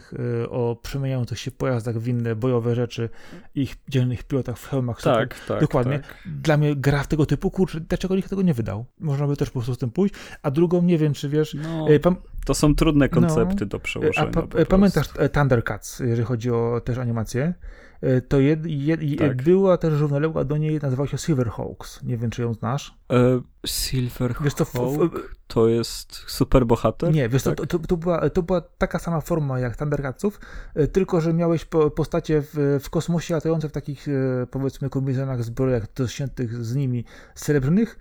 o 0.49 0.77
przemieniających 0.81 1.39
się 1.39 1.51
pojazdach 1.51 1.97
w 1.97 2.07
inne 2.07 2.35
bojowe 2.35 2.75
rzeczy, 2.75 3.09
ich 3.55 3.75
dzielnych 3.89 4.23
pilotach 4.23 4.57
w 4.57 4.69
hełmach. 4.69 5.01
Tak, 5.01 5.39
tak. 5.47 5.61
Dokładnie. 5.61 5.99
Tak. 5.99 6.17
Dla 6.25 6.57
mnie 6.57 6.75
gra 6.75 7.03
w 7.03 7.07
tego 7.07 7.25
typu, 7.25 7.51
kurczę, 7.51 7.79
dlaczego 7.79 8.15
nikt 8.15 8.29
tego 8.29 8.41
nie 8.41 8.53
wydał? 8.53 8.85
Można 8.99 9.27
by 9.27 9.37
też 9.37 9.49
po 9.49 9.59
prostu 9.59 9.75
z 9.75 9.77
tym 9.77 9.91
pójść. 9.91 10.15
A 10.41 10.51
drugą, 10.51 10.81
nie 10.81 10.97
wiem, 10.97 11.13
czy 11.13 11.29
wiesz... 11.29 11.57
No, 11.63 11.89
y, 11.89 11.99
to 12.45 12.53
są 12.53 12.75
trudne 12.75 13.09
koncepty 13.09 13.57
no, 13.59 13.65
do 13.65 13.79
przełożenia. 13.79 14.31
Pa, 14.31 14.65
pamiętasz 14.65 15.07
Thundercats, 15.31 15.99
jeżeli 15.99 16.23
chodzi 16.23 16.51
o 16.51 16.81
też 16.85 16.97
animację? 16.97 17.53
E, 18.01 18.21
to 18.21 18.39
jed, 18.39 18.65
jed, 18.65 18.99
tak. 19.19 19.43
była 19.43 19.77
też 19.77 19.99
równoległa 19.99 20.43
do 20.43 20.57
niej, 20.57 20.79
nazywała 20.81 21.07
się 21.07 21.17
Silverhawks. 21.17 22.03
Nie 22.03 22.17
wiem, 22.17 22.29
czy 22.29 22.41
ją 22.41 22.53
znasz. 22.53 22.97
E, 23.11 23.41
Silverhawk 23.65 24.53
to, 24.53 25.09
to 25.47 25.67
jest 25.67 26.13
superbohater? 26.27 27.13
Nie, 27.13 27.29
wiesz, 27.29 27.43
tak? 27.43 27.55
to, 27.55 27.65
to, 27.65 27.79
to, 27.79 27.97
była, 27.97 28.29
to 28.29 28.43
była 28.43 28.61
taka 28.61 28.99
sama 28.99 29.21
forma 29.21 29.59
jak 29.59 29.77
Thundercatsów, 29.77 30.39
e, 30.75 30.87
tylko, 30.87 31.21
że 31.21 31.33
miałeś 31.33 31.65
po, 31.65 31.91
postacie 31.91 32.41
w, 32.41 32.79
w 32.83 32.89
kosmosie 32.89 33.33
latające 33.33 33.69
w 33.69 33.71
takich, 33.71 34.07
e, 34.07 34.11
powiedzmy, 34.51 34.89
kombinezonach 34.89 35.43
zbrojach 35.43 35.93
dościętych 35.93 36.65
z 36.65 36.75
nimi 36.75 37.05
srebrnych, 37.35 37.99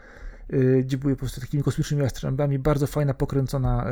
gdzie 0.83 0.99
były 0.99 1.15
po 1.16 1.21
prostu 1.21 1.41
takimi 1.41 1.62
kosmicznymi 1.62 2.03
jastrząbami. 2.03 2.59
Bardzo 2.59 2.87
fajna, 2.87 3.15
pokręcona 3.15 3.87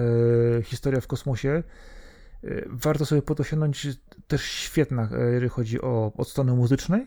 e, 0.59 0.63
historia 0.63 1.01
w 1.01 1.07
kosmosie. 1.07 1.63
Y, 2.45 2.69
warto 2.71 3.07
sobie 3.07 3.23
po 3.23 3.35
to 3.35 3.45
sięgnąć, 3.45 3.89
też 4.27 4.43
świetna, 4.43 5.09
y, 5.29 5.33
jeżeli 5.33 5.49
chodzi 5.49 5.81
o 5.81 6.13
od 6.17 6.29
strony 6.29 6.53
muzycznej. 6.53 7.07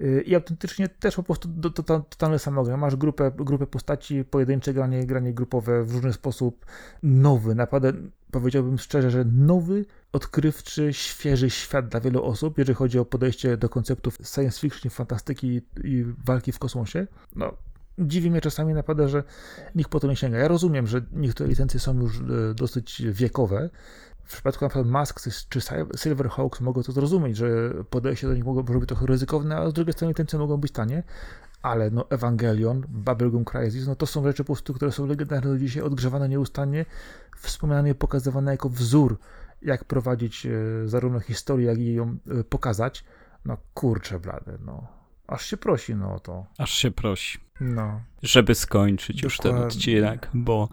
Y, 0.00 0.22
I 0.26 0.34
autentycznie 0.34 0.88
też 0.88 1.16
po 1.16 1.22
prostu 1.22 1.48
to, 1.62 1.70
to, 1.70 1.82
to, 1.82 2.00
totalne 2.00 2.38
samogra. 2.38 2.76
Masz 2.76 2.96
grupę, 2.96 3.32
grupę 3.36 3.66
postaci, 3.66 4.24
pojedyncze 4.24 4.74
granie, 4.74 5.06
granie 5.06 5.34
grupowe 5.34 5.84
w 5.84 5.94
różny 5.94 6.12
sposób. 6.12 6.66
Nowy, 7.02 7.54
naprawdę 7.54 7.92
powiedziałbym 8.30 8.78
szczerze, 8.78 9.10
że 9.10 9.24
nowy, 9.24 9.84
odkrywczy, 10.12 10.92
świeży 10.92 11.50
świat 11.50 11.88
dla 11.88 12.00
wielu 12.00 12.24
osób, 12.24 12.58
jeżeli 12.58 12.76
chodzi 12.76 12.98
o 12.98 13.04
podejście 13.04 13.56
do 13.56 13.68
konceptów 13.68 14.18
science 14.34 14.60
fiction, 14.60 14.90
fantastyki 14.90 15.62
i 15.84 16.04
walki 16.24 16.52
w 16.52 16.58
kosmosie. 16.58 17.06
No, 17.36 17.52
dziwi 17.98 18.30
mnie 18.30 18.40
czasami 18.40 18.74
naprawdę, 18.74 19.08
że 19.08 19.24
nikt 19.74 19.90
po 19.90 20.00
to 20.00 20.08
nie 20.08 20.16
sięga. 20.16 20.38
Ja 20.38 20.48
rozumiem, 20.48 20.86
że 20.86 21.02
niektóre 21.12 21.48
licencje 21.48 21.80
są 21.80 22.00
już 22.00 22.22
dosyć 22.54 23.02
wiekowe, 23.10 23.70
w 24.28 24.32
przypadku 24.32 24.64
na 24.64 24.68
przykład 24.68 24.86
Musk 24.86 25.20
czy 25.48 25.60
Silverhawks 25.96 26.60
mogą 26.60 26.82
to 26.82 26.92
zrozumieć, 26.92 27.36
że 27.36 27.70
podejście 27.90 28.26
do 28.26 28.34
nich 28.34 28.44
mogło 28.44 28.62
być 28.62 28.88
trochę 28.88 29.06
ryzykowne, 29.06 29.56
a 29.56 29.70
z 29.70 29.72
drugiej 29.72 29.92
strony 29.92 30.10
licencje 30.10 30.38
mogą 30.38 30.56
być 30.56 30.72
tanie, 30.72 31.02
ale 31.62 31.90
no 31.90 32.10
Evangelion, 32.10 32.84
Bubblegum 32.88 33.44
Crisis, 33.44 33.86
no 33.86 33.96
to 33.96 34.06
są 34.06 34.24
rzeczy 34.24 34.44
po 34.44 34.46
prostu, 34.46 34.74
które 34.74 34.92
są 34.92 35.06
legendarne 35.06 35.50
do 35.50 35.58
dzisiaj, 35.58 35.82
odgrzewane 35.82 36.28
nieustannie, 36.28 36.84
wspomniane 37.36 37.90
i 37.90 37.94
pokazywane 37.94 38.50
jako 38.50 38.68
wzór, 38.68 39.18
jak 39.62 39.84
prowadzić 39.84 40.46
e, 40.46 40.50
zarówno 40.84 41.20
historię, 41.20 41.66
jak 41.66 41.78
i 41.78 41.94
ją 41.94 42.18
e, 42.40 42.44
pokazać. 42.44 43.04
No 43.44 43.56
kurczę 43.74 44.20
blade, 44.20 44.58
no. 44.64 44.86
Aż 45.26 45.46
się 45.46 45.56
prosi, 45.56 45.94
no 45.94 46.20
to. 46.20 46.46
Aż 46.58 46.70
się 46.70 46.90
prosi. 46.90 47.38
No. 47.60 48.00
Żeby 48.22 48.54
skończyć 48.54 49.16
Dokładnie. 49.16 49.26
już 49.26 49.38
ten 49.38 49.56
odcinek, 49.56 50.30
bo 50.34 50.68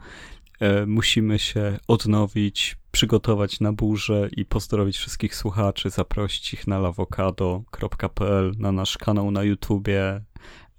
e, 0.59 0.85
musimy 0.85 1.39
się 1.39 1.79
odnowić, 1.87 2.77
przygotować 2.95 3.59
na 3.59 3.73
burzę 3.73 4.29
i 4.31 4.45
pozdrowić 4.45 4.97
wszystkich 4.97 5.35
słuchaczy, 5.35 5.89
zaprosić 5.89 6.53
ich 6.53 6.67
na 6.67 6.79
lawokado.pl, 6.79 8.51
na 8.57 8.71
nasz 8.71 8.97
kanał 8.97 9.31
na 9.31 9.43
YouTubie, 9.43 10.21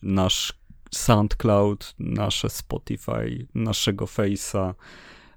nasz 0.02 0.52
SoundCloud, 0.90 1.94
nasze 1.98 2.50
Spotify, 2.50 3.46
naszego 3.54 4.04
Face'a, 4.04 4.74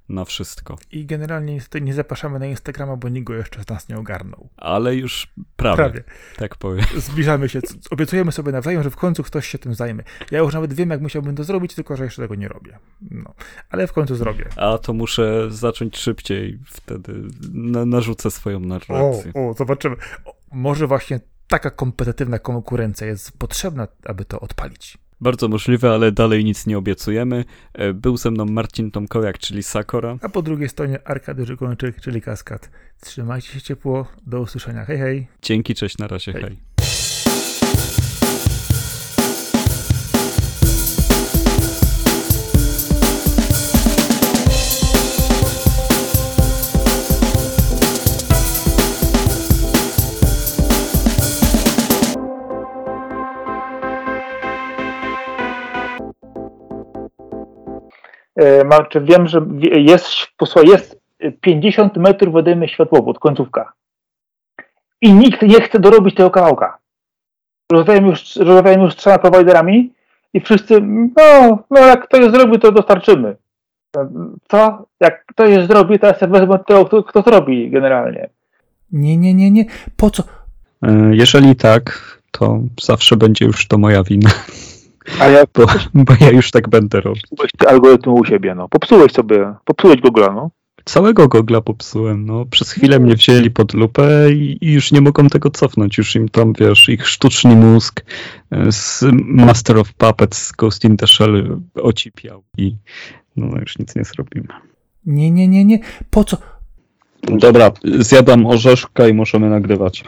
na 0.10 0.26
wszystko. 0.26 0.78
I 0.92 1.06
generalnie 1.06 1.54
niestety 1.54 1.82
nie 1.82 1.94
zapraszamy 1.94 2.40
na 2.40 2.46
Instagrama, 2.46 2.96
bo 2.96 3.10
nikt 3.10 3.28
go 3.28 3.34
jeszcze 3.34 3.64
z 3.64 3.68
nas 3.68 3.90
nie 3.90 3.98
ogarnął. 3.98 4.50
Ale 4.58 4.96
już 4.96 5.34
prawie, 5.56 5.76
prawie. 5.76 6.04
tak 6.38 6.56
powiem. 6.56 6.86
Zbliżamy 7.08 7.50
się, 7.50 7.60
obiecujemy 7.92 8.32
sobie 8.32 8.52
nawzajem, 8.52 8.84
że 8.84 8.90
w 8.90 8.96
końcu 8.96 9.24
ktoś 9.24 9.48
się 9.48 9.58
tym 9.58 9.74
zajmie. 9.74 10.04
Ja 10.32 10.40
już 10.40 10.54
nawet 10.54 10.74
wiem, 10.74 10.90
jak 10.90 11.02
musiałbym 11.02 11.36
to 11.36 11.44
zrobić, 11.44 11.76
tylko 11.76 11.98
że 11.98 12.04
jeszcze 12.04 12.22
tego 12.22 12.36
nie 12.36 12.48
robię. 12.48 12.80
No. 13.12 13.34
Ale 13.70 13.88
w 13.88 13.94
końcu 13.94 14.16
zrobię. 14.16 14.46
A 14.56 14.78
to 14.78 14.94
muszę 14.94 15.48
zacząć 15.52 15.98
szybciej, 15.98 16.60
wtedy 16.66 17.14
na, 17.54 17.86
narzucę 17.86 18.32
swoją 18.32 18.60
narrację. 18.60 19.32
O, 19.34 19.50
o 19.50 19.54
zobaczymy. 19.54 19.96
O, 20.26 20.36
może 20.52 20.88
właśnie 20.88 21.20
taka 21.48 21.70
kompetytywna 21.70 22.40
konkurencja 22.40 23.08
jest 23.08 23.38
potrzebna, 23.38 23.88
aby 24.06 24.26
to 24.26 24.40
odpalić. 24.40 24.98
Bardzo 25.22 25.48
możliwe, 25.48 25.92
ale 25.92 26.12
dalej 26.12 26.46
nic 26.46 26.68
nie 26.68 26.78
obiecujemy. 26.78 27.46
E, 27.74 27.94
był 27.94 28.18
ze 28.18 28.32
mną 28.32 28.46
Marcin 28.46 28.92
Tomkowiak, 28.92 29.38
czyli 29.38 29.64
Sakora. 29.64 30.18
A 30.22 30.30
po 30.30 30.42
drugiej 30.42 30.70
stronie 30.70 31.08
Arkady 31.08 31.46
Żykończyk, 31.46 32.02
czyli 32.02 32.22
Kaskad. 32.22 32.70
Trzymajcie 33.02 33.48
się 33.54 33.62
ciepło, 33.62 34.08
do 34.28 34.42
usłyszenia. 34.42 34.86
Hej, 34.86 34.98
hej. 34.98 35.28
Dzięki, 35.42 35.76
cześć, 35.76 35.98
na 35.98 36.08
razie, 36.08 36.34
hej. 36.34 36.42
hej. 36.42 36.58
E, 58.70 58.86
czy 58.90 59.02
wiem, 59.02 59.28
że 59.28 59.42
jest, 59.62 60.08
posłuchaj, 60.38 60.70
jest 60.70 61.00
50 61.42 61.98
metrów 61.98 62.36
ode 62.36 62.56
mnie 62.56 62.68
światłowód, 62.68 63.20
końcówka. 63.20 63.74
I 65.02 65.14
nikt 65.14 65.42
nie 65.42 65.62
chce 65.62 65.80
dorobić 65.80 66.16
tego 66.16 66.32
kawałka. 66.32 66.78
Rozmawiałem 67.72 68.06
już, 68.06 68.36
rozmawiałem 68.36 68.82
już 68.82 68.94
z 68.94 68.96
trzema 68.96 69.18
prowajderami 69.18 69.94
i 70.34 70.40
wszyscy, 70.40 70.82
no, 71.18 71.60
no 71.70 71.80
jak 71.80 72.08
to 72.08 72.18
jest 72.18 72.36
zrobi, 72.36 72.60
to 72.60 72.72
dostarczymy. 72.72 73.36
Co? 74.48 74.86
Jak 75.00 75.26
to 75.36 75.46
jest 75.46 75.68
zrobi, 75.68 76.00
to 76.00 76.08
ja 76.08 76.14
sobie 76.14 76.40
wezmę 76.40 76.60
tego, 76.68 76.86
kto, 76.86 77.04
kto 77.04 77.22
zrobi 77.22 77.70
generalnie. 77.70 78.30
Nie, 78.92 79.18
nie, 79.18 79.34
nie, 79.34 79.52
nie. 79.52 79.66
Po 79.98 80.10
co? 80.10 80.24
E, 80.84 81.16
jeżeli 81.16 81.56
tak, 81.56 82.18
to 82.32 82.60
zawsze 82.82 83.18
będzie 83.18 83.46
już 83.46 83.68
to 83.68 83.78
moja 83.78 84.04
wina. 84.04 84.30
A 85.20 85.28
ja, 85.28 85.44
bo, 85.54 85.66
bo 85.94 86.14
ja 86.22 86.32
już 86.32 86.52
tak 86.52 86.70
będę 86.70 87.02
robił. 87.02 87.22
Popsułeś 87.30 87.52
ty 87.58 87.68
algorytm 87.68 88.10
u 88.10 88.26
siebie, 88.26 88.56
no. 88.56 88.70
Popsułeś 88.70 89.12
sobie, 89.12 89.54
popsułeś 89.66 89.98
Google'a, 89.98 90.36
no. 90.36 90.50
Całego 90.86 91.28
Google'a 91.28 91.62
popsułem, 91.62 92.26
no. 92.26 92.46
Przez 92.46 92.72
chwilę 92.72 93.00
mnie 93.00 93.16
wzięli 93.16 93.52
pod 93.52 93.74
lupę 93.74 94.32
i, 94.32 94.58
i, 94.62 94.74
już 94.74 94.92
nie 94.92 95.02
mogą 95.02 95.28
tego 95.28 95.50
cofnąć. 95.50 95.98
Już 95.98 96.16
im 96.16 96.30
tam, 96.30 96.54
wiesz, 96.60 96.90
ich 96.90 97.08
sztuczny 97.08 97.56
mózg 97.56 98.06
e, 98.52 98.72
z 98.72 99.06
Master 99.24 99.78
of 99.78 99.94
Puppets, 99.94 100.52
Ghost 100.52 100.84
in 100.84 100.98
the 100.98 101.08
Shell 101.08 101.60
ocipiał 101.76 102.44
i 102.58 102.76
no 103.36 103.60
już 103.60 103.80
nic 103.80 103.96
nie 103.96 104.04
zrobimy. 104.04 104.48
Nie, 105.06 105.32
nie, 105.32 105.48
nie, 105.48 105.66
nie. 105.66 105.80
Po 106.10 106.24
co? 106.24 106.38
Dobra, 107.24 107.72
zjadam 107.84 108.46
orzeszka 108.46 109.08
i 109.08 109.14
możemy 109.14 109.50
nagrywać. 109.50 110.04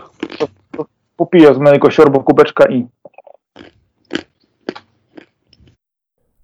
Popiję 1.18 1.56
z 1.56 1.58
mojego 1.58 1.92
siorbo 1.92 2.20
kubeczka 2.24 2.66
i 2.70 2.88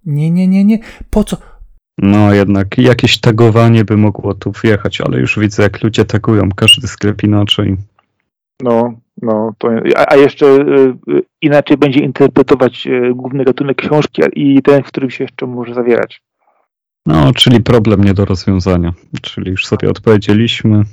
Nie, 0.08 0.32
nie, 0.32 0.48
nie, 0.48 0.66
nie. 0.66 0.80
Po 1.10 1.24
co? 1.24 1.38
No 1.98 2.34
jednak 2.34 2.78
jakieś 2.78 3.20
tagowanie 3.20 3.86
by 3.86 3.98
mogło 3.98 4.34
tu 4.34 4.52
wjechać, 4.64 5.02
ale 5.02 5.20
już 5.20 5.40
widzę 5.40 5.64
jak 5.64 5.84
ludzie 5.84 6.06
tagują 6.06 6.50
każdy 6.56 6.88
sklep 6.88 7.24
inaczej. 7.24 7.78
No, 8.64 8.94
no, 9.22 9.54
to, 9.58 9.70
a, 9.96 10.14
a 10.14 10.16
jeszcze 10.16 10.46
y, 10.46 10.94
y, 11.10 11.24
inaczej 11.42 11.78
będzie 11.78 12.00
interpretować 12.00 12.88
y, 12.88 13.14
główny 13.16 13.44
gatunek 13.44 13.78
książki 13.78 14.22
i 14.34 14.62
ten, 14.62 14.84
w 14.84 14.88
którym 14.88 15.10
się 15.10 15.24
jeszcze 15.24 15.46
może 15.48 15.74
zawierać. 15.74 16.22
No, 17.06 17.34
czyli 17.34 17.60
problem 17.60 18.04
nie 18.04 18.14
do 18.14 18.26
rozwiązania. 18.26 18.94
Czyli 19.22 19.52
już 19.52 19.66
sobie 19.66 19.90
odpowiedzieliśmy. 19.90 20.84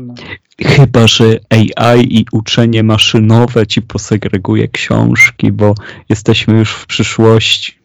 No. 0.00 0.14
Chyba, 0.60 1.06
że 1.06 1.24
AI 1.50 2.18
i 2.18 2.26
uczenie 2.32 2.82
maszynowe 2.82 3.66
ci 3.66 3.82
posegreguje 3.82 4.68
książki, 4.68 5.52
bo 5.52 5.74
jesteśmy 6.08 6.58
już 6.58 6.74
w 6.74 6.86
przyszłości. 6.86 7.75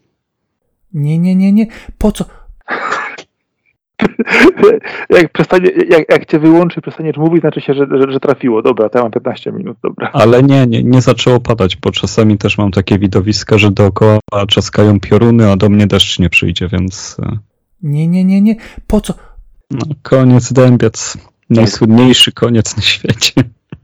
Nie, 0.94 1.20
nie, 1.20 1.36
nie, 1.36 1.52
nie. 1.52 1.68
Po 1.98 2.12
co? 2.12 2.26
jak, 5.10 5.32
przestanie, 5.32 5.70
jak, 5.90 6.10
jak 6.10 6.26
cię 6.26 6.40
wyłączy, 6.40 6.82
przestaniesz 6.82 7.18
mówić, 7.18 7.42
znaczy 7.42 7.62
się, 7.62 7.74
że, 7.74 7.88
że, 7.92 8.12
że, 8.12 8.20
trafiło. 8.20 8.62
Dobra, 8.62 8.90
to 8.90 8.98
ja 8.98 9.04
mam 9.04 9.12
15 9.12 9.52
minut, 9.52 9.78
dobra. 9.84 10.10
Ale 10.14 10.44
nie, 10.44 10.68
nie, 10.68 10.84
nie 10.84 11.02
zaczęło 11.02 11.40
padać, 11.40 11.76
bo 11.76 11.92
czasami 11.92 12.38
też 12.38 12.58
mam 12.58 12.72
takie 12.72 13.00
widowiska, 13.00 13.58
że 13.58 13.72
dookoła 13.72 14.20
czaskają 14.48 15.00
pioruny, 15.00 15.52
a 15.52 15.56
do 15.56 15.70
mnie 15.70 15.88
deszcz 15.88 16.20
nie 16.20 16.30
przyjdzie, 16.30 16.68
więc... 16.68 17.18
E, 17.24 17.38
nie, 17.84 18.08
nie, 18.08 18.26
nie, 18.26 18.42
nie. 18.42 18.56
Po 18.88 19.02
co? 19.02 19.14
No, 19.72 19.86
koniec 20.02 20.54
dębiec. 20.54 21.18
Najsłynniejszy 21.50 22.32
koniec 22.32 22.78
na 22.78 22.84
świecie. 22.84 23.34